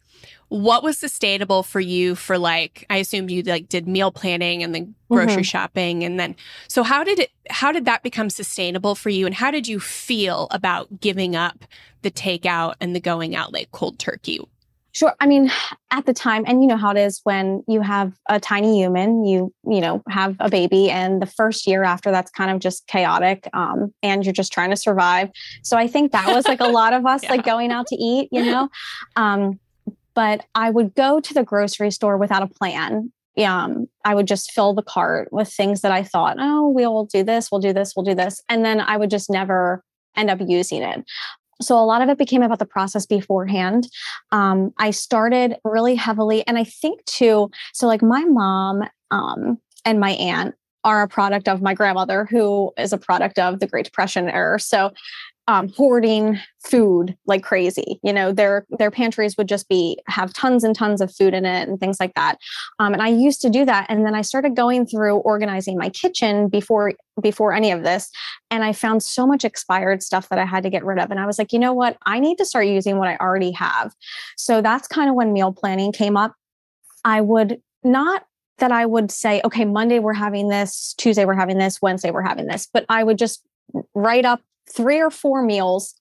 what 0.52 0.84
was 0.84 0.98
sustainable 0.98 1.64
for 1.64 1.80
you 1.80 2.14
for 2.14 2.38
like 2.38 2.86
i 2.90 2.98
assumed 2.98 3.32
you 3.32 3.42
like 3.44 3.70
did 3.70 3.88
meal 3.88 4.12
planning 4.12 4.62
and 4.62 4.76
then 4.76 4.94
grocery 5.10 5.44
shopping 5.44 6.04
and 6.04 6.20
then 6.20 6.36
so 6.68 6.84
how 6.84 7.06
did 7.06 7.20
it 7.20 7.30
how 7.50 7.72
did 7.72 7.86
that 7.86 8.04
become 8.04 8.30
sustainable 8.30 8.94
for 8.94 9.10
you 9.10 9.26
and 9.26 9.34
how 9.36 9.50
did 9.50 9.66
you 9.66 9.80
feel 9.80 10.50
about 10.52 11.00
giving 11.00 11.38
up 11.38 11.64
the 12.02 12.12
takeout 12.12 12.74
and 12.82 12.94
the 12.94 13.00
going 13.00 13.34
out 13.34 13.54
like 13.54 13.72
cold 13.72 13.98
turkey 13.98 14.42
Sure. 14.94 15.14
I 15.22 15.26
mean, 15.26 15.50
at 15.92 16.06
the 16.06 16.14
time, 16.14 16.44
and 16.46 16.62
you 16.62 16.68
know 16.68 16.76
how 16.76 16.92
it 16.92 16.98
is 16.98 17.22
when 17.24 17.64
you 17.66 17.80
have 17.80 18.12
a 18.28 18.42
tiny 18.42 18.78
human, 18.78 19.24
you, 19.24 19.54
you 19.66 19.80
know, 19.80 20.04
have 20.10 20.36
a 20.42 20.50
baby, 20.50 20.90
and 20.90 21.22
the 21.22 21.26
first 21.26 21.66
year 21.66 21.84
after 21.86 22.12
that's 22.12 22.30
kind 22.30 22.52
of 22.52 22.60
just 22.60 22.86
chaotic. 22.88 23.48
Um, 23.54 23.94
and 24.04 24.26
you're 24.26 24.34
just 24.34 24.52
trying 24.52 24.70
to 24.70 24.76
survive. 24.76 25.30
So 25.64 25.78
I 25.78 25.88
think 25.88 26.12
that 26.12 26.28
was 26.28 26.46
like 26.46 26.60
a 26.60 26.68
lot 26.68 26.92
of 26.92 27.06
us 27.14 27.24
Yeah. 27.24 27.30
like 27.32 27.46
going 27.46 27.72
out 27.72 27.88
to 27.88 27.96
eat, 27.96 28.28
you 28.34 28.44
know. 28.44 28.68
Um, 29.16 29.62
but 30.22 30.46
I 30.54 30.70
would 30.70 30.94
go 30.94 31.20
to 31.20 31.34
the 31.34 31.44
grocery 31.44 31.90
store 31.90 32.16
without 32.16 32.44
a 32.44 32.48
plan. 32.48 33.12
Um, 33.44 33.88
I 34.06 34.14
would 34.14 34.28
just 34.28 34.52
fill 34.52 34.76
the 34.76 34.84
cart 34.84 35.30
with 35.32 35.52
things 35.52 35.82
that 35.82 35.92
I 35.92 36.04
thought, 36.04 36.38
oh, 36.40 36.70
we'll 36.70 37.06
do 37.06 37.24
this, 37.24 37.50
we'll 37.52 37.60
do 37.60 37.74
this, 37.74 37.94
we'll 37.96 38.06
do 38.06 38.14
this. 38.14 38.40
And 38.48 38.64
then 38.64 38.82
I 38.82 38.98
would 38.98 39.10
just 39.10 39.32
never 39.32 39.84
end 40.16 40.30
up 40.30 40.38
using 40.46 40.84
it. 40.84 41.04
So 41.60 41.76
a 41.76 41.82
lot 41.82 42.04
of 42.04 42.10
it 42.10 42.20
became 42.20 42.44
about 42.44 42.60
the 42.60 42.68
process 42.68 43.08
beforehand 43.08 43.88
um, 44.32 44.76
I 44.78 44.92
started 44.92 45.56
really 45.64 45.96
heavily. 45.96 46.46
And 46.46 46.56
I 46.56 46.66
think 46.66 47.04
too, 47.06 47.50
so 47.74 47.88
like 47.88 48.04
my 48.04 48.24
mom 48.24 48.84
um, 49.10 49.58
and 49.86 50.00
my 50.00 50.12
aunt 50.12 50.54
are 50.84 51.02
a 51.02 51.08
product 51.08 51.48
of 51.48 51.64
my 51.64 51.74
grandmother, 51.74 52.26
who 52.26 52.74
is 52.78 52.94
a 52.94 52.98
product 53.00 53.40
of 53.40 53.60
the 53.60 53.68
Great 53.68 53.86
Depression 53.86 54.30
era. 54.30 54.60
So 54.60 54.92
um, 55.52 55.68
hoarding 55.76 56.40
food 56.64 57.18
like 57.26 57.44
crazy. 57.44 58.00
You 58.04 58.14
know, 58.14 58.32
their 58.32 58.66
their 58.70 58.90
pantries 58.90 59.36
would 59.38 59.50
just 59.50 59.68
be 59.68 60.00
have 60.08 60.32
tons 60.32 60.64
and 60.64 60.74
tons 60.74 61.02
of 61.02 61.14
food 61.14 61.34
in 61.34 61.46
it 61.46 61.68
and 61.68 61.78
things 61.78 62.00
like 62.00 62.14
that. 62.14 62.38
Um, 62.80 62.94
and 62.94 63.02
I 63.02 63.10
used 63.10 63.42
to 63.42 63.50
do 63.50 63.66
that, 63.66 63.86
and 63.90 64.06
then 64.06 64.16
I 64.16 64.22
started 64.22 64.56
going 64.56 64.86
through 64.86 65.18
organizing 65.18 65.78
my 65.78 65.90
kitchen 65.90 66.48
before 66.48 66.94
before 67.22 67.52
any 67.52 67.70
of 67.70 67.84
this, 67.84 68.10
and 68.50 68.64
I 68.64 68.72
found 68.72 69.04
so 69.04 69.28
much 69.28 69.44
expired 69.44 70.02
stuff 70.02 70.30
that 70.30 70.40
I 70.40 70.46
had 70.46 70.64
to 70.64 70.70
get 70.70 70.86
rid 70.86 71.00
of. 71.00 71.12
And 71.12 71.20
I 71.20 71.26
was 71.26 71.38
like, 71.38 71.52
you 71.52 71.60
know 71.60 71.74
what? 71.74 71.98
I 72.06 72.22
need 72.22 72.38
to 72.38 72.46
start 72.46 72.68
using 72.68 72.98
what 72.98 73.10
I 73.10 73.18
already 73.18 73.52
have. 73.52 73.94
So 74.38 74.62
that's 74.62 74.88
kind 74.88 75.10
of 75.10 75.16
when 75.16 75.34
meal 75.34 75.52
planning 75.52 75.92
came 75.92 76.16
up. 76.16 76.34
I 77.04 77.20
would 77.20 77.62
not 77.84 78.24
that 78.60 78.72
I 78.72 78.86
would 78.86 79.12
say, 79.12 79.42
okay, 79.44 79.66
Monday 79.66 80.00
we're 80.00 80.14
having 80.14 80.48
this, 80.48 80.94
Tuesday 80.98 81.26
we're 81.26 81.34
having 81.34 81.58
this, 81.58 81.82
Wednesday 81.82 82.12
we're 82.12 82.22
having 82.22 82.46
this, 82.46 82.70
but 82.72 82.86
I 82.88 83.04
would 83.04 83.18
just 83.18 83.44
write 83.96 84.24
up 84.24 84.42
three 84.70 85.00
or 85.02 85.10
four 85.10 85.44
meals 85.44 85.96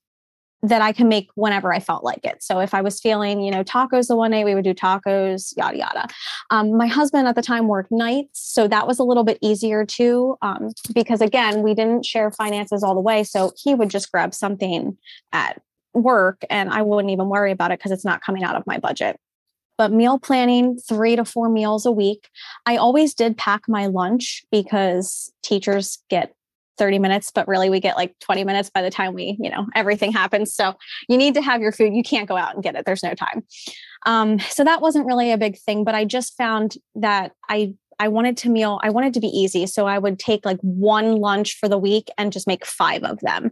that 0.63 0.83
I 0.83 0.93
can 0.93 1.09
make 1.09 1.31
whenever 1.37 1.73
I 1.73 1.81
felt 1.81 2.05
like 2.05 2.25
it. 2.25 2.43
So 2.43 2.61
if 2.61 2.75
I 2.75 2.83
was 2.83 3.01
feeling, 3.01 3.41
you 3.41 3.51
know, 3.51 3.65
tacos 3.65 4.09
the 4.09 4.17
one 4.17 4.31
day, 4.31 4.45
we 4.45 4.55
would 4.55 4.65
do 4.65 4.75
tacos, 4.75 5.55
yada 5.57 5.79
yada. 5.79 6.07
Um, 6.51 6.77
my 6.77 6.87
husband 6.87 7.27
at 7.27 7.35
the 7.35 7.43
time 7.43 7.67
worked 7.67 7.91
nights, 7.91 8.41
so 8.41 8.69
that 8.69 8.87
was 8.87 8.99
a 8.99 9.05
little 9.05 9.25
bit 9.25 9.39
easier 9.41 9.87
too, 9.87 10.37
um, 10.43 10.73
because 10.95 11.23
again, 11.23 11.63
we 11.63 11.75
didn't 11.75 12.05
share 12.05 12.31
finances 12.31 12.83
all 12.83 12.95
the 12.95 13.01
way. 13.01 13.25
So 13.25 13.53
he 13.57 13.75
would 13.75 13.89
just 13.89 14.13
grab 14.13 14.35
something 14.35 14.99
at 15.33 15.61
work, 15.95 16.45
and 16.51 16.69
I 16.69 16.83
wouldn't 16.83 17.11
even 17.11 17.29
worry 17.29 17.53
about 17.53 17.71
it 17.71 17.79
because 17.79 17.93
it's 17.93 18.05
not 18.05 18.23
coming 18.23 18.45
out 18.45 18.57
of 18.57 18.67
my 18.67 18.79
budget. 18.79 19.19
But 19.79 19.93
meal 19.93 20.19
planning, 20.19 20.77
three 20.77 21.17
to 21.17 21.25
four 21.25 21.49
meals 21.49 21.87
a 21.87 21.91
week. 21.91 22.29
I 22.67 22.77
always 22.77 23.15
did 23.15 23.39
pack 23.39 23.63
my 23.67 23.87
lunch 23.87 24.45
because 24.53 25.33
teachers 25.43 26.03
get 26.11 26.35
30 26.81 26.99
minutes, 26.99 27.31
but 27.31 27.47
really 27.47 27.69
we 27.69 27.79
get 27.79 27.95
like 27.95 28.19
20 28.21 28.43
minutes 28.43 28.71
by 28.71 28.81
the 28.81 28.91
time 28.91 29.13
we, 29.13 29.37
you 29.39 29.51
know, 29.51 29.67
everything 29.77 30.13
happens. 30.13 30.55
So 30.55 30.75
you 31.11 31.19
need 31.19 31.35
to 31.35 31.43
have 31.43 31.61
your 31.61 31.73
food. 31.73 31.95
You 31.95 32.03
can't 32.03 32.27
go 32.27 32.39
out 32.39 32.55
and 32.55 32.63
get 32.63 32.75
it. 32.75 32.87
There's 32.87 33.03
no 33.03 33.13
time. 33.13 33.45
Um, 34.07 34.39
so 34.39 34.65
that 34.65 34.81
wasn't 34.81 35.05
really 35.05 35.31
a 35.31 35.37
big 35.37 35.59
thing, 35.59 35.85
but 35.85 35.95
I 35.95 36.07
just 36.07 36.37
found 36.39 36.77
that 36.95 37.33
I 37.51 37.75
I 37.99 38.09
wanted 38.09 38.39
to 38.39 38.49
meal, 38.49 38.81
I 38.83 38.89
wanted 38.89 39.13
to 39.13 39.21
be 39.21 39.27
easy. 39.27 39.67
So 39.67 39.87
I 39.87 39.99
would 39.99 40.19
take 40.19 40.47
like 40.47 40.59
one 40.63 41.17
lunch 41.17 41.59
for 41.59 41.69
the 41.69 41.77
week 41.77 42.09
and 42.17 42.33
just 42.33 42.47
make 42.47 42.65
five 42.65 43.03
of 43.03 43.21
them. 43.21 43.51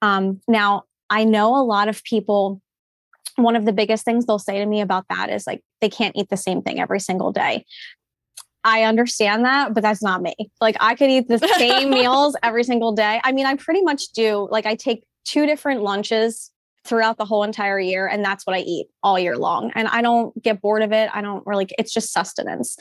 Um, 0.00 0.40
now 0.48 0.84
I 1.10 1.24
know 1.24 1.54
a 1.54 1.60
lot 1.62 1.86
of 1.86 2.02
people, 2.04 2.62
one 3.36 3.56
of 3.56 3.66
the 3.66 3.74
biggest 3.74 4.06
things 4.06 4.24
they'll 4.24 4.38
say 4.38 4.58
to 4.58 4.64
me 4.64 4.80
about 4.80 5.04
that 5.10 5.28
is 5.28 5.46
like 5.46 5.62
they 5.82 5.90
can't 5.90 6.16
eat 6.16 6.30
the 6.30 6.38
same 6.38 6.62
thing 6.62 6.80
every 6.80 6.98
single 6.98 7.30
day. 7.30 7.66
I 8.64 8.84
understand 8.84 9.44
that, 9.44 9.74
but 9.74 9.82
that's 9.82 10.02
not 10.02 10.22
me. 10.22 10.34
Like 10.60 10.76
I 10.80 10.94
could 10.94 11.10
eat 11.10 11.28
the 11.28 11.38
same 11.38 11.90
meals 11.98 12.36
every 12.42 12.64
single 12.64 12.92
day. 12.92 13.20
I 13.24 13.32
mean, 13.32 13.46
I 13.46 13.54
pretty 13.54 13.82
much 13.82 14.08
do. 14.12 14.48
Like 14.50 14.66
I 14.66 14.74
take 14.74 15.04
two 15.24 15.46
different 15.46 15.82
lunches 15.82 16.50
throughout 16.84 17.18
the 17.18 17.24
whole 17.24 17.42
entire 17.42 17.78
year 17.78 18.06
and 18.06 18.24
that's 18.24 18.46
what 18.46 18.56
I 18.56 18.60
eat 18.60 18.86
all 19.02 19.18
year 19.18 19.36
long. 19.36 19.70
And 19.74 19.86
I 19.88 20.00
don't 20.00 20.40
get 20.42 20.62
bored 20.62 20.82
of 20.82 20.92
it. 20.92 21.10
I 21.12 21.20
don't 21.20 21.46
really 21.46 21.68
it's 21.78 21.92
just 21.92 22.12
sustenance. 22.12 22.76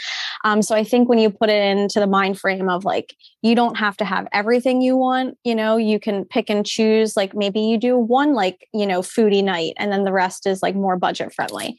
Um 0.45 0.61
so 0.61 0.73
I 0.73 0.83
think 0.83 1.09
when 1.09 1.19
you 1.19 1.29
put 1.29 1.49
it 1.49 1.61
into 1.61 1.99
the 1.99 2.07
mind 2.07 2.39
frame 2.39 2.69
of 2.69 2.85
like 2.85 3.13
you 3.41 3.55
don't 3.55 3.77
have 3.77 3.97
to 3.97 4.05
have 4.05 4.27
everything 4.31 4.81
you 4.81 4.95
want, 4.95 5.37
you 5.43 5.53
know, 5.53 5.75
you 5.75 5.99
can 5.99 6.23
pick 6.25 6.49
and 6.49 6.65
choose 6.65 7.17
like 7.17 7.35
maybe 7.35 7.59
you 7.59 7.77
do 7.77 7.97
one 7.97 8.33
like, 8.33 8.67
you 8.73 8.87
know, 8.87 9.01
foodie 9.01 9.43
night 9.43 9.73
and 9.77 9.91
then 9.91 10.05
the 10.05 10.13
rest 10.13 10.47
is 10.47 10.63
like 10.63 10.75
more 10.75 10.97
budget 10.97 11.33
friendly 11.33 11.77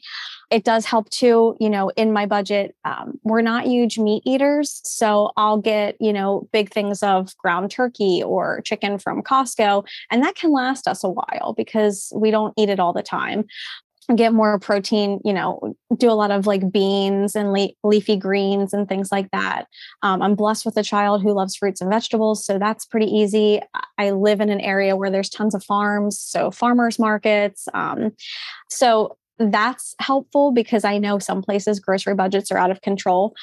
it 0.51 0.63
does 0.63 0.85
help 0.85 1.09
too 1.09 1.55
you 1.59 1.69
know 1.69 1.89
in 1.95 2.11
my 2.11 2.25
budget 2.25 2.75
um, 2.85 3.19
we're 3.23 3.41
not 3.41 3.65
huge 3.65 3.97
meat 3.97 4.21
eaters 4.25 4.81
so 4.83 5.31
i'll 5.37 5.57
get 5.57 5.95
you 5.99 6.13
know 6.13 6.47
big 6.51 6.69
things 6.71 7.01
of 7.01 7.35
ground 7.37 7.71
turkey 7.71 8.21
or 8.23 8.61
chicken 8.61 8.97
from 8.99 9.23
costco 9.23 9.85
and 10.09 10.23
that 10.23 10.35
can 10.35 10.51
last 10.51 10.87
us 10.87 11.03
a 11.03 11.09
while 11.09 11.53
because 11.57 12.11
we 12.15 12.31
don't 12.31 12.53
eat 12.57 12.69
it 12.69 12.79
all 12.79 12.93
the 12.93 13.03
time. 13.03 13.45
Get 14.15 14.33
more 14.33 14.59
protein 14.59 15.21
you 15.23 15.31
know 15.31 15.75
do 15.95 16.11
a 16.11 16.13
lot 16.13 16.31
of 16.31 16.45
like 16.45 16.69
beans 16.69 17.35
and 17.35 17.53
le- 17.53 17.69
leafy 17.83 18.17
greens 18.17 18.73
and 18.73 18.89
things 18.89 19.09
like 19.11 19.29
that. 19.31 19.67
Um, 20.01 20.21
i'm 20.21 20.35
blessed 20.35 20.65
with 20.65 20.75
a 20.75 20.83
child 20.83 21.21
who 21.21 21.33
loves 21.33 21.55
fruits 21.55 21.79
and 21.79 21.89
vegetables 21.89 22.43
so 22.43 22.59
that's 22.59 22.85
pretty 22.85 23.05
easy. 23.05 23.61
I 23.97 24.11
live 24.11 24.41
in 24.41 24.49
an 24.49 24.59
area 24.59 24.97
where 24.97 25.11
there's 25.11 25.29
tons 25.29 25.55
of 25.55 25.63
farms 25.63 26.19
so 26.19 26.51
farmers 26.51 26.99
markets 26.99 27.67
um, 27.73 28.11
so 28.69 29.17
that's 29.49 29.95
helpful 29.99 30.51
because 30.51 30.83
I 30.83 30.97
know 30.97 31.19
some 31.19 31.41
places 31.41 31.79
grocery 31.79 32.15
budgets 32.15 32.51
are 32.51 32.57
out 32.57 32.71
of 32.71 32.81
control. 32.81 33.33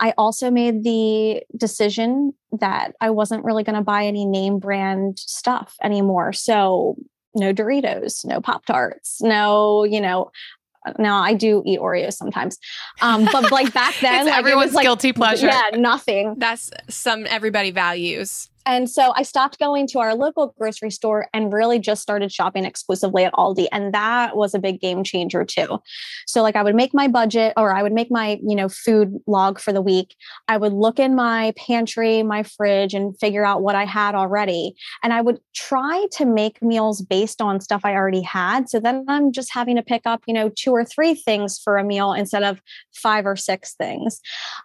I 0.00 0.12
also 0.18 0.50
made 0.50 0.84
the 0.84 1.42
decision 1.56 2.34
that 2.60 2.92
I 3.00 3.10
wasn't 3.10 3.44
really 3.44 3.62
going 3.62 3.76
to 3.76 3.82
buy 3.82 4.04
any 4.04 4.26
name 4.26 4.58
brand 4.58 5.18
stuff 5.18 5.74
anymore. 5.82 6.32
So, 6.32 6.96
no 7.34 7.52
Doritos, 7.52 8.24
no 8.24 8.40
Pop 8.40 8.64
Tarts, 8.66 9.20
no, 9.22 9.84
you 9.84 10.00
know, 10.00 10.30
now 10.98 11.20
I 11.22 11.34
do 11.34 11.62
eat 11.66 11.80
Oreos 11.80 12.14
sometimes. 12.14 12.58
Um, 13.02 13.26
but 13.32 13.50
like 13.50 13.72
back 13.72 13.94
then, 14.00 14.14
It's 14.14 14.26
like, 14.26 14.36
it 14.36 14.38
everyone's 14.38 14.68
was 14.68 14.74
like, 14.74 14.84
guilty 14.84 15.12
pleasure. 15.12 15.46
Yeah, 15.46 15.70
nothing. 15.74 16.36
That's 16.38 16.70
some 16.88 17.26
everybody 17.28 17.70
values. 17.70 18.48
And 18.66 18.90
so 18.90 19.12
I 19.14 19.22
stopped 19.22 19.58
going 19.58 19.86
to 19.88 20.00
our 20.00 20.14
local 20.14 20.54
grocery 20.58 20.90
store 20.90 21.28
and 21.32 21.52
really 21.52 21.78
just 21.78 22.02
started 22.02 22.32
shopping 22.32 22.64
exclusively 22.64 23.24
at 23.24 23.32
Aldi. 23.34 23.68
And 23.70 23.94
that 23.94 24.36
was 24.36 24.54
a 24.54 24.58
big 24.58 24.80
game 24.80 25.04
changer 25.04 25.44
too. 25.44 25.78
So 26.26 26.42
like 26.42 26.56
I 26.56 26.62
would 26.62 26.74
make 26.74 26.92
my 26.92 27.06
budget 27.06 27.52
or 27.56 27.72
I 27.72 27.82
would 27.82 27.92
make 27.92 28.10
my, 28.10 28.40
you 28.46 28.56
know, 28.56 28.68
food 28.68 29.16
log 29.26 29.60
for 29.60 29.72
the 29.72 29.80
week. 29.80 30.16
I 30.48 30.56
would 30.56 30.72
look 30.72 30.98
in 30.98 31.14
my 31.14 31.54
pantry, 31.56 32.24
my 32.24 32.42
fridge 32.42 32.92
and 32.92 33.16
figure 33.18 33.46
out 33.46 33.62
what 33.62 33.76
I 33.76 33.84
had 33.84 34.14
already. 34.16 34.74
And 35.02 35.12
I 35.12 35.20
would 35.20 35.38
try 35.54 36.06
to 36.12 36.24
make 36.24 36.60
meals 36.60 37.00
based 37.00 37.40
on 37.40 37.60
stuff 37.60 37.82
I 37.84 37.94
already 37.94 38.22
had. 38.22 38.68
So 38.68 38.80
then 38.80 39.04
I'm 39.08 39.30
just 39.30 39.54
having 39.54 39.76
to 39.76 39.82
pick 39.82 40.02
up, 40.06 40.22
you 40.26 40.34
know, 40.34 40.50
two 40.56 40.72
or 40.72 40.84
three 40.84 41.14
things 41.14 41.58
for 41.58 41.78
a 41.78 41.84
meal 41.84 42.12
instead 42.12 42.42
of 42.42 42.60
five 42.94 43.26
or 43.26 43.36
six 43.36 43.74
things. 43.74 44.20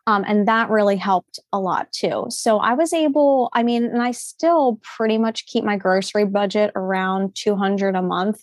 Um, 0.08 0.24
and 0.28 0.47
that 0.47 0.70
really 0.70 0.97
helped 0.97 1.39
a 1.54 1.60
lot 1.60 1.91
too. 1.91 2.26
So 2.30 2.58
I 2.58 2.74
was 2.74 2.93
able, 2.93 3.49
I 3.54 3.62
mean, 3.62 3.91
and 3.92 4.02
I 4.02 4.12
still 4.12 4.80
pretty 4.84 5.18
much 5.18 5.46
keep 5.46 5.64
my 5.64 5.78
grocery 5.78 6.26
budget 6.26 6.72
around 6.76 7.36
200 7.36 7.96
a 7.96 8.02
month, 8.02 8.42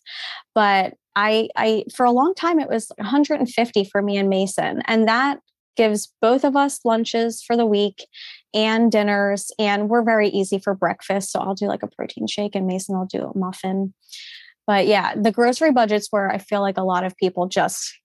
but 0.55 0.95
I, 1.17 1.49
I, 1.57 1.85
for 1.95 2.07
a 2.07 2.13
long 2.13 2.35
time, 2.35 2.61
it 2.61 2.69
was 2.69 2.93
150 2.97 3.85
for 3.91 4.03
me 4.03 4.17
and 4.17 4.29
Mason. 4.29 4.83
And 4.87 5.09
that 5.09 5.41
gives 5.77 6.13
both 6.21 6.45
of 6.45 6.57
us 6.57 6.81
lunches 6.85 7.43
for 7.43 7.57
the 7.57 7.67
week 7.67 8.07
and 8.55 8.93
dinners. 8.93 9.51
And 9.59 9.89
we're 9.89 10.05
very 10.05 10.29
easy 10.29 10.59
for 10.59 10.75
breakfast. 10.75 11.33
So 11.33 11.41
I'll 11.41 11.55
do 11.55 11.67
like 11.67 11.83
a 11.83 11.89
protein 11.89 12.27
shake 12.29 12.55
and 12.55 12.67
Mason 12.67 12.97
will 12.97 13.07
do 13.07 13.33
a 13.35 13.39
muffin. 13.39 13.95
But 14.67 14.87
yeah, 14.87 15.15
the 15.17 15.33
grocery 15.33 15.73
budget's 15.73 16.09
where 16.11 16.31
I 16.31 16.39
feel 16.39 16.61
like 16.61 16.79
a 16.79 16.85
lot 16.85 17.05
of 17.05 17.17
people 17.17 17.49
just 17.49 17.99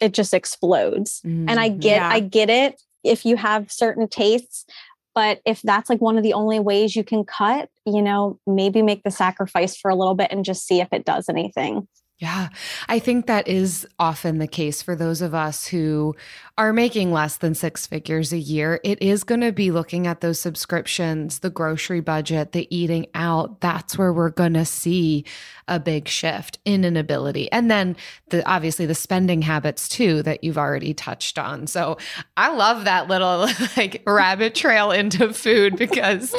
it 0.00 0.14
just 0.14 0.32
explodes. 0.32 1.20
Mm, 1.26 1.50
and 1.50 1.60
I 1.60 1.68
mm-hmm. 1.68 1.80
get 1.80 1.96
yeah. 1.96 2.08
I 2.08 2.20
get 2.20 2.48
it 2.48 2.80
if 3.04 3.24
you 3.24 3.36
have 3.36 3.70
certain 3.70 4.08
tastes, 4.08 4.66
but 5.14 5.40
if 5.44 5.62
that's 5.62 5.90
like 5.90 6.00
one 6.00 6.16
of 6.16 6.22
the 6.22 6.32
only 6.32 6.60
ways 6.60 6.94
you 6.94 7.04
can 7.04 7.24
cut, 7.24 7.68
you 7.84 8.02
know, 8.02 8.38
maybe 8.46 8.82
make 8.82 9.02
the 9.02 9.10
sacrifice 9.10 9.76
for 9.76 9.90
a 9.90 9.94
little 9.94 10.14
bit 10.14 10.30
and 10.30 10.44
just 10.44 10.66
see 10.66 10.80
if 10.80 10.88
it 10.92 11.04
does 11.04 11.28
anything. 11.28 11.88
Yeah, 12.20 12.50
I 12.86 12.98
think 12.98 13.26
that 13.26 13.48
is 13.48 13.86
often 13.98 14.36
the 14.38 14.46
case 14.46 14.82
for 14.82 14.94
those 14.94 15.22
of 15.22 15.34
us 15.34 15.66
who 15.66 16.14
are 16.58 16.74
making 16.74 17.12
less 17.12 17.38
than 17.38 17.54
six 17.54 17.86
figures 17.86 18.30
a 18.34 18.38
year. 18.38 18.78
It 18.84 19.00
is 19.00 19.24
going 19.24 19.40
to 19.40 19.52
be 19.52 19.70
looking 19.70 20.06
at 20.06 20.20
those 20.20 20.38
subscriptions, 20.38 21.38
the 21.38 21.48
grocery 21.48 22.00
budget, 22.00 22.52
the 22.52 22.68
eating 22.76 23.06
out. 23.14 23.62
That's 23.62 23.96
where 23.96 24.12
we're 24.12 24.28
going 24.28 24.52
to 24.52 24.66
see 24.66 25.24
a 25.68 25.80
big 25.80 26.08
shift 26.08 26.58
in 26.66 26.84
an 26.84 26.98
ability. 26.98 27.50
And 27.52 27.70
then 27.70 27.96
the 28.28 28.46
obviously 28.46 28.84
the 28.84 28.94
spending 28.94 29.40
habits 29.40 29.88
too 29.88 30.22
that 30.24 30.44
you've 30.44 30.58
already 30.58 30.92
touched 30.92 31.38
on. 31.38 31.68
So 31.68 31.96
I 32.36 32.52
love 32.54 32.84
that 32.84 33.08
little 33.08 33.48
like 33.78 34.02
rabbit 34.06 34.54
trail 34.54 34.90
into 34.90 35.32
food 35.32 35.76
because 35.76 36.34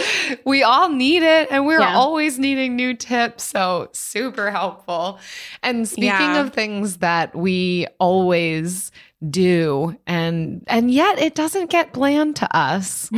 we 0.46 0.62
all 0.62 0.90
need 0.90 1.24
it 1.24 1.48
and 1.50 1.66
we're 1.66 1.80
yeah. 1.80 1.96
always 1.96 2.38
needing 2.38 2.76
new 2.76 2.94
tips. 2.94 3.46
So 3.46 3.90
super 3.94 4.52
helpful. 4.52 5.18
And 5.64 5.71
speaking 5.86 6.06
yeah. 6.06 6.42
of 6.42 6.54
things 6.54 6.98
that 6.98 7.36
we 7.36 7.88
always 8.00 8.92
do 9.30 9.98
and 10.08 10.64
and 10.68 10.90
yet 10.92 11.20
it 11.20 11.36
doesn't 11.36 11.70
get 11.70 11.94
bland 11.94 12.36
to 12.38 12.58
us. 12.58 13.10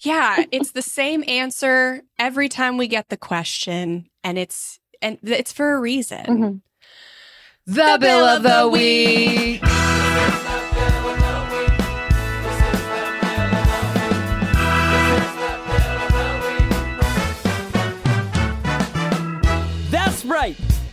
yeah, 0.00 0.44
it's 0.52 0.72
the 0.72 0.82
same 0.82 1.24
answer 1.26 2.02
every 2.18 2.48
time 2.48 2.76
we 2.76 2.88
get 2.88 3.08
the 3.08 3.16
question 3.16 4.08
and 4.22 4.38
it's 4.38 4.78
and 5.00 5.18
it's 5.22 5.52
for 5.52 5.74
a 5.74 5.80
reason. 5.80 6.24
Mm-hmm. 6.24 6.56
The, 7.66 7.92
the, 7.92 7.98
bill 8.00 8.24
of 8.24 8.42
the 8.42 8.68
week. 8.68 9.60
That's 9.60 10.47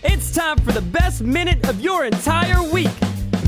It's 0.07 0.31
time 0.31 0.59
for 0.59 0.71
the 0.71 0.83
best 0.83 1.23
minute 1.23 1.67
of 1.67 1.81
your 1.81 2.05
entire 2.05 2.61
week. 2.71 2.91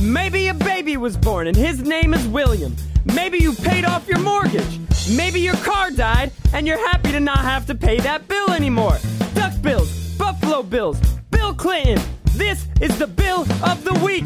Maybe 0.02 0.48
a 0.48 0.56
baby 0.56 0.98
was 0.98 1.16
born 1.16 1.46
and 1.46 1.56
his 1.56 1.84
name 1.84 2.16
is 2.16 2.28
William. 2.28 2.76
Maybe 3.06 3.38
you 3.38 3.54
paid 3.54 3.86
off 3.86 4.08
your 4.08 4.18
mortgage. 4.18 4.80
Maybe 5.16 5.40
your 5.40 5.56
car 5.58 5.92
died 5.92 6.32
and 6.54 6.66
you're 6.66 6.84
happy 6.90 7.12
to 7.12 7.20
not 7.20 7.40
have 7.40 7.68
to 7.68 7.76
pay 7.76 8.00
that 8.00 8.28
bill 8.28 8.50
anymore. 8.50 8.98
Duck 9.36 9.54
bills, 9.62 10.18
Buffalo 10.18 10.64
Bills, 10.64 11.00
Bill 11.30 11.54
Clinton. 11.54 12.04
This 12.32 12.68
is 12.82 12.98
the 12.98 13.08
bill 13.08 13.42
of 13.64 13.84
the 13.84 13.94
week. 14.04 14.26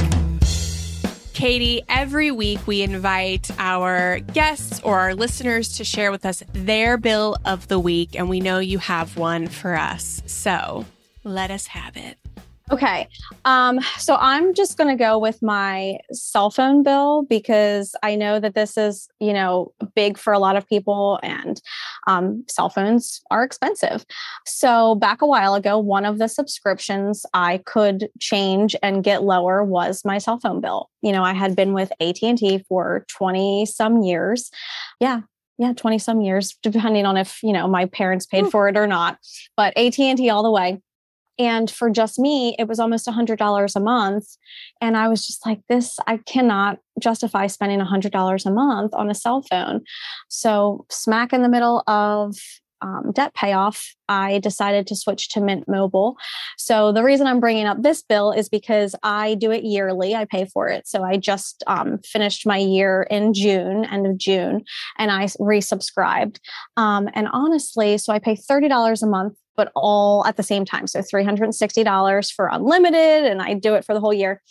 Katie, 1.33 1.81
every 1.89 2.31
week 2.31 2.65
we 2.65 2.81
invite 2.81 3.51
our 3.59 4.19
guests 4.19 4.79
or 4.83 4.97
our 4.99 5.15
listeners 5.15 5.77
to 5.77 5.83
share 5.83 6.11
with 6.11 6.25
us 6.25 6.43
their 6.53 6.97
bill 6.97 7.35
of 7.43 7.67
the 7.67 7.79
week, 7.79 8.15
and 8.15 8.29
we 8.29 8.39
know 8.39 8.59
you 8.59 8.77
have 8.77 9.17
one 9.17 9.47
for 9.47 9.75
us. 9.75 10.21
So 10.27 10.85
let 11.23 11.51
us 11.51 11.67
have 11.67 11.97
it. 11.97 12.20
Okay. 12.69 13.07
Um, 13.43 13.79
so 13.97 14.15
I'm 14.19 14.53
just 14.53 14.77
going 14.77 14.89
to 14.89 15.01
go 15.01 15.17
with 15.17 15.41
my 15.41 15.97
cell 16.11 16.49
phone 16.49 16.83
bill 16.83 17.23
because 17.23 17.95
I 18.03 18.15
know 18.15 18.39
that 18.39 18.55
this 18.55 18.77
is, 18.77 19.09
you 19.19 19.33
know, 19.33 19.73
big 19.95 20.17
for 20.17 20.31
a 20.31 20.39
lot 20.39 20.55
of 20.55 20.67
people 20.67 21.19
and 21.23 21.61
um, 22.07 22.45
cell 22.47 22.69
phones 22.69 23.21
are 23.29 23.43
expensive. 23.43 24.05
So 24.45 24.95
back 24.95 25.21
a 25.21 25.27
while 25.27 25.55
ago, 25.55 25.77
one 25.77 26.05
of 26.05 26.17
the 26.17 26.27
subscriptions 26.27 27.25
I 27.33 27.61
could 27.65 28.09
change 28.19 28.75
and 28.81 29.03
get 29.03 29.23
lower 29.23 29.63
was 29.63 30.05
my 30.05 30.17
cell 30.17 30.39
phone 30.39 30.61
bill. 30.61 30.89
You 31.01 31.11
know, 31.11 31.23
I 31.23 31.33
had 31.33 31.55
been 31.55 31.73
with 31.73 31.91
AT&T 31.99 32.65
for 32.69 33.05
20 33.09 33.65
some 33.65 34.01
years. 34.01 34.49
Yeah, 34.99 35.21
yeah 35.57 35.73
20 35.73 35.99
some 35.99 36.21
years 36.21 36.57
depending 36.63 37.05
on 37.05 37.17
if 37.17 37.43
you 37.43 37.53
know 37.53 37.67
my 37.67 37.85
parents 37.85 38.25
paid 38.25 38.49
for 38.49 38.67
it 38.67 38.75
or 38.75 38.87
not 38.87 39.17
but 39.55 39.77
AT&T 39.77 40.29
all 40.29 40.43
the 40.43 40.51
way 40.51 40.81
and 41.41 41.71
for 41.71 41.89
just 41.89 42.19
me, 42.19 42.55
it 42.59 42.67
was 42.67 42.79
almost 42.79 43.07
a 43.07 43.11
$100 43.11 43.75
a 43.75 43.79
month. 43.79 44.25
And 44.79 44.95
I 44.95 45.07
was 45.07 45.25
just 45.25 45.43
like, 45.43 45.61
this, 45.69 45.97
I 46.05 46.17
cannot 46.17 46.77
justify 46.99 47.47
spending 47.47 47.81
a 47.81 47.85
$100 47.85 48.45
a 48.45 48.51
month 48.51 48.93
on 48.93 49.09
a 49.09 49.15
cell 49.15 49.41
phone. 49.41 49.81
So, 50.29 50.85
smack 50.91 51.33
in 51.33 51.41
the 51.41 51.49
middle 51.49 51.83
of 51.87 52.35
um, 52.83 53.11
debt 53.13 53.33
payoff, 53.33 53.95
I 54.09 54.39
decided 54.39 54.87
to 54.87 54.95
switch 54.95 55.29
to 55.29 55.41
Mint 55.41 55.67
Mobile. 55.67 56.17
So 56.57 56.91
the 56.91 57.03
reason 57.03 57.27
I'm 57.27 57.39
bringing 57.39 57.65
up 57.65 57.81
this 57.81 58.01
bill 58.01 58.31
is 58.31 58.49
because 58.49 58.95
I 59.03 59.35
do 59.35 59.51
it 59.51 59.63
yearly. 59.63 60.15
I 60.15 60.25
pay 60.25 60.45
for 60.45 60.67
it. 60.67 60.87
So 60.87 61.03
I 61.03 61.17
just 61.17 61.63
um, 61.67 61.99
finished 62.03 62.45
my 62.45 62.57
year 62.57 63.07
in 63.09 63.33
June, 63.33 63.85
end 63.85 64.07
of 64.07 64.17
June, 64.17 64.63
and 64.97 65.11
I 65.11 65.25
resubscribed. 65.25 66.37
Um, 66.75 67.07
and 67.13 67.27
honestly, 67.31 67.97
so 67.97 68.13
I 68.13 68.19
pay 68.19 68.35
thirty 68.35 68.67
dollars 68.67 69.03
a 69.03 69.07
month 69.07 69.35
but 69.55 69.71
all 69.75 70.25
at 70.25 70.37
the 70.37 70.43
same 70.43 70.65
time. 70.65 70.87
So 70.87 70.99
$360 70.99 72.33
for 72.33 72.47
unlimited, 72.47 73.25
and 73.25 73.41
I 73.41 73.53
do 73.53 73.75
it 73.75 73.85
for 73.85 73.93
the 73.93 73.99
whole 73.99 74.13
year. 74.13 74.41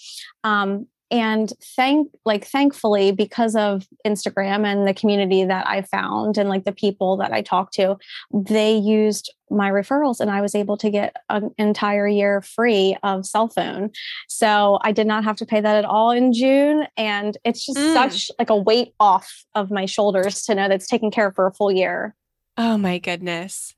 Um, 0.45 0.87
and 1.11 1.53
thank 1.77 2.09
like 2.25 2.47
thankfully 2.47 3.11
because 3.11 3.57
of 3.57 3.87
instagram 4.07 4.65
and 4.65 4.87
the 4.87 4.95
community 4.95 5.45
that 5.45 5.67
i 5.67 5.83
found 5.83 6.39
and 6.39 6.49
like 6.49 6.65
the 6.65 6.73
people 6.73 7.17
that 7.17 7.33
i 7.33 7.43
talked 7.43 7.75
to 7.75 7.97
they 8.33 8.77
used 8.77 9.33
my 9.51 9.71
referrals 9.71 10.21
and 10.21 10.31
i 10.31 10.41
was 10.41 10.55
able 10.55 10.77
to 10.77 10.91
get 10.91 11.17
an 11.29 11.51
entire 11.59 12.07
year 12.07 12.41
free 12.43 12.97
of 13.03 13.27
cell 13.27 13.49
phone 13.49 13.91
so 14.29 14.79
i 14.83 14.93
did 14.93 15.07
not 15.07 15.25
have 15.25 15.37
to 15.37 15.47
pay 15.47 15.61
that 15.61 15.77
at 15.77 15.85
all 15.85 16.11
in 16.11 16.33
june 16.33 16.87
and 16.97 17.37
it's 17.45 17.67
just 17.67 17.79
mm. 17.79 17.93
such 17.93 18.31
like 18.39 18.51
a 18.51 18.57
weight 18.57 18.95
off 19.01 19.45
of 19.55 19.71
my 19.71 19.87
shoulders 19.87 20.43
to 20.43 20.55
know 20.55 20.69
that's 20.69 20.87
taken 20.87 21.11
care 21.11 21.29
of 21.29 21.35
for 21.35 21.47
a 21.47 21.53
full 21.53 21.73
year 21.73 22.15
oh 22.57 22.79
my 22.79 22.99
goodness 22.99 23.75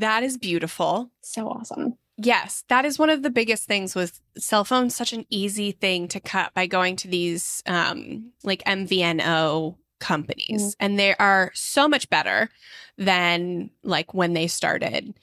that 0.00 0.22
is 0.22 0.36
beautiful. 0.36 1.10
So 1.22 1.48
awesome. 1.48 1.96
Yes, 2.16 2.64
that 2.68 2.84
is 2.84 2.98
one 2.98 3.10
of 3.10 3.22
the 3.22 3.30
biggest 3.30 3.64
things 3.64 3.94
with 3.94 4.20
cell 4.38 4.64
phones. 4.64 4.94
Such 4.94 5.12
an 5.12 5.26
easy 5.30 5.72
thing 5.72 6.06
to 6.08 6.20
cut 6.20 6.54
by 6.54 6.66
going 6.66 6.96
to 6.96 7.08
these 7.08 7.62
um, 7.66 8.30
like 8.44 8.62
MVNO 8.64 9.76
companies, 9.98 10.62
mm-hmm. 10.62 10.84
and 10.84 10.98
they 10.98 11.16
are 11.16 11.50
so 11.54 11.88
much 11.88 12.08
better 12.10 12.50
than 12.98 13.70
like 13.82 14.14
when 14.14 14.32
they 14.32 14.46
started 14.46 15.14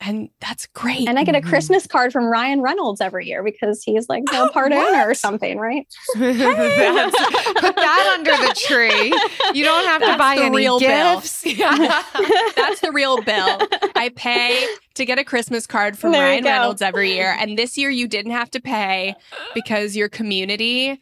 and 0.00 0.30
that's 0.40 0.66
great. 0.66 1.08
And 1.08 1.18
I 1.18 1.24
get 1.24 1.34
a 1.34 1.40
mm-hmm. 1.40 1.48
Christmas 1.48 1.86
card 1.86 2.12
from 2.12 2.26
Ryan 2.26 2.60
Reynolds 2.60 3.00
every 3.00 3.26
year 3.26 3.42
because 3.42 3.82
he's 3.82 4.08
like 4.08 4.24
the 4.26 4.42
oh, 4.42 4.48
part 4.50 4.70
what? 4.70 4.94
owner 4.94 5.10
or 5.10 5.14
something, 5.14 5.58
right? 5.58 5.86
put 6.14 6.22
that 6.36 8.14
under 8.16 8.30
the 8.30 8.54
tree. 8.66 9.12
You 9.54 9.64
don't 9.64 9.84
have 9.86 10.00
that's 10.00 10.12
to 10.12 10.18
buy 10.18 10.36
any 10.36 10.56
real 10.56 10.78
gifts. 10.78 11.44
Yeah. 11.58 12.04
that's 12.54 12.80
the 12.80 12.92
real 12.92 13.20
bill. 13.22 13.58
I 13.96 14.12
pay 14.14 14.64
to 14.94 15.04
get 15.04 15.18
a 15.18 15.24
Christmas 15.24 15.66
card 15.66 15.98
from 15.98 16.12
there 16.12 16.22
Ryan 16.22 16.44
Reynolds 16.44 16.82
every 16.82 17.14
year, 17.14 17.34
and 17.38 17.58
this 17.58 17.76
year 17.76 17.90
you 17.90 18.06
didn't 18.06 18.32
have 18.32 18.50
to 18.52 18.60
pay 18.60 19.14
because 19.54 19.96
your 19.96 20.08
community 20.08 21.00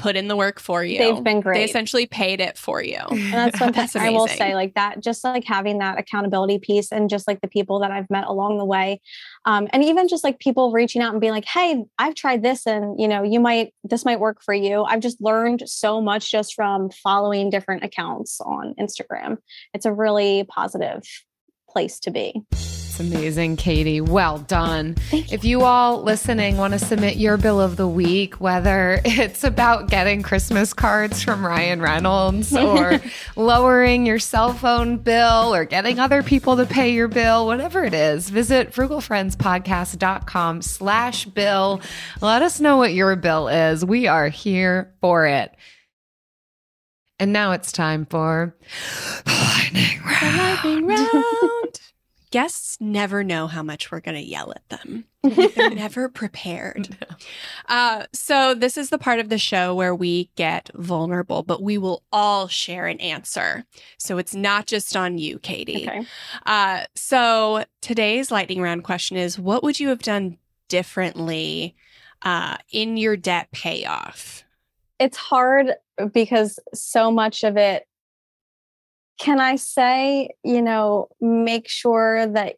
put 0.00 0.16
in 0.16 0.28
the 0.28 0.36
work 0.36 0.58
for 0.58 0.82
you. 0.82 0.98
They've 0.98 1.22
been 1.22 1.40
great. 1.40 1.58
They 1.58 1.64
essentially 1.64 2.06
paid 2.06 2.40
it 2.40 2.56
for 2.56 2.82
you. 2.82 2.98
And 3.10 3.32
that's 3.32 3.58
fantastic. 3.58 4.00
I 4.02 4.10
will 4.10 4.26
say 4.26 4.54
like 4.54 4.74
that, 4.74 5.00
just 5.00 5.22
like 5.22 5.44
having 5.44 5.78
that 5.78 5.98
accountability 5.98 6.58
piece 6.58 6.90
and 6.90 7.10
just 7.10 7.28
like 7.28 7.42
the 7.42 7.48
people 7.48 7.80
that 7.80 7.90
I've 7.90 8.08
met 8.08 8.24
along 8.24 8.56
the 8.56 8.64
way. 8.64 9.02
Um, 9.44 9.68
and 9.72 9.84
even 9.84 10.08
just 10.08 10.24
like 10.24 10.38
people 10.38 10.72
reaching 10.72 11.02
out 11.02 11.12
and 11.12 11.20
being 11.20 11.34
like, 11.34 11.44
Hey, 11.44 11.84
I've 11.98 12.14
tried 12.14 12.42
this 12.42 12.66
and 12.66 12.98
you 12.98 13.06
know, 13.06 13.22
you 13.22 13.40
might, 13.40 13.74
this 13.84 14.06
might 14.06 14.20
work 14.20 14.42
for 14.42 14.54
you. 14.54 14.84
I've 14.84 15.00
just 15.00 15.20
learned 15.20 15.64
so 15.66 16.00
much 16.00 16.30
just 16.30 16.54
from 16.54 16.90
following 16.90 17.50
different 17.50 17.84
accounts 17.84 18.40
on 18.40 18.74
Instagram. 18.80 19.36
It's 19.74 19.84
a 19.84 19.92
really 19.92 20.44
positive 20.48 21.02
place 21.68 22.00
to 22.00 22.10
be 22.10 22.42
amazing, 22.98 23.56
Katie. 23.56 24.00
Well 24.00 24.38
done. 24.38 24.96
You. 25.12 25.24
If 25.30 25.44
you 25.44 25.60
all 25.62 26.02
listening 26.02 26.56
want 26.56 26.72
to 26.72 26.78
submit 26.78 27.16
your 27.16 27.36
bill 27.36 27.60
of 27.60 27.76
the 27.76 27.86
week, 27.86 28.40
whether 28.40 29.00
it's 29.04 29.44
about 29.44 29.90
getting 29.90 30.22
Christmas 30.22 30.72
cards 30.72 31.22
from 31.22 31.46
Ryan 31.46 31.80
Reynolds 31.80 32.56
or 32.56 33.00
lowering 33.36 34.06
your 34.06 34.18
cell 34.18 34.52
phone 34.52 34.96
bill 34.96 35.54
or 35.54 35.64
getting 35.64 36.00
other 36.00 36.22
people 36.22 36.56
to 36.56 36.66
pay 36.66 36.92
your 36.92 37.08
bill, 37.08 37.46
whatever 37.46 37.84
it 37.84 37.94
is, 37.94 38.30
visit 38.30 38.72
frugalfriendspodcast.com 38.72 40.62
slash 40.62 41.26
bill. 41.26 41.80
Let 42.20 42.42
us 42.42 42.58
know 42.60 42.78
what 42.78 42.94
your 42.94 43.14
bill 43.14 43.48
is. 43.48 43.84
We 43.84 44.08
are 44.08 44.28
here 44.28 44.94
for 45.00 45.26
it. 45.26 45.54
And 47.20 47.34
now 47.34 47.52
it's 47.52 47.70
time 47.70 48.06
for 48.06 48.56
lightning 49.26 50.00
round. 50.02 50.36
lightning 50.38 50.86
round. 50.86 51.50
Guests 52.30 52.76
never 52.80 53.24
know 53.24 53.46
how 53.46 53.62
much 53.62 53.90
we're 53.90 54.00
going 54.00 54.16
to 54.16 54.24
yell 54.24 54.52
at 54.52 54.68
them. 54.68 55.04
They're 55.22 55.70
never 55.70 56.08
prepared. 56.08 56.96
Uh, 57.68 58.06
so, 58.12 58.52
this 58.52 58.76
is 58.76 58.90
the 58.90 58.98
part 58.98 59.20
of 59.20 59.28
the 59.28 59.38
show 59.38 59.74
where 59.74 59.94
we 59.94 60.28
get 60.34 60.70
vulnerable, 60.74 61.44
but 61.44 61.62
we 61.62 61.78
will 61.78 62.02
all 62.10 62.48
share 62.48 62.86
an 62.86 62.98
answer. 62.98 63.64
So, 63.96 64.18
it's 64.18 64.34
not 64.34 64.66
just 64.66 64.96
on 64.96 65.18
you, 65.18 65.38
Katie. 65.38 65.86
Okay. 65.86 66.04
Uh, 66.46 66.86
so, 66.96 67.64
today's 67.80 68.32
lightning 68.32 68.60
round 68.60 68.82
question 68.82 69.16
is 69.16 69.38
What 69.38 69.62
would 69.62 69.78
you 69.78 69.90
have 69.90 70.02
done 70.02 70.38
differently 70.68 71.76
uh, 72.22 72.56
in 72.72 72.96
your 72.96 73.16
debt 73.16 73.52
payoff? 73.52 74.42
It's 74.98 75.16
hard 75.16 75.74
because 76.12 76.58
so 76.74 77.12
much 77.12 77.44
of 77.44 77.56
it 77.56 77.86
can 79.20 79.38
I 79.38 79.56
say, 79.56 80.30
you 80.42 80.62
know, 80.62 81.08
make 81.20 81.68
sure 81.68 82.26
that 82.26 82.56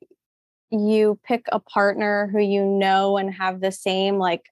you 0.71 1.19
pick 1.25 1.47
a 1.51 1.59
partner 1.59 2.31
who 2.33 2.41
you 2.41 2.65
know 2.65 3.19
and 3.19 3.35
have 3.35 3.61
the 3.61 3.73
same 3.73 4.17
like 4.17 4.47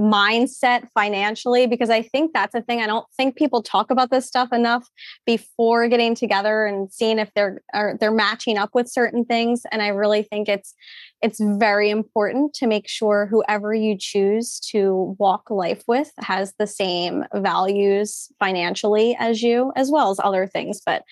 mindset 0.00 0.88
financially 0.92 1.66
because 1.66 1.90
I 1.90 2.02
think 2.02 2.32
that's 2.32 2.54
a 2.54 2.62
thing. 2.62 2.80
I 2.80 2.86
don't 2.86 3.06
think 3.16 3.36
people 3.36 3.62
talk 3.62 3.90
about 3.90 4.10
this 4.10 4.26
stuff 4.26 4.52
enough 4.52 4.88
before 5.24 5.86
getting 5.86 6.14
together 6.14 6.66
and 6.66 6.92
seeing 6.92 7.18
if 7.18 7.30
they're 7.34 7.60
they're 8.00 8.10
matching 8.10 8.58
up 8.58 8.70
with 8.74 8.88
certain 8.88 9.24
things. 9.24 9.62
And 9.70 9.82
I 9.82 9.88
really 9.88 10.22
think 10.22 10.48
it's 10.48 10.74
it's 11.22 11.38
very 11.40 11.90
important 11.90 12.54
to 12.54 12.66
make 12.66 12.88
sure 12.88 13.26
whoever 13.30 13.72
you 13.72 13.96
choose 13.98 14.58
to 14.70 15.14
walk 15.18 15.48
life 15.48 15.84
with 15.86 16.10
has 16.18 16.54
the 16.58 16.66
same 16.66 17.24
values 17.34 18.28
financially 18.40 19.16
as 19.18 19.42
you, 19.42 19.72
as 19.76 19.90
well 19.90 20.10
as 20.10 20.20
other 20.22 20.46
things. 20.46 20.80
But 20.84 21.04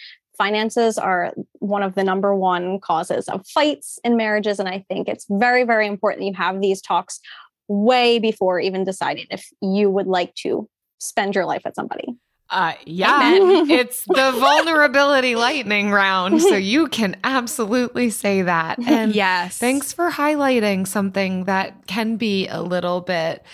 finances 0.42 0.98
are 0.98 1.32
one 1.60 1.84
of 1.84 1.94
the 1.94 2.02
number 2.02 2.34
one 2.34 2.80
causes 2.80 3.28
of 3.28 3.46
fights 3.46 4.00
in 4.02 4.16
marriages. 4.16 4.58
And 4.58 4.68
I 4.68 4.84
think 4.88 5.06
it's 5.06 5.24
very, 5.30 5.62
very 5.62 5.86
important 5.86 6.26
you 6.26 6.34
have 6.34 6.60
these 6.60 6.82
talks 6.82 7.20
way 7.68 8.18
before 8.18 8.58
even 8.58 8.82
deciding 8.82 9.26
if 9.30 9.48
you 9.60 9.88
would 9.88 10.08
like 10.08 10.34
to 10.42 10.68
spend 10.98 11.36
your 11.36 11.44
life 11.44 11.62
with 11.64 11.76
somebody. 11.76 12.08
Uh, 12.50 12.74
yeah, 12.84 13.20
it's 13.78 14.04
the 14.04 14.32
vulnerability 14.32 15.36
lightning 15.36 15.92
round. 15.92 16.42
So 16.42 16.56
you 16.56 16.88
can 16.88 17.16
absolutely 17.22 18.10
say 18.10 18.42
that. 18.42 18.78
And 18.86 19.14
yes. 19.14 19.58
thanks 19.58 19.92
for 19.92 20.10
highlighting 20.10 20.88
something 20.88 21.44
that 21.44 21.86
can 21.86 22.16
be 22.16 22.48
a 22.48 22.60
little 22.60 23.00
bit 23.00 23.44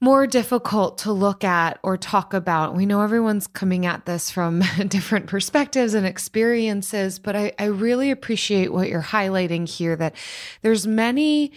more 0.00 0.26
difficult 0.26 0.98
to 0.98 1.12
look 1.12 1.42
at 1.42 1.78
or 1.82 1.96
talk 1.96 2.32
about. 2.32 2.74
We 2.74 2.86
know 2.86 3.00
everyone's 3.00 3.46
coming 3.46 3.84
at 3.84 4.06
this 4.06 4.30
from 4.30 4.60
different 4.88 5.26
perspectives 5.26 5.94
and 5.94 6.06
experiences, 6.06 7.18
but 7.18 7.34
I, 7.34 7.52
I 7.58 7.64
really 7.66 8.10
appreciate 8.10 8.72
what 8.72 8.88
you're 8.88 9.02
highlighting 9.02 9.68
here 9.68 9.96
that 9.96 10.14
there's 10.62 10.86
many 10.86 11.52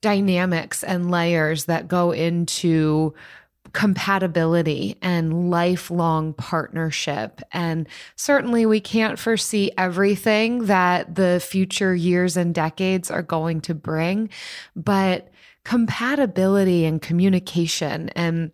dynamics 0.00 0.82
and 0.82 1.10
layers 1.10 1.66
that 1.66 1.88
go 1.88 2.12
into 2.12 3.14
compatibility 3.72 4.96
and 5.02 5.50
lifelong 5.50 6.32
partnership. 6.32 7.40
And 7.52 7.88
certainly 8.14 8.66
we 8.66 8.80
can't 8.80 9.18
foresee 9.18 9.72
everything 9.76 10.66
that 10.66 11.16
the 11.16 11.42
future 11.44 11.94
years 11.94 12.36
and 12.36 12.54
decades 12.54 13.10
are 13.10 13.22
going 13.22 13.60
to 13.62 13.74
bring, 13.74 14.30
but 14.76 15.28
compatibility 15.64 16.84
and 16.84 17.00
communication 17.00 18.10
and 18.10 18.52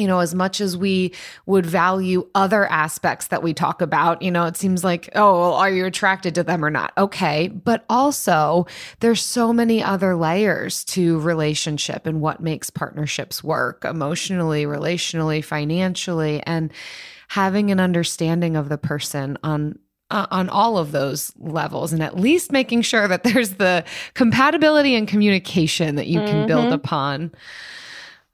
you 0.00 0.06
know, 0.06 0.20
as 0.20 0.34
much 0.34 0.62
as 0.62 0.76
we 0.78 1.12
would 1.44 1.66
value 1.66 2.26
other 2.34 2.66
aspects 2.66 3.26
that 3.26 3.42
we 3.42 3.52
talk 3.52 3.82
about, 3.82 4.22
you 4.22 4.30
know, 4.30 4.46
it 4.46 4.56
seems 4.56 4.82
like, 4.82 5.10
oh, 5.14 5.38
well, 5.38 5.52
are 5.52 5.70
you 5.70 5.84
attracted 5.84 6.34
to 6.36 6.42
them 6.42 6.64
or 6.64 6.70
not? 6.70 6.92
Okay. 6.96 7.48
But 7.48 7.84
also, 7.90 8.66
there's 9.00 9.22
so 9.22 9.52
many 9.52 9.82
other 9.82 10.16
layers 10.16 10.84
to 10.86 11.20
relationship 11.20 12.06
and 12.06 12.22
what 12.22 12.40
makes 12.40 12.70
partnerships 12.70 13.44
work 13.44 13.84
emotionally, 13.84 14.64
relationally, 14.64 15.44
financially, 15.44 16.42
and 16.44 16.72
having 17.28 17.70
an 17.70 17.78
understanding 17.78 18.56
of 18.56 18.70
the 18.70 18.78
person 18.78 19.36
on 19.42 19.78
uh, 20.10 20.26
on 20.30 20.48
all 20.48 20.78
of 20.78 20.92
those 20.92 21.32
levels 21.38 21.92
and 21.92 22.02
at 22.02 22.16
least 22.16 22.52
making 22.52 22.82
sure 22.82 23.08
that 23.08 23.22
there's 23.22 23.54
the 23.54 23.84
compatibility 24.14 24.94
and 24.94 25.08
communication 25.08 25.96
that 25.96 26.06
you 26.06 26.20
can 26.20 26.36
mm-hmm. 26.36 26.46
build 26.46 26.72
upon. 26.72 27.32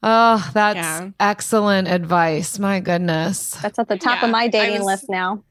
Oh, 0.03 0.51
that's 0.55 0.77
yeah. 0.77 1.11
excellent 1.19 1.89
advice. 1.89 2.59
My 2.59 2.81
goodness. 2.81 3.51
That's 3.63 3.79
at 3.79 3.89
the 3.89 3.99
top 3.99 4.21
yeah, 4.21 4.27
of 4.27 4.31
my 4.31 4.49
dating 4.49 4.85
was, 4.85 4.87
list 4.87 5.09
now. 5.09 5.43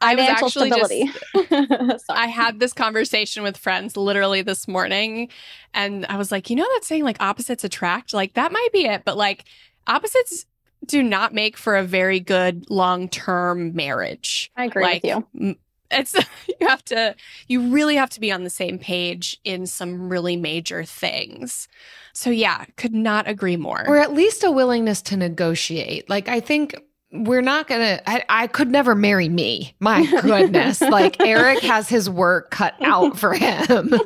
I 0.00 0.14
was 0.16 0.28
actually 0.28 0.70
stability. 0.70 1.10
Just, 1.34 2.10
I 2.10 2.26
had 2.26 2.58
this 2.58 2.72
conversation 2.72 3.42
with 3.42 3.56
friends 3.56 3.96
literally 3.96 4.42
this 4.42 4.66
morning 4.66 5.28
and 5.72 6.04
I 6.06 6.16
was 6.16 6.32
like, 6.32 6.50
you 6.50 6.56
know 6.56 6.66
that 6.74 6.84
saying 6.84 7.04
like 7.04 7.20
opposites 7.20 7.62
attract? 7.62 8.12
Like 8.12 8.34
that 8.34 8.52
might 8.52 8.68
be 8.72 8.86
it, 8.86 9.04
but 9.04 9.16
like 9.16 9.44
opposites 9.86 10.44
do 10.86 11.02
not 11.02 11.34
make 11.34 11.56
for 11.56 11.76
a 11.76 11.84
very 11.84 12.20
good 12.20 12.68
long-term 12.70 13.74
marriage. 13.74 14.50
I 14.56 14.66
agree 14.66 14.82
like, 14.82 15.02
with 15.02 15.24
you. 15.34 15.56
It's 15.90 16.14
you 16.60 16.68
have 16.68 16.84
to 16.86 17.14
you 17.48 17.72
really 17.72 17.96
have 17.96 18.10
to 18.10 18.20
be 18.20 18.32
on 18.32 18.44
the 18.44 18.50
same 18.50 18.78
page 18.78 19.38
in 19.44 19.66
some 19.66 20.08
really 20.08 20.36
major 20.36 20.84
things. 20.84 21.68
So 22.12 22.30
yeah, 22.30 22.64
could 22.76 22.94
not 22.94 23.28
agree 23.28 23.56
more. 23.56 23.84
Or 23.86 23.98
at 23.98 24.12
least 24.12 24.44
a 24.44 24.50
willingness 24.50 25.02
to 25.02 25.16
negotiate. 25.16 26.08
Like 26.08 26.28
I 26.28 26.40
think 26.40 26.74
we're 27.12 27.42
not 27.42 27.68
gonna 27.68 28.00
I, 28.06 28.24
I, 28.28 28.46
could 28.46 28.70
never 28.70 28.94
marry 28.94 29.28
me. 29.28 29.74
My 29.80 30.06
goodness. 30.22 30.80
Like 30.80 31.20
eric 31.20 31.60
has 31.60 31.88
his 31.88 32.08
work 32.08 32.50
cut 32.50 32.74
out 32.80 33.18
for 33.18 33.34
him. 33.34 33.94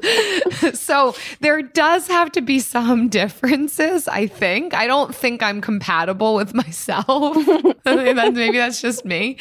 So 0.75 1.15
there 1.41 1.63
does 1.63 2.09
have 2.09 2.33
to 2.33 2.41
be 2.41 2.61
some 2.61 3.09
differences 3.09 4.09
i 4.09 4.27
think. 4.27 4.75
I 4.75 4.87
don't 4.87 5.15
think 5.15 5.43
i'm 5.43 5.61
compatible 5.61 6.35
with 6.35 6.55
myself. 6.55 7.37
Maybe 7.85 8.59
that's 8.59 8.81
just 8.81 9.05
me. 9.05 9.39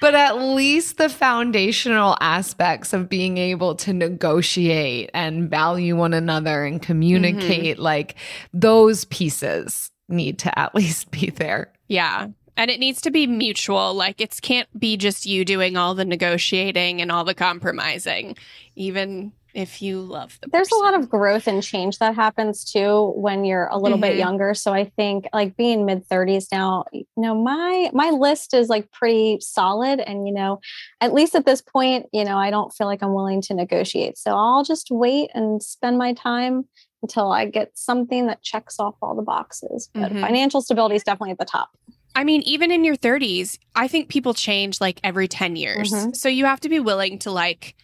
But 0.00 0.14
at 0.14 0.38
least 0.38 0.96
the 0.96 1.08
foundational 1.08 2.16
aspects 2.20 2.92
of 2.92 3.08
being 3.08 3.38
able 3.38 3.74
to 3.76 3.92
negotiate 3.92 5.10
and 5.14 5.48
value 5.48 5.96
one 5.96 6.14
another 6.14 6.64
and 6.64 6.82
communicate 6.82 7.76
mm-hmm. 7.76 7.82
like 7.82 8.16
those 8.52 9.04
pieces 9.06 9.90
need 10.08 10.38
to 10.40 10.58
at 10.58 10.74
least 10.74 11.10
be 11.10 11.30
there. 11.30 11.72
Yeah 11.88 12.28
and 12.56 12.70
it 12.70 12.80
needs 12.80 13.00
to 13.02 13.10
be 13.10 13.26
mutual. 13.26 13.94
Like 13.94 14.20
it 14.20 14.38
can't 14.42 14.68
be 14.78 14.96
just 14.96 15.26
you 15.26 15.44
doing 15.44 15.76
all 15.76 15.94
the 15.94 16.04
negotiating 16.04 17.00
and 17.00 17.10
all 17.10 17.24
the 17.24 17.34
compromising, 17.34 18.36
even 18.76 19.32
if 19.54 19.80
you 19.80 20.00
love 20.00 20.36
the 20.42 20.48
There's 20.50 20.68
person. 20.68 20.78
a 20.78 20.84
lot 20.84 20.94
of 21.00 21.08
growth 21.08 21.46
and 21.46 21.62
change 21.62 21.98
that 21.98 22.16
happens 22.16 22.64
too 22.64 23.12
when 23.14 23.44
you're 23.44 23.68
a 23.68 23.78
little 23.78 23.98
mm-hmm. 23.98 24.10
bit 24.10 24.16
younger. 24.16 24.52
So 24.52 24.72
I 24.72 24.86
think 24.96 25.28
like 25.32 25.56
being 25.56 25.86
mid 25.86 26.06
30s 26.08 26.48
now, 26.50 26.84
you 26.92 27.04
know, 27.16 27.34
my 27.34 27.90
my 27.92 28.10
list 28.10 28.52
is 28.52 28.68
like 28.68 28.90
pretty 28.90 29.38
solid 29.40 30.00
and 30.00 30.26
you 30.26 30.34
know, 30.34 30.60
at 31.00 31.14
least 31.14 31.34
at 31.34 31.46
this 31.46 31.62
point, 31.62 32.06
you 32.12 32.24
know, 32.24 32.36
I 32.36 32.50
don't 32.50 32.72
feel 32.72 32.88
like 32.88 33.02
I'm 33.02 33.14
willing 33.14 33.40
to 33.42 33.54
negotiate. 33.54 34.18
So 34.18 34.32
I'll 34.32 34.64
just 34.64 34.88
wait 34.90 35.30
and 35.34 35.62
spend 35.62 35.98
my 35.98 36.14
time 36.14 36.64
until 37.02 37.30
I 37.30 37.46
get 37.46 37.70
something 37.74 38.26
that 38.26 38.42
checks 38.42 38.80
off 38.80 38.96
all 39.02 39.14
the 39.14 39.22
boxes. 39.22 39.88
But 39.92 40.10
mm-hmm. 40.10 40.20
financial 40.20 40.62
stability 40.62 40.96
is 40.96 41.04
definitely 41.04 41.32
at 41.32 41.38
the 41.38 41.44
top. 41.44 41.68
I 42.14 42.24
mean, 42.24 42.42
even 42.42 42.70
in 42.70 42.84
your 42.84 42.96
30s, 42.96 43.58
I 43.74 43.88
think 43.88 44.08
people 44.08 44.34
change 44.34 44.80
like 44.80 45.00
every 45.02 45.26
10 45.26 45.56
years. 45.56 45.90
Mm-hmm. 45.90 46.12
So 46.12 46.28
you 46.28 46.44
have 46.44 46.60
to 46.60 46.68
be 46.68 46.80
willing 46.80 47.18
to 47.20 47.30
like 47.30 47.74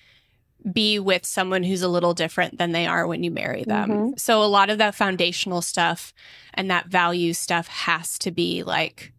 be 0.73 0.99
with 0.99 1.25
someone 1.25 1.63
who's 1.63 1.83
a 1.83 1.89
little 1.89 2.15
different 2.15 2.59
than 2.59 2.73
they 2.73 2.87
are 2.87 3.07
when 3.07 3.23
you 3.23 3.31
marry 3.31 3.65
them. 3.65 3.91
Mm-hmm. 3.91 4.11
So 4.17 4.43
a 4.43 4.45
lot 4.45 4.71
of 4.71 4.79
that 4.79 4.95
foundational 4.95 5.63
stuff 5.63 6.13
and 6.55 6.71
that 6.71 6.87
value 6.87 7.33
stuff 7.33 7.67
has 7.69 8.19
to 8.21 8.31
be 8.31 8.63
like 8.63 9.13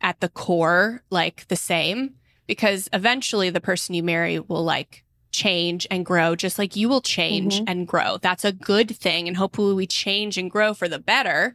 at 0.00 0.20
the 0.20 0.28
core, 0.28 1.02
like 1.10 1.48
the 1.48 1.56
same, 1.56 2.14
because 2.46 2.88
eventually 2.92 3.50
the 3.50 3.60
person 3.60 3.94
you 3.94 4.02
marry 4.02 4.38
will 4.38 4.64
like 4.64 5.02
change 5.32 5.86
and 5.90 6.06
grow 6.06 6.36
just 6.36 6.58
like 6.58 6.76
you 6.76 6.88
will 6.88 7.00
change 7.00 7.56
mm-hmm. 7.56 7.68
and 7.68 7.88
grow. 7.88 8.18
That's 8.18 8.44
a 8.44 8.52
good 8.52 8.94
thing. 8.94 9.28
And 9.28 9.36
hopefully 9.36 9.74
we 9.74 9.86
change 9.86 10.38
and 10.38 10.50
grow 10.50 10.72
for 10.74 10.88
the 10.88 10.98
better. 10.98 11.54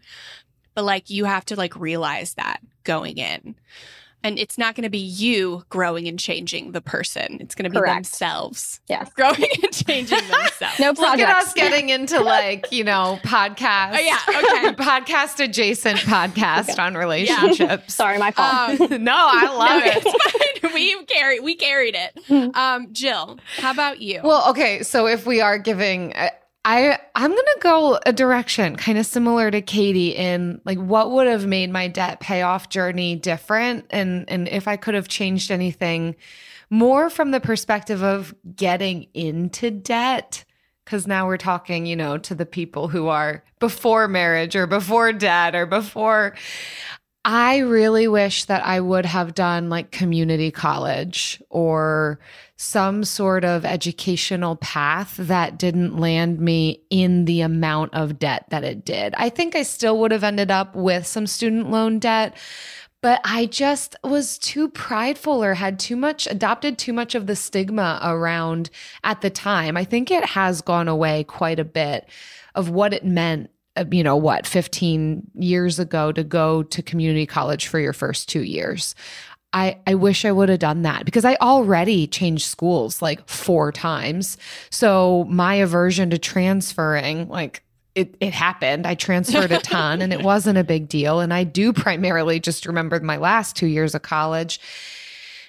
But 0.73 0.85
like 0.85 1.09
you 1.09 1.25
have 1.25 1.45
to 1.45 1.55
like 1.55 1.75
realize 1.75 2.33
that 2.35 2.61
going 2.84 3.17
in. 3.17 3.55
And 4.23 4.38
it's 4.38 4.57
not 4.57 4.75
going 4.75 4.84
to 4.84 4.89
be 4.89 4.99
you 4.99 5.63
growing 5.69 6.07
and 6.07 6.19
changing 6.19 6.73
the 6.73 6.82
person. 6.82 7.38
It's 7.39 7.55
going 7.55 7.63
to 7.63 7.71
be 7.71 7.79
Correct. 7.79 7.95
themselves. 7.95 8.79
Yes. 8.88 9.11
Growing 9.13 9.47
and 9.63 9.73
changing 9.73 10.27
themselves. 10.27 10.59
no 10.79 10.93
projects. 10.93 10.99
Look 10.99 11.19
at 11.19 11.36
us 11.38 11.53
getting 11.53 11.89
into 11.89 12.19
like, 12.19 12.71
you 12.71 12.84
know, 12.84 13.19
podcast. 13.23 13.95
Oh, 13.95 13.99
yeah. 13.99 14.19
Okay. 14.27 14.75
podcast 14.84 15.43
adjacent 15.43 15.99
podcast 16.01 16.69
okay. 16.69 16.82
on 16.82 16.95
relationships. 16.95 17.59
Yeah. 17.59 17.77
Sorry, 17.88 18.19
my 18.19 18.29
fault. 18.29 18.91
Um, 18.91 19.03
no, 19.03 19.15
I 19.15 19.55
love 19.57 20.03
no, 20.05 20.11
it. 20.63 20.73
we 20.73 21.03
carried 21.05 21.41
we 21.41 21.55
carried 21.55 21.95
it. 21.95 22.23
Hmm. 22.27 22.49
Um, 22.53 22.93
Jill, 22.93 23.39
how 23.57 23.71
about 23.71 24.01
you? 24.01 24.21
Well, 24.23 24.51
okay. 24.51 24.84
So 24.84 25.07
if 25.07 25.25
we 25.25 25.41
are 25.41 25.57
giving 25.57 26.13
uh, 26.13 26.29
I 26.64 26.99
I'm 27.16 27.32
gonna 27.32 27.41
go 27.59 27.99
a 28.05 28.14
direction 28.14 28.76
kind 28.76 28.97
of 28.97 29.05
similar 29.05 29.49
to 29.49 29.62
Katie 29.62 30.16
in 30.16 30.62
like 30.64 30.78
what 30.78 31.12
would 31.12 31.28
have 31.28 31.45
made 31.45 31.72
my 31.72 31.88
debt 31.88 32.20
payoff 32.20 32.70
journey 32.70 33.16
different 33.16 33.86
and 33.89 34.30
and 34.30 34.47
if 34.47 34.68
I 34.68 34.78
could 34.78 34.93
have 34.93 35.07
changed 35.07 35.49
anything 35.49 36.16
more 36.72 37.09
from 37.09 37.32
the 37.32 37.39
perspective 37.39 38.01
of 38.01 38.34
getting 38.55 39.07
into 39.14 39.70
debt. 39.70 40.45
Because 40.84 41.05
now 41.05 41.28
we're 41.28 41.38
talking, 41.38 41.86
you 41.86 41.95
know, 41.95 42.18
to 42.18 42.34
the 42.34 42.45
people 42.45 42.88
who 42.88 43.07
are 43.07 43.43
before 43.59 44.07
marriage 44.07 44.55
or 44.55 44.66
before 44.66 45.14
debt 45.14 45.53
or 45.53 45.68
before. 45.68 46.36
I 47.24 47.59
really 47.59 48.07
wish 48.07 48.45
that 48.45 48.65
I 48.65 48.80
would 48.80 49.05
have 49.05 49.36
done 49.36 49.69
like 49.69 49.91
community 49.91 50.49
college 50.49 51.41
or 51.49 52.19
some 52.55 53.03
sort 53.03 53.45
of 53.45 53.63
educational 53.63 54.55
path 54.55 55.17
that 55.17 55.59
didn't 55.59 55.99
land 55.99 56.39
me 56.39 56.82
in 56.89 57.26
the 57.26 57.41
amount 57.41 57.93
of 57.93 58.17
debt 58.17 58.45
that 58.49 58.63
it 58.63 58.84
did. 58.84 59.13
I 59.17 59.30
think 59.30 59.55
I 59.55 59.61
still 59.63 59.99
would 59.99 60.11
have 60.11 60.24
ended 60.24 60.49
up 60.49 60.76
with 60.76 61.05
some 61.05 61.28
student 61.28 61.69
loan 61.69 61.99
debt, 61.99 62.36
but 63.01 63.22
I 63.24 63.45
just 63.45 63.95
was 64.03 64.39
too 64.39 64.69
prideful 64.69 65.43
or 65.43 65.53
had 65.53 65.80
too 65.80 65.95
much, 65.95 66.26
adopted 66.26 66.80
too 66.80 66.93
much 66.93 67.13
of 67.13 67.28
the 67.28 67.36
stigma 67.36 67.99
around 68.03 68.72
at 69.03 69.22
the 69.22 69.30
time. 69.30 69.78
I 69.78 69.84
think 69.84 70.09
it 70.09 70.26
has 70.26 70.61
gone 70.61 70.88
away 70.88 71.24
quite 71.24 71.59
a 71.59 71.65
bit 71.65 72.07
of 72.55 72.69
what 72.69 72.93
it 72.93 73.05
meant 73.05 73.51
Uh, 73.78 73.86
you 73.89 74.03
know 74.03 74.17
what 74.17 74.45
15 74.45 75.32
years 75.36 75.80
ago 75.80 76.11
to 76.11 76.24
go 76.26 76.61
to 76.63 76.82
community 76.82 77.26
college 77.26 77.67
for 77.67 77.80
your 77.80 77.93
first 77.93 78.28
2 78.28 78.41
years. 78.41 78.95
I, 79.53 79.80
I 79.86 79.95
wish 79.95 80.24
I 80.24 80.32
would 80.32 80.49
have 80.49 80.59
done 80.59 80.84
that 80.84 81.05
because 81.05 81.26
I 81.26 81.36
already 81.36 82.07
changed 82.07 82.45
schools 82.45 83.01
like 83.01 83.28
four 83.28 83.72
times. 83.72 84.38
So 84.69 85.26
my 85.30 85.55
aversion 85.55 86.09
to 86.11 86.17
transferring, 86.17 87.28
like 87.28 87.63
it, 87.93 88.15
it 88.22 88.34
happened. 88.34 88.88
I 88.88 88.95
transferred 88.95 89.51
a 89.51 89.59
ton 89.61 90.01
and 90.01 90.13
it 90.13 90.22
wasn't 90.22 90.57
a 90.57 90.63
big 90.63 90.88
deal. 90.88 91.19
And 91.19 91.34
I 91.34 91.43
do 91.43 91.74
primarily 91.74 92.39
just 92.39 92.65
remember 92.65 92.99
my 93.01 93.17
last 93.17 93.55
two 93.55 93.67
years 93.67 93.93
of 93.93 94.01
college. 94.01 94.59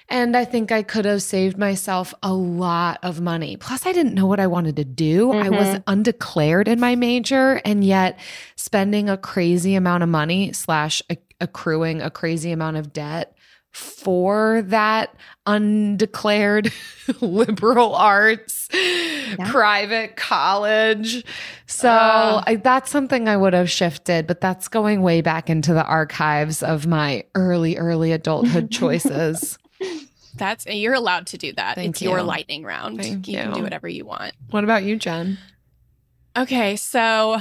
And 0.09 0.35
I 0.35 0.45
think 0.45 0.71
I 0.71 0.83
could 0.83 1.05
have 1.05 1.21
saved 1.21 1.57
myself 1.57 2.13
a 2.21 2.33
lot 2.33 2.99
of 3.03 3.21
money. 3.21 3.57
Plus, 3.57 3.85
I 3.85 3.93
didn't 3.93 4.13
know 4.13 4.27
what 4.27 4.39
I 4.39 4.47
wanted 4.47 4.75
to 4.75 4.85
do. 4.85 5.27
Mm-hmm. 5.27 5.43
I 5.43 5.49
was 5.49 5.67
mm-hmm. 5.67 5.81
undeclared 5.87 6.67
in 6.67 6.79
my 6.79 6.95
major, 6.95 7.61
and 7.65 7.83
yet 7.83 8.19
spending 8.55 9.09
a 9.09 9.17
crazy 9.17 9.75
amount 9.75 10.03
of 10.03 10.09
money 10.09 10.53
slash 10.53 11.01
accruing 11.39 12.01
a 12.01 12.09
crazy 12.09 12.51
amount 12.51 12.77
of 12.77 12.93
debt 12.93 13.35
for 13.73 14.61
that 14.67 15.15
undeclared 15.47 16.71
liberal 17.21 17.95
arts 17.95 18.69
yeah. 18.71 19.51
private 19.51 20.15
college. 20.15 21.25
So 21.65 21.89
uh, 21.89 22.43
I, 22.45 22.55
that's 22.57 22.91
something 22.91 23.27
I 23.27 23.35
would 23.35 23.53
have 23.53 23.69
shifted, 23.69 24.27
but 24.27 24.41
that's 24.41 24.67
going 24.67 25.01
way 25.01 25.21
back 25.21 25.49
into 25.49 25.73
the 25.73 25.83
archives 25.83 26.61
of 26.61 26.85
my 26.85 27.23
early, 27.33 27.77
early 27.77 28.11
adulthood 28.11 28.69
choices. 28.71 29.57
That's 30.35 30.65
you're 30.65 30.93
allowed 30.93 31.27
to 31.27 31.37
do 31.37 31.53
that. 31.53 31.75
Thank 31.75 31.91
it's 31.91 32.01
you. 32.01 32.09
your 32.09 32.23
lightning 32.23 32.63
round. 32.63 32.99
Thank 32.99 33.27
you, 33.27 33.37
you 33.37 33.43
can 33.43 33.53
do 33.53 33.63
whatever 33.63 33.87
you 33.87 34.05
want. 34.05 34.33
What 34.49 34.63
about 34.63 34.83
you, 34.83 34.97
Jen? 34.97 35.37
Okay, 36.35 36.75
so 36.77 37.37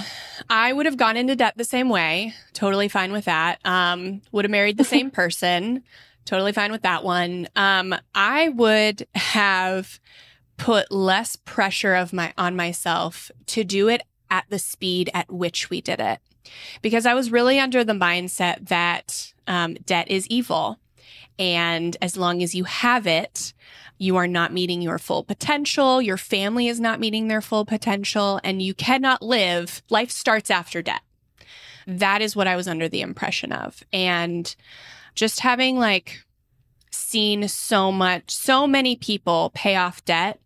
I 0.51 0.73
would 0.73 0.85
have 0.85 0.99
gone 0.99 1.17
into 1.17 1.35
debt 1.35 1.55
the 1.57 1.65
same 1.65 1.89
way. 1.89 2.35
Totally 2.53 2.89
fine 2.89 3.11
with 3.13 3.25
that. 3.25 3.59
Um, 3.65 4.21
would 4.33 4.45
have 4.45 4.51
married 4.51 4.77
the 4.77 4.85
same 4.85 5.11
person. 5.23 5.83
Totally 6.27 6.53
fine 6.53 6.71
with 6.71 6.83
that 6.83 7.03
one. 7.03 7.49
Um, 7.57 7.95
I 8.15 8.51
would 8.51 9.07
have 9.15 9.99
put 10.59 10.93
less 10.93 11.37
pressure 11.37 11.95
of 11.95 12.13
my 12.13 12.35
on 12.37 12.55
myself 12.55 13.31
to 13.47 13.65
do 13.65 13.89
it 13.89 14.03
at 14.31 14.45
the 14.51 14.59
speed 14.59 15.11
at 15.15 15.31
which 15.33 15.71
we 15.71 15.81
did 15.81 15.99
it, 15.99 16.21
because 16.83 17.07
I 17.07 17.15
was 17.15 17.33
really 17.33 17.59
under 17.59 17.85
the 17.85 17.93
mindset 17.95 18.69
that 18.69 19.33
um, 19.47 19.75
debt 19.87 20.11
is 20.11 20.27
evil, 20.29 20.79
and 21.43 21.97
as 22.01 22.17
long 22.17 22.41
as 22.41 22.55
you 22.55 22.63
have 22.63 23.05
it, 23.05 23.53
you 23.99 24.17
are 24.17 24.29
not 24.29 24.53
meeting 24.53 24.81
your 24.81 24.99
full 24.99 25.25
potential. 25.25 26.01
Your 26.01 26.17
family 26.17 26.69
is 26.69 26.79
not 26.79 27.01
meeting 27.01 27.27
their 27.27 27.41
full 27.41 27.65
potential, 27.65 28.41
and 28.45 28.63
you 28.63 28.75
cannot 28.75 29.23
live. 29.23 29.83
Life 29.91 30.13
starts 30.13 30.53
after 30.53 30.83
debt. 30.83 31.03
That 31.85 32.23
is 32.23 32.37
what 32.37 32.47
I 32.47 32.55
was 32.55 32.69
under 32.69 32.89
the 32.89 33.01
impression 33.01 33.51
of, 33.51 33.83
and 33.93 34.55
just 35.17 35.41
having 35.41 35.81
like 35.81 36.25
seen 36.93 37.49
so 37.49 37.91
much, 37.91 38.31
so 38.31 38.69
many 38.69 38.95
people 38.95 39.51
pay 39.53 39.75
off 39.75 40.05
debt 40.05 40.39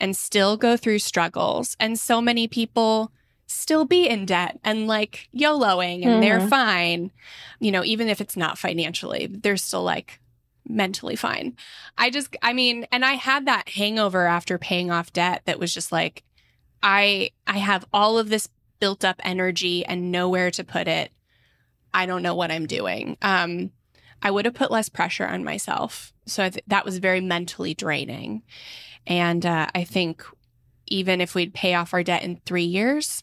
and 0.00 0.16
still 0.16 0.56
go 0.56 0.78
through 0.78 1.00
struggles, 1.00 1.76
and 1.78 1.98
so 1.98 2.22
many 2.22 2.48
people 2.48 3.12
still 3.46 3.84
be 3.84 4.06
in 4.08 4.24
debt 4.24 4.58
and 4.62 4.86
like 4.86 5.28
YOLOing 5.34 6.02
and 6.02 6.04
mm-hmm. 6.04 6.20
they're 6.20 6.48
fine. 6.48 7.10
You 7.60 7.70
know, 7.70 7.84
even 7.84 8.08
if 8.08 8.22
it's 8.22 8.36
not 8.36 8.56
financially, 8.56 9.26
they're 9.26 9.58
still 9.58 9.82
like 9.82 10.20
mentally 10.68 11.16
fine. 11.16 11.56
I 11.96 12.10
just, 12.10 12.36
I 12.42 12.52
mean, 12.52 12.86
and 12.92 13.04
I 13.04 13.14
had 13.14 13.46
that 13.46 13.68
hangover 13.70 14.26
after 14.26 14.58
paying 14.58 14.90
off 14.90 15.12
debt 15.12 15.42
that 15.46 15.58
was 15.58 15.72
just 15.72 15.90
like, 15.92 16.22
I, 16.82 17.30
I 17.46 17.58
have 17.58 17.86
all 17.92 18.18
of 18.18 18.28
this 18.28 18.48
built 18.80 19.04
up 19.04 19.20
energy 19.24 19.84
and 19.84 20.12
nowhere 20.12 20.50
to 20.52 20.64
put 20.64 20.86
it. 20.86 21.10
I 21.92 22.06
don't 22.06 22.22
know 22.22 22.34
what 22.34 22.50
I'm 22.50 22.66
doing. 22.66 23.16
Um, 23.22 23.72
I 24.22 24.30
would 24.30 24.44
have 24.44 24.54
put 24.54 24.70
less 24.70 24.88
pressure 24.88 25.26
on 25.26 25.44
myself. 25.44 26.12
So 26.26 26.48
th- 26.48 26.64
that 26.66 26.84
was 26.84 26.98
very 26.98 27.20
mentally 27.20 27.74
draining. 27.74 28.42
And 29.06 29.44
uh, 29.46 29.68
I 29.74 29.84
think 29.84 30.24
even 30.86 31.20
if 31.20 31.34
we'd 31.34 31.54
pay 31.54 31.74
off 31.74 31.94
our 31.94 32.02
debt 32.02 32.22
in 32.22 32.40
three 32.44 32.64
years 32.64 33.22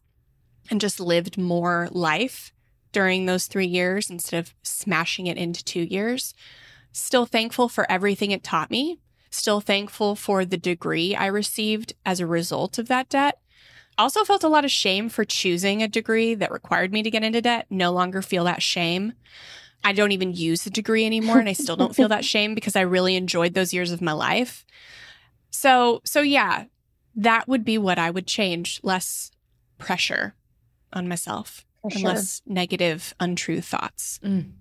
and 0.69 0.81
just 0.81 0.99
lived 0.99 1.37
more 1.37 1.89
life 1.91 2.51
during 2.91 3.25
those 3.25 3.47
three 3.47 3.67
years 3.67 4.09
instead 4.09 4.39
of 4.39 4.53
smashing 4.63 5.27
it 5.27 5.37
into 5.37 5.63
two 5.63 5.81
years, 5.81 6.33
still 6.95 7.25
thankful 7.25 7.67
for 7.67 7.89
everything 7.91 8.31
it 8.31 8.43
taught 8.43 8.71
me. 8.71 8.99
Still 9.29 9.59
thankful 9.59 10.15
for 10.15 10.45
the 10.45 10.57
degree 10.57 11.13
I 11.13 11.25
received 11.25 11.93
as 12.05 12.19
a 12.19 12.25
result 12.25 12.77
of 12.77 12.87
that 12.87 13.09
debt. 13.09 13.39
Also 13.97 14.23
felt 14.23 14.43
a 14.43 14.49
lot 14.49 14.65
of 14.65 14.71
shame 14.71 15.09
for 15.09 15.25
choosing 15.25 15.83
a 15.83 15.87
degree 15.87 16.35
that 16.35 16.51
required 16.51 16.93
me 16.93 17.03
to 17.03 17.11
get 17.11 17.23
into 17.23 17.41
debt. 17.41 17.65
No 17.69 17.91
longer 17.91 18.21
feel 18.21 18.45
that 18.45 18.61
shame. 18.61 19.13
I 19.83 19.91
don't 19.93 20.13
even 20.13 20.33
use 20.33 20.63
the 20.63 20.69
degree 20.69 21.05
anymore 21.05 21.39
and 21.39 21.49
I 21.49 21.53
still 21.53 21.75
don't 21.75 21.95
feel 21.95 22.07
that 22.09 22.25
shame 22.33 22.55
because 22.55 22.75
I 22.75 22.81
really 22.81 23.15
enjoyed 23.15 23.53
those 23.53 23.73
years 23.73 23.91
of 23.91 24.01
my 24.01 24.13
life. 24.13 24.65
So, 25.49 26.01
so 26.05 26.21
yeah, 26.21 26.65
that 27.15 27.47
would 27.47 27.65
be 27.65 27.77
what 27.77 27.99
I 27.99 28.09
would 28.09 28.25
change, 28.25 28.79
less 28.83 29.31
pressure 29.77 30.33
on 30.93 31.07
myself 31.07 31.65
For 31.81 31.89
and 31.91 31.99
sure. 31.99 32.09
less 32.09 32.41
negative 32.45 33.13
untrue 33.19 33.61
thoughts. 33.61 34.19
Mm. 34.23 34.51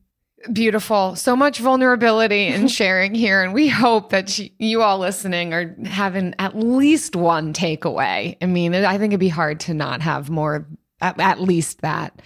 Beautiful. 0.53 1.17
So 1.17 1.35
much 1.35 1.59
vulnerability 1.59 2.47
and 2.49 2.71
sharing 2.71 3.15
here. 3.15 3.43
And 3.43 3.55
we 3.55 3.69
hope 3.69 4.11
that 4.11 4.39
you 4.59 4.83
all 4.83 4.99
listening 4.99 5.55
are 5.55 5.75
having 5.85 6.35
at 6.39 6.57
least 6.57 7.17
one 7.17 7.53
takeaway. 7.53 8.37
I 8.43 8.47
mean, 8.47 8.75
I 8.75 8.99
think 8.99 9.13
it'd 9.13 9.21
be 9.21 9.29
hard 9.29 9.61
to 9.61 9.75
not 9.75 10.01
have 10.03 10.31
more 10.31 10.67
at, 11.01 11.21
at, 11.21 11.41
least 11.41 11.83
that. 11.83 12.23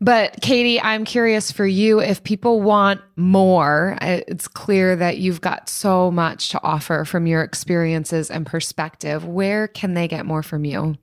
But 0.00 0.40
Katie, 0.40 0.80
I'm 0.80 1.04
curious 1.04 1.50
for 1.50 1.66
you 1.66 2.00
if 2.00 2.22
people 2.22 2.60
want 2.60 3.00
more, 3.16 3.96
uh, 4.00 4.20
it's 4.28 4.46
clear 4.46 4.94
that 4.96 5.18
you've 5.18 5.40
got 5.40 5.68
so 5.68 6.10
much 6.10 6.50
to 6.50 6.62
offer 6.62 7.04
from 7.04 7.26
your 7.26 7.42
experiences 7.42 8.30
and 8.30 8.46
perspective. 8.46 9.24
Where 9.24 9.68
can 9.68 9.94
they 9.94 10.06
get 10.06 10.26
more 10.26 10.42
from 10.42 10.64
you? 10.64 10.96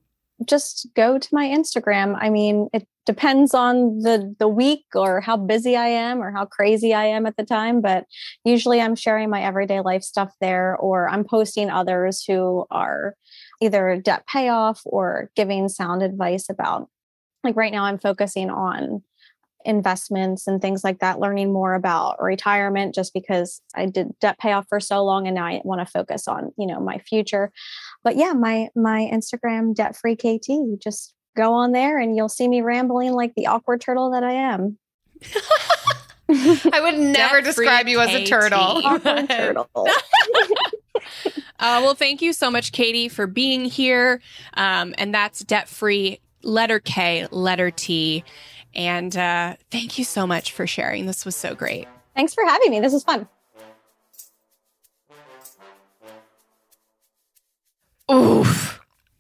Just 0.46 0.88
go 0.96 1.18
to 1.18 1.30
my 1.32 1.48
Instagram. 1.48 2.18
I 2.20 2.30
mean, 2.30 2.70
it 2.72 2.88
depends 3.08 3.56
on 3.56 4.00
the 4.00 4.36
the 4.38 4.48
week 4.48 4.86
or 4.94 5.22
how 5.22 5.38
busy 5.38 5.76
I 5.76 5.88
am 5.88 6.22
or 6.22 6.32
how 6.32 6.46
crazy 6.46 6.94
I 6.94 7.06
am 7.06 7.26
at 7.26 7.38
the 7.38 7.46
time, 7.46 7.82
but 7.82 8.06
usually 8.46 8.80
I'm 8.80 8.96
sharing 8.96 9.32
my 9.32 9.42
everyday 9.42 9.82
life 9.82 10.04
stuff 10.04 10.32
there 10.40 10.78
or 10.78 11.10
I'm 11.10 11.24
posting 11.24 11.72
others 11.72 12.24
who 12.24 12.68
are 12.70 13.16
either 13.62 14.00
debt 14.04 14.28
payoff 14.28 14.82
or 14.86 15.32
giving 15.36 15.70
sound 15.70 16.04
advice 16.04 16.50
about 16.50 16.90
like 17.44 17.56
right 17.56 17.72
now 17.72 17.84
i'm 17.84 17.98
focusing 17.98 18.50
on 18.50 19.02
investments 19.66 20.48
and 20.48 20.62
things 20.62 20.84
like 20.84 21.00
that 21.00 21.20
learning 21.20 21.52
more 21.52 21.74
about 21.74 22.22
retirement 22.22 22.96
just 22.96 23.14
because 23.14 23.62
i 23.76 23.86
did 23.86 24.08
debt 24.20 24.38
payoff 24.40 24.66
for 24.70 24.80
so 24.80 25.04
long 25.04 25.28
and 25.28 25.36
now 25.36 25.46
i 25.46 25.62
want 25.64 25.86
to 25.86 25.92
focus 25.92 26.28
on 26.28 26.52
you 26.58 26.68
know 26.68 26.80
my 26.80 26.98
future. 27.00 27.52
But 28.04 28.16
yeah 28.16 28.34
my 28.34 28.70
my 28.76 29.10
instagram 29.12 29.76
debt 29.76 29.96
free 29.96 30.16
kt 30.16 30.48
just 30.82 31.14
go 31.38 31.54
on 31.54 31.72
there 31.72 31.98
and 31.98 32.16
you'll 32.18 32.28
see 32.28 32.48
me 32.48 32.62
rambling 32.62 33.14
like 33.14 33.34
the 33.36 33.48
awkward 33.48 33.80
turtle 33.80 34.12
that 34.12 34.24
i 34.24 34.34
am 34.34 34.78
i 36.30 36.82
would 36.82 37.00
never 37.00 37.42
describe 37.42 37.88
you 37.88 38.02
as 38.02 38.14
a 38.14 38.26
turtle 38.26 38.82
turtle 39.28 39.70
Uh, 41.60 41.82
well, 41.84 41.96
thank 41.96 42.22
you 42.22 42.34
so 42.34 42.52
much, 42.52 42.72
Katie, 42.72 43.10
for 43.10 43.26
being 43.26 43.66
here. 43.66 44.22
Um, 44.54 44.94
and 44.98 45.12
that's 45.12 45.40
debt 45.40 45.68
free 45.68 46.20
letter 46.44 46.80
K, 46.80 47.28
letter 47.32 47.72
T. 47.72 48.24
And 48.76 49.16
uh, 49.18 49.56
thank 49.72 49.98
you 49.98 50.04
so 50.04 50.28
much 50.28 50.52
for 50.52 50.68
sharing. 50.68 51.08
This 51.08 51.26
was 51.26 51.36
so 51.36 51.56
great. 51.56 51.88
Thanks 52.16 52.34
for 52.34 52.46
having 52.46 52.72
me. 52.72 52.80
This 52.80 52.94
was 52.94 53.04
fun. 53.04 53.28
Oof. 58.12 58.77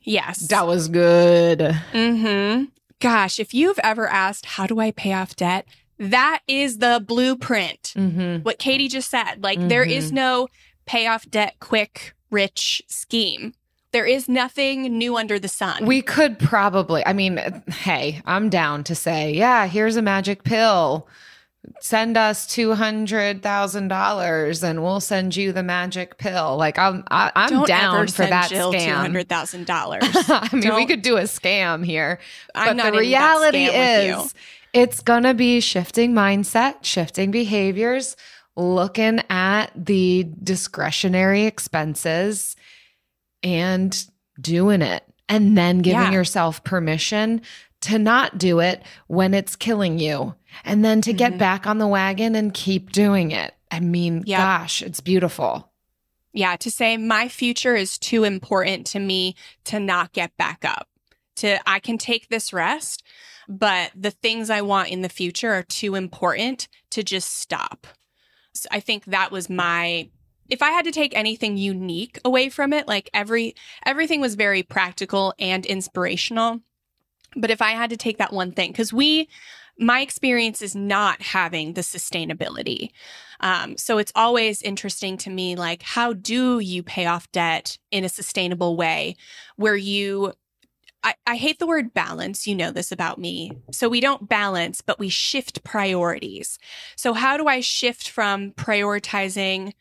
Yes. 0.07 0.47
That 0.47 0.65
was 0.65 0.87
good. 0.87 1.59
Mm-hmm. 1.59 2.65
Gosh, 3.01 3.39
if 3.39 3.53
you've 3.53 3.79
ever 3.79 4.07
asked, 4.07 4.45
how 4.45 4.65
do 4.65 4.79
I 4.79 4.91
pay 4.91 5.11
off 5.11 5.35
debt? 5.35 5.67
That 5.99 6.39
is 6.47 6.77
the 6.77 7.03
blueprint. 7.05 7.93
Mm-hmm. 7.95 8.43
What 8.43 8.57
Katie 8.57 8.87
just 8.87 9.09
said. 9.09 9.43
Like, 9.43 9.59
mm-hmm. 9.59 9.67
there 9.67 9.83
is 9.83 10.07
mm-hmm. 10.07 10.15
no 10.15 10.47
pay 10.85 11.07
off 11.07 11.29
debt 11.29 11.55
quick, 11.59 12.13
rich 12.31 12.81
scheme. 12.87 13.53
There 13.91 14.05
is 14.05 14.29
nothing 14.29 14.97
new 14.97 15.17
under 15.17 15.39
the 15.39 15.47
sun. 15.49 15.85
We 15.85 16.01
could 16.01 16.39
probably, 16.39 17.05
I 17.05 17.11
mean, 17.11 17.37
hey, 17.67 18.21
I'm 18.25 18.49
down 18.49 18.85
to 18.85 18.95
say, 18.95 19.33
yeah, 19.33 19.67
here's 19.67 19.97
a 19.97 20.01
magic 20.01 20.43
pill. 20.43 21.07
Send 21.79 22.17
us 22.17 22.47
two 22.47 22.73
hundred 22.73 23.41
thousand 23.43 23.87
dollars, 23.89 24.63
and 24.63 24.81
we'll 24.83 24.99
send 24.99 25.35
you 25.35 25.51
the 25.51 25.63
magic 25.63 26.17
pill. 26.17 26.57
Like 26.57 26.79
I'm, 26.79 27.03
I, 27.11 27.31
I'm 27.35 27.49
Don't 27.49 27.67
down 27.67 28.07
for 28.07 28.25
that 28.25 28.49
Jill 28.49 28.73
scam. 28.73 28.93
hundred 28.95 29.29
thousand 29.29 29.65
dollars. 29.67 30.03
I 30.29 30.47
mean, 30.53 30.61
we 30.61 30.67
Don't- 30.69 30.87
could 30.87 31.01
do 31.01 31.17
a 31.17 31.23
scam 31.23 31.85
here, 31.85 32.19
I'm 32.55 32.67
but 32.69 32.83
not 32.83 32.93
the 32.93 32.99
reality 32.99 33.65
is, 33.65 34.33
it's 34.73 35.01
gonna 35.01 35.33
be 35.33 35.59
shifting 35.59 36.13
mindset, 36.13 36.83
shifting 36.83 37.31
behaviors, 37.31 38.15
looking 38.55 39.21
at 39.29 39.67
the 39.75 40.27
discretionary 40.43 41.43
expenses, 41.45 42.55
and 43.43 44.05
doing 44.39 44.81
it, 44.81 45.03
and 45.29 45.57
then 45.57 45.79
giving 45.79 46.01
Yeah. 46.01 46.11
yourself 46.11 46.63
permission 46.63 47.41
to 47.81 47.99
not 47.99 48.37
do 48.39 48.59
it 48.59 48.81
when 49.07 49.33
it's 49.35 49.55
killing 49.55 49.99
you, 49.99 50.33
and 50.63 50.83
then 50.83 51.01
to 51.01 51.13
get 51.13 51.33
Mhm. 51.33 51.37
back 51.37 51.67
on 51.67 51.77
the 51.77 51.87
wagon 51.87 52.35
and 52.35 52.53
keep 52.53 52.91
doing 52.91 53.31
it. 53.31 53.53
I 53.71 53.79
mean, 53.79 54.23
Yep. 54.25 54.37
gosh, 54.39 54.81
it's 54.81 54.99
beautiful. 55.01 55.71
yeah, 56.33 56.55
to 56.55 56.69
say 56.69 56.97
my 56.97 57.27
future 57.27 57.75
is 57.75 57.97
too 57.97 58.23
important 58.23 58.85
to 58.85 58.99
me 58.99 59.35
to 59.63 59.79
not 59.79 60.13
get 60.13 60.35
back 60.37 60.63
up. 60.63 60.87
To 61.37 61.57
I 61.67 61.79
can 61.79 61.97
take 61.97 62.29
this 62.29 62.53
rest, 62.53 63.01
but 63.49 63.91
the 63.95 64.11
things 64.11 64.49
I 64.51 64.61
want 64.61 64.89
in 64.89 65.01
the 65.01 65.09
future 65.09 65.51
are 65.53 65.63
too 65.63 65.95
important 65.95 66.67
to 66.91 67.01
just 67.01 67.39
stop. 67.39 67.87
So 68.53 68.67
I 68.71 68.79
think 68.79 69.05
that 69.05 69.31
was 69.31 69.49
my 69.49 70.09
if 70.49 70.61
I 70.61 70.69
had 70.71 70.85
to 70.85 70.91
take 70.91 71.13
anything 71.15 71.57
unique 71.57 72.19
away 72.23 72.49
from 72.49 72.71
it, 72.71 72.87
like 72.87 73.09
every 73.13 73.55
everything 73.85 74.21
was 74.21 74.35
very 74.35 74.61
practical 74.63 75.33
and 75.39 75.65
inspirational. 75.65 76.61
But 77.35 77.51
if 77.51 77.61
I 77.61 77.71
had 77.71 77.89
to 77.89 77.97
take 77.97 78.17
that 78.19 78.31
one 78.33 78.51
thing, 78.51 78.71
because 78.71 78.93
we, 78.93 79.27
my 79.79 80.01
experience 80.01 80.61
is 80.61 80.75
not 80.75 81.21
having 81.21 81.73
the 81.73 81.81
sustainability. 81.81 82.89
Um, 83.39 83.77
so 83.77 83.97
it's 83.97 84.11
always 84.15 84.61
interesting 84.61 85.17
to 85.17 85.29
me, 85.29 85.55
like, 85.55 85.83
how 85.83 86.13
do 86.13 86.59
you 86.59 86.81
pay 86.83 87.05
off 87.05 87.31
debt 87.31 87.77
in 87.91 88.03
a 88.03 88.09
sustainable 88.09 88.75
way 88.75 89.15
where 89.55 89.75
you, 89.75 90.33
I, 91.03 91.13
I 91.27 91.35
hate 91.35 91.59
the 91.59 91.67
word 91.67 91.93
balance. 91.93 92.47
You 92.47 92.55
know 92.55 92.71
this 92.71 92.91
about 92.91 93.19
me. 93.19 93.51
So 93.71 93.87
we 93.87 94.01
don't 94.01 94.27
balance, 94.27 94.81
but 94.81 94.99
we 94.99 95.09
shift 95.09 95.63
priorities. 95.63 96.57
So, 96.95 97.13
how 97.13 97.37
do 97.37 97.45
I 97.45 97.59
shift 97.59 98.09
from 98.09 98.51
prioritizing 98.53 99.73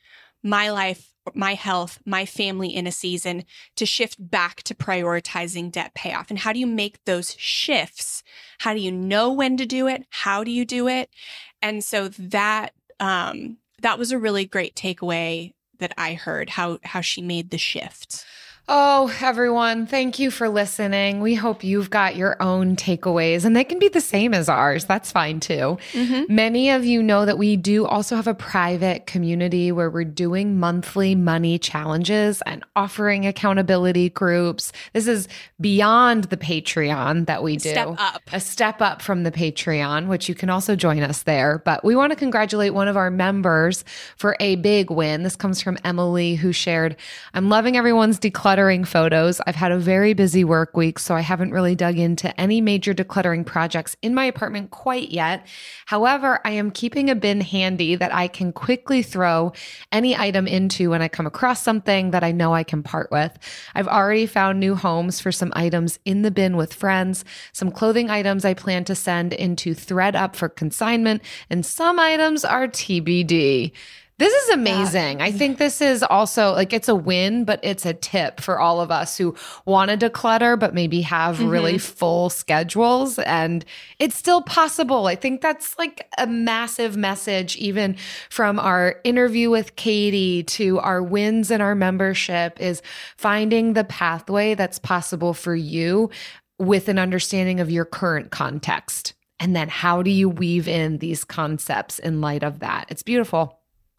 my 0.42 0.70
life, 0.70 1.12
my 1.34 1.54
health, 1.54 1.98
my 2.04 2.24
family 2.26 2.74
in 2.74 2.86
a 2.86 2.92
season 2.92 3.44
to 3.76 3.86
shift 3.86 4.16
back 4.18 4.62
to 4.64 4.74
prioritizing 4.74 5.72
debt 5.72 5.94
payoff? 5.94 6.30
And 6.30 6.38
how 6.38 6.52
do 6.52 6.58
you 6.58 6.66
make 6.66 7.04
those 7.04 7.34
shifts? 7.38 8.22
How 8.58 8.74
do 8.74 8.80
you 8.80 8.92
know 8.92 9.32
when 9.32 9.56
to 9.56 9.66
do 9.66 9.86
it? 9.86 10.04
How 10.10 10.44
do 10.44 10.50
you 10.50 10.64
do 10.64 10.88
it? 10.88 11.10
And 11.62 11.82
so 11.82 12.08
that 12.08 12.74
um, 13.00 13.58
that 13.82 13.98
was 13.98 14.12
a 14.12 14.18
really 14.18 14.46
great 14.46 14.74
takeaway 14.74 15.52
that 15.78 15.92
I 15.98 16.14
heard 16.14 16.50
how 16.50 16.78
how 16.84 17.00
she 17.00 17.22
made 17.22 17.50
the 17.50 17.58
shift. 17.58 18.24
Oh, 18.68 19.16
everyone, 19.20 19.86
thank 19.86 20.18
you 20.18 20.32
for 20.32 20.48
listening. 20.48 21.20
We 21.20 21.36
hope 21.36 21.62
you've 21.62 21.88
got 21.88 22.16
your 22.16 22.40
own 22.42 22.74
takeaways, 22.74 23.44
and 23.44 23.54
they 23.54 23.62
can 23.62 23.78
be 23.78 23.86
the 23.86 24.00
same 24.00 24.34
as 24.34 24.48
ours. 24.48 24.86
That's 24.86 25.12
fine 25.12 25.38
too. 25.38 25.78
Mm-hmm. 25.92 26.34
Many 26.34 26.70
of 26.70 26.84
you 26.84 27.00
know 27.00 27.24
that 27.26 27.38
we 27.38 27.56
do 27.56 27.86
also 27.86 28.16
have 28.16 28.26
a 28.26 28.34
private 28.34 29.06
community 29.06 29.70
where 29.70 29.88
we're 29.88 30.02
doing 30.02 30.58
monthly 30.58 31.14
money 31.14 31.60
challenges 31.60 32.42
and 32.44 32.64
offering 32.74 33.24
accountability 33.24 34.08
groups. 34.10 34.72
This 34.94 35.06
is 35.06 35.28
beyond 35.60 36.24
the 36.24 36.36
Patreon 36.36 37.26
that 37.26 37.44
we 37.44 37.58
do. 37.58 37.70
Step 37.70 37.94
up. 37.98 38.22
A 38.32 38.40
step 38.40 38.82
up 38.82 39.00
from 39.00 39.22
the 39.22 39.30
Patreon, 39.30 40.08
which 40.08 40.28
you 40.28 40.34
can 40.34 40.50
also 40.50 40.74
join 40.74 41.04
us 41.04 41.22
there. 41.22 41.62
But 41.64 41.84
we 41.84 41.94
want 41.94 42.10
to 42.10 42.16
congratulate 42.16 42.74
one 42.74 42.88
of 42.88 42.96
our 42.96 43.12
members 43.12 43.84
for 44.16 44.36
a 44.40 44.56
big 44.56 44.90
win. 44.90 45.22
This 45.22 45.36
comes 45.36 45.62
from 45.62 45.78
Emily, 45.84 46.34
who 46.34 46.50
shared, 46.50 46.96
I'm 47.32 47.48
loving 47.48 47.76
everyone's 47.76 48.18
decluttering 48.18 48.55
photos. 48.84 49.40
I've 49.46 49.54
had 49.54 49.70
a 49.70 49.78
very 49.78 50.14
busy 50.14 50.42
work 50.42 50.76
week, 50.76 50.98
so 50.98 51.14
I 51.14 51.20
haven't 51.20 51.52
really 51.52 51.74
dug 51.74 51.98
into 51.98 52.38
any 52.40 52.60
major 52.60 52.94
decluttering 52.94 53.44
projects 53.44 53.96
in 54.00 54.14
my 54.14 54.24
apartment 54.24 54.70
quite 54.70 55.10
yet. 55.10 55.46
However, 55.84 56.40
I 56.44 56.52
am 56.52 56.70
keeping 56.70 57.10
a 57.10 57.14
bin 57.14 57.42
handy 57.42 57.96
that 57.96 58.14
I 58.14 58.28
can 58.28 58.52
quickly 58.52 59.02
throw 59.02 59.52
any 59.92 60.16
item 60.16 60.46
into 60.46 60.90
when 60.90 61.02
I 61.02 61.08
come 61.08 61.26
across 61.26 61.62
something 61.62 62.12
that 62.12 62.24
I 62.24 62.32
know 62.32 62.54
I 62.54 62.64
can 62.64 62.82
part 62.82 63.10
with. 63.10 63.38
I've 63.74 63.88
already 63.88 64.26
found 64.26 64.58
new 64.58 64.74
homes 64.74 65.20
for 65.20 65.30
some 65.30 65.52
items 65.54 65.98
in 66.04 66.22
the 66.22 66.30
bin 66.30 66.56
with 66.56 66.72
friends, 66.72 67.24
some 67.52 67.70
clothing 67.70 68.08
items 68.08 68.44
I 68.44 68.54
plan 68.54 68.84
to 68.84 68.94
send 68.94 69.34
into 69.34 69.74
ThredUp 69.74 70.34
for 70.34 70.48
consignment, 70.48 71.22
and 71.50 71.64
some 71.66 71.98
items 71.98 72.44
are 72.44 72.68
TBD. 72.68 73.72
This 74.18 74.32
is 74.32 74.48
amazing. 74.48 75.20
I 75.20 75.30
think 75.30 75.58
this 75.58 75.82
is 75.82 76.02
also 76.02 76.52
like 76.52 76.72
it's 76.72 76.88
a 76.88 76.94
win, 76.94 77.44
but 77.44 77.60
it's 77.62 77.84
a 77.84 77.92
tip 77.92 78.40
for 78.40 78.58
all 78.58 78.80
of 78.80 78.90
us 78.90 79.18
who 79.18 79.36
want 79.66 79.90
to 79.90 79.98
declutter, 79.98 80.58
but 80.58 80.72
maybe 80.72 81.02
have 81.02 81.42
really 81.42 81.74
mm-hmm. 81.74 81.98
full 81.98 82.30
schedules. 82.30 83.18
And 83.18 83.62
it's 83.98 84.16
still 84.16 84.40
possible. 84.40 85.06
I 85.06 85.16
think 85.16 85.42
that's 85.42 85.78
like 85.78 86.08
a 86.16 86.26
massive 86.26 86.96
message, 86.96 87.56
even 87.56 87.96
from 88.30 88.58
our 88.58 89.00
interview 89.04 89.50
with 89.50 89.76
Katie 89.76 90.44
to 90.44 90.78
our 90.78 91.02
wins 91.02 91.50
in 91.50 91.60
our 91.60 91.74
membership, 91.74 92.58
is 92.58 92.80
finding 93.18 93.74
the 93.74 93.84
pathway 93.84 94.54
that's 94.54 94.78
possible 94.78 95.34
for 95.34 95.54
you 95.54 96.08
with 96.58 96.88
an 96.88 96.98
understanding 96.98 97.60
of 97.60 97.70
your 97.70 97.84
current 97.84 98.30
context. 98.30 99.12
And 99.38 99.54
then 99.54 99.68
how 99.68 100.00
do 100.00 100.10
you 100.10 100.30
weave 100.30 100.66
in 100.68 100.96
these 100.98 101.22
concepts 101.22 101.98
in 101.98 102.22
light 102.22 102.42
of 102.42 102.60
that? 102.60 102.86
It's 102.88 103.02
beautiful. 103.02 103.55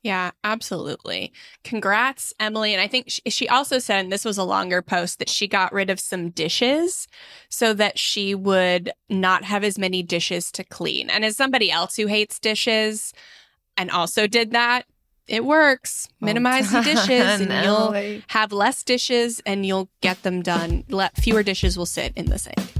Yeah, 0.07 0.31
absolutely. 0.45 1.33
Congrats, 1.65 2.33
Emily. 2.39 2.71
And 2.71 2.81
I 2.81 2.87
think 2.87 3.09
she, 3.09 3.21
she 3.29 3.49
also 3.49 3.77
said, 3.77 4.05
and 4.05 4.11
this 4.11 4.23
was 4.23 4.37
a 4.37 4.45
longer 4.45 4.81
post, 4.81 5.19
that 5.19 5.27
she 5.27 5.49
got 5.49 5.73
rid 5.73 5.89
of 5.89 5.99
some 5.99 6.29
dishes 6.29 7.09
so 7.49 7.73
that 7.73 7.99
she 7.99 8.33
would 8.33 8.89
not 9.09 9.43
have 9.43 9.65
as 9.65 9.77
many 9.77 10.01
dishes 10.03 10.49
to 10.53 10.63
clean. 10.63 11.09
And 11.09 11.25
as 11.25 11.35
somebody 11.35 11.69
else 11.69 11.97
who 11.97 12.07
hates 12.07 12.39
dishes 12.39 13.11
and 13.75 13.91
also 13.91 14.27
did 14.27 14.51
that, 14.51 14.85
it 15.27 15.43
works. 15.43 16.07
Minimize 16.21 16.71
the 16.71 16.83
dishes 16.83 17.41
and 17.41 17.65
you'll 17.65 18.21
have 18.27 18.53
less 18.53 18.83
dishes 18.85 19.41
and 19.45 19.65
you'll 19.65 19.89
get 19.99 20.23
them 20.23 20.41
done. 20.41 20.85
Let 20.87 21.17
fewer 21.17 21.43
dishes 21.43 21.77
will 21.77 21.85
sit 21.85 22.13
in 22.15 22.27
the 22.27 22.39
sink. 22.39 22.76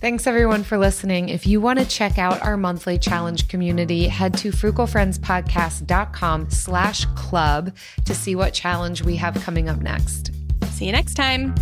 Thanks 0.00 0.26
everyone 0.26 0.62
for 0.62 0.78
listening. 0.78 1.28
If 1.28 1.46
you 1.46 1.60
want 1.60 1.78
to 1.78 1.84
check 1.84 2.18
out 2.18 2.42
our 2.42 2.56
monthly 2.56 2.98
challenge 2.98 3.48
community, 3.48 4.08
head 4.08 4.36
to 4.38 4.50
frugalfriendspodcast.com 4.50 6.50
slash 6.50 7.04
club 7.14 7.76
to 8.04 8.14
see 8.14 8.34
what 8.34 8.52
challenge 8.52 9.02
we 9.02 9.16
have 9.16 9.34
coming 9.42 9.68
up 9.68 9.80
next. 9.80 10.32
See 10.70 10.86
you 10.86 10.92
next 10.92 11.14
time. 11.14 11.54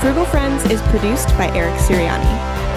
Frugal 0.00 0.24
Friends 0.26 0.64
is 0.70 0.80
produced 0.82 1.28
by 1.36 1.48
Eric 1.54 1.74
Siriani. 1.74 2.67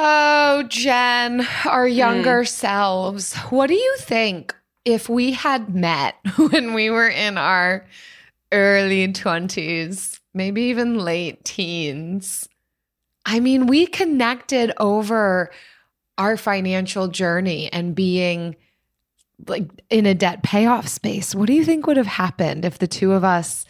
Oh, 0.00 0.62
Jen, 0.68 1.46
our 1.64 1.88
hmm. 1.88 1.94
younger 1.94 2.44
selves. 2.44 3.34
What 3.50 3.66
do 3.66 3.74
you 3.74 3.96
think 3.98 4.54
if 4.84 5.08
we 5.08 5.32
had 5.32 5.74
met 5.74 6.14
when 6.36 6.72
we 6.72 6.88
were 6.88 7.08
in 7.08 7.36
our 7.36 7.84
early 8.52 9.08
20s, 9.08 10.20
maybe 10.32 10.62
even 10.62 10.98
late 10.98 11.44
teens? 11.44 12.48
I 13.26 13.40
mean, 13.40 13.66
we 13.66 13.86
connected 13.86 14.72
over 14.78 15.50
our 16.16 16.36
financial 16.36 17.08
journey 17.08 17.70
and 17.72 17.94
being 17.94 18.56
like 19.46 19.68
in 19.90 20.06
a 20.06 20.14
debt 20.14 20.42
payoff 20.42 20.88
space. 20.88 21.34
What 21.34 21.46
do 21.46 21.52
you 21.52 21.64
think 21.64 21.86
would 21.86 21.96
have 21.96 22.06
happened 22.06 22.64
if 22.64 22.78
the 22.78 22.88
two 22.88 23.12
of 23.12 23.24
us 23.24 23.64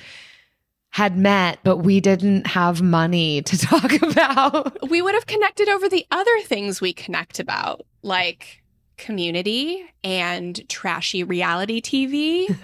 had 0.91 1.17
met, 1.17 1.59
but 1.63 1.79
we 1.79 2.01
didn't 2.01 2.47
have 2.47 2.83
money 2.83 3.43
to 3.43 3.59
talk 3.67 3.93
about? 4.03 4.89
we 4.91 5.03
would 5.03 5.15
have 5.15 5.27
connected 5.27 5.69
over 5.69 5.89
the 5.89 6.07
other 6.11 6.41
things 6.43 6.81
we 6.81 6.93
connect 6.93 7.39
about, 7.39 7.87
like 8.03 8.63
community 8.97 9.85
and 10.03 10.69
trashy 10.69 11.23
reality 11.25 11.81
TV. 11.81 12.55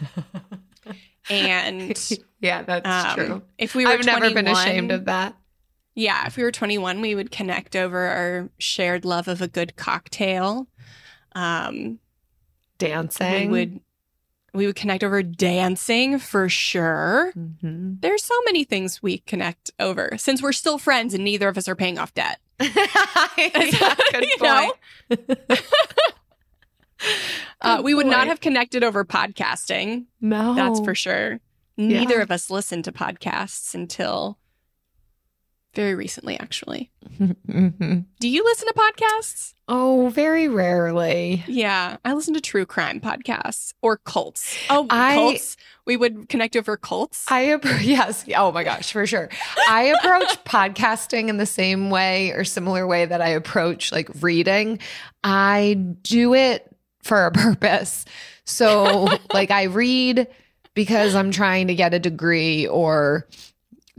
and 1.30 2.18
yeah, 2.40 2.62
that's 2.62 3.18
um, 3.18 3.42
if 3.58 3.74
we 3.74 3.86
were 3.86 3.92
I've 3.92 4.04
never 4.04 4.30
been 4.32 4.48
ashamed 4.48 4.90
of 4.90 5.06
that. 5.06 5.36
Yeah, 5.94 6.26
if 6.26 6.36
we 6.36 6.42
were 6.42 6.50
21, 6.50 7.00
we 7.00 7.14
would 7.14 7.30
connect 7.30 7.76
over 7.76 8.00
our 8.00 8.50
shared 8.58 9.04
love 9.04 9.28
of 9.28 9.40
a 9.40 9.46
good 9.46 9.76
cocktail. 9.76 10.66
Um, 11.36 12.00
we 12.80 12.88
Dancing. 12.88 13.50
would 13.50 13.80
We 14.54 14.66
would 14.66 14.76
connect 14.76 15.02
over 15.02 15.22
dancing 15.22 16.18
for 16.18 16.48
sure. 16.48 17.32
Mhm. 17.36 18.00
There's 18.00 18.22
so 18.24 18.34
many 18.44 18.62
things 18.64 19.02
we 19.02 19.18
connect 19.18 19.70
over 19.80 20.12
since 20.16 20.40
we're 20.40 20.52
still 20.52 20.78
friends 20.78 21.12
and 21.12 21.24
neither 21.24 21.48
of 21.48 21.58
us 21.58 21.66
are 21.68 21.74
paying 21.76 21.98
off 21.98 22.14
debt. 22.14 22.38
Yeah, 23.36 23.94
good 24.12 24.28
point. 24.38 25.60
Uh, 27.60 27.80
we 27.82 27.92
would 27.94 28.06
not 28.06 28.28
have 28.28 28.40
connected 28.40 28.82
over 28.84 29.04
podcasting. 29.04 30.04
No, 30.20 30.54
That's 30.54 30.80
for 30.80 30.94
sure. 30.94 31.40
Neither 31.76 32.16
Yeah. 32.16 32.22
of 32.22 32.30
us 32.30 32.48
listened 32.50 32.84
to 32.84 32.92
podcasts 32.92 33.74
until 33.74 34.38
very 35.74 35.94
recently, 35.94 36.38
actually. 36.38 36.90
Mhm. 37.20 38.06
Do 38.20 38.28
you 38.28 38.44
listen 38.44 38.68
to 38.68 38.74
podcasts? 38.74 39.54
Oh, 39.68 40.08
very 40.08 40.46
rarely. 40.48 41.42
Yeah, 41.46 41.96
I 42.04 42.12
listen 42.12 42.34
to 42.34 42.40
true 42.40 42.66
crime 42.66 43.00
podcasts 43.00 43.72
or 43.82 43.96
cults. 43.98 44.56
Oh, 44.70 44.86
I- 44.90 45.14
cults. 45.14 45.56
We 45.86 45.96
would 45.98 46.28
connect 46.30 46.56
over 46.56 46.76
cults. 46.78 47.24
I 47.28 47.44
appro- 47.46 47.78
yes. 47.82 48.24
Oh 48.36 48.50
my 48.52 48.64
gosh, 48.64 48.90
for 48.92 49.06
sure. 49.06 49.28
I 49.68 49.84
approach 49.84 50.42
podcasting 50.44 51.28
in 51.28 51.36
the 51.36 51.44
same 51.46 51.90
way 51.90 52.30
or 52.30 52.44
similar 52.44 52.86
way 52.86 53.04
that 53.04 53.20
I 53.20 53.28
approach 53.28 53.92
like 53.92 54.08
reading. 54.22 54.78
I 55.22 55.74
do 56.02 56.34
it 56.34 56.74
for 57.02 57.26
a 57.26 57.32
purpose. 57.32 58.04
So, 58.46 59.08
like 59.32 59.50
I 59.50 59.64
read 59.64 60.26
because 60.74 61.14
I'm 61.14 61.30
trying 61.30 61.68
to 61.68 61.74
get 61.74 61.94
a 61.94 61.98
degree 61.98 62.66
or 62.66 63.28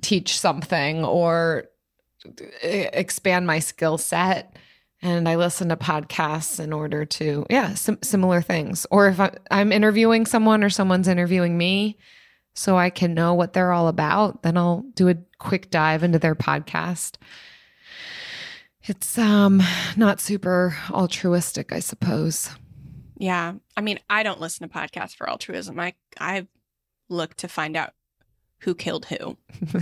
teach 0.05 0.39
something 0.39 1.03
or 1.03 1.65
e- 2.63 2.87
expand 2.93 3.47
my 3.47 3.59
skill 3.59 3.97
set. 3.97 4.55
And 5.01 5.27
I 5.27 5.35
listen 5.35 5.69
to 5.69 5.75
podcasts 5.77 6.59
in 6.59 6.73
order 6.73 7.05
to, 7.05 7.45
yeah, 7.49 7.73
sim- 7.75 8.01
similar 8.01 8.41
things. 8.41 8.87
Or 8.89 9.07
if 9.07 9.19
I, 9.19 9.31
I'm 9.51 9.71
interviewing 9.71 10.25
someone 10.25 10.63
or 10.63 10.69
someone's 10.69 11.07
interviewing 11.07 11.57
me, 11.57 11.97
so 12.53 12.77
I 12.77 12.89
can 12.89 13.13
know 13.13 13.33
what 13.33 13.51
they're 13.53 13.73
all 13.73 13.87
about, 13.89 14.41
then 14.43 14.57
I'll 14.57 14.85
do 14.93 15.09
a 15.09 15.15
quick 15.39 15.69
dive 15.69 16.03
into 16.03 16.17
their 16.19 16.35
podcast. 16.35 17.17
It's 18.83 19.17
um 19.17 19.61
not 19.97 20.21
super 20.21 20.75
altruistic, 20.91 21.71
I 21.73 21.79
suppose. 21.79 22.49
yeah, 23.17 23.53
I 23.75 23.81
mean, 23.81 23.99
I 24.09 24.23
don't 24.23 24.39
listen 24.39 24.67
to 24.67 24.73
podcasts 24.73 25.15
for 25.15 25.29
altruism. 25.29 25.79
I 25.79 25.93
I 26.19 26.47
look 27.09 27.35
to 27.35 27.47
find 27.47 27.75
out 27.75 27.93
who 28.59 28.75
killed 28.75 29.05
who. 29.05 29.37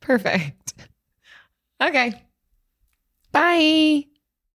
Perfect. 0.00 0.74
Okay. 1.80 2.22
Bye. 3.32 4.04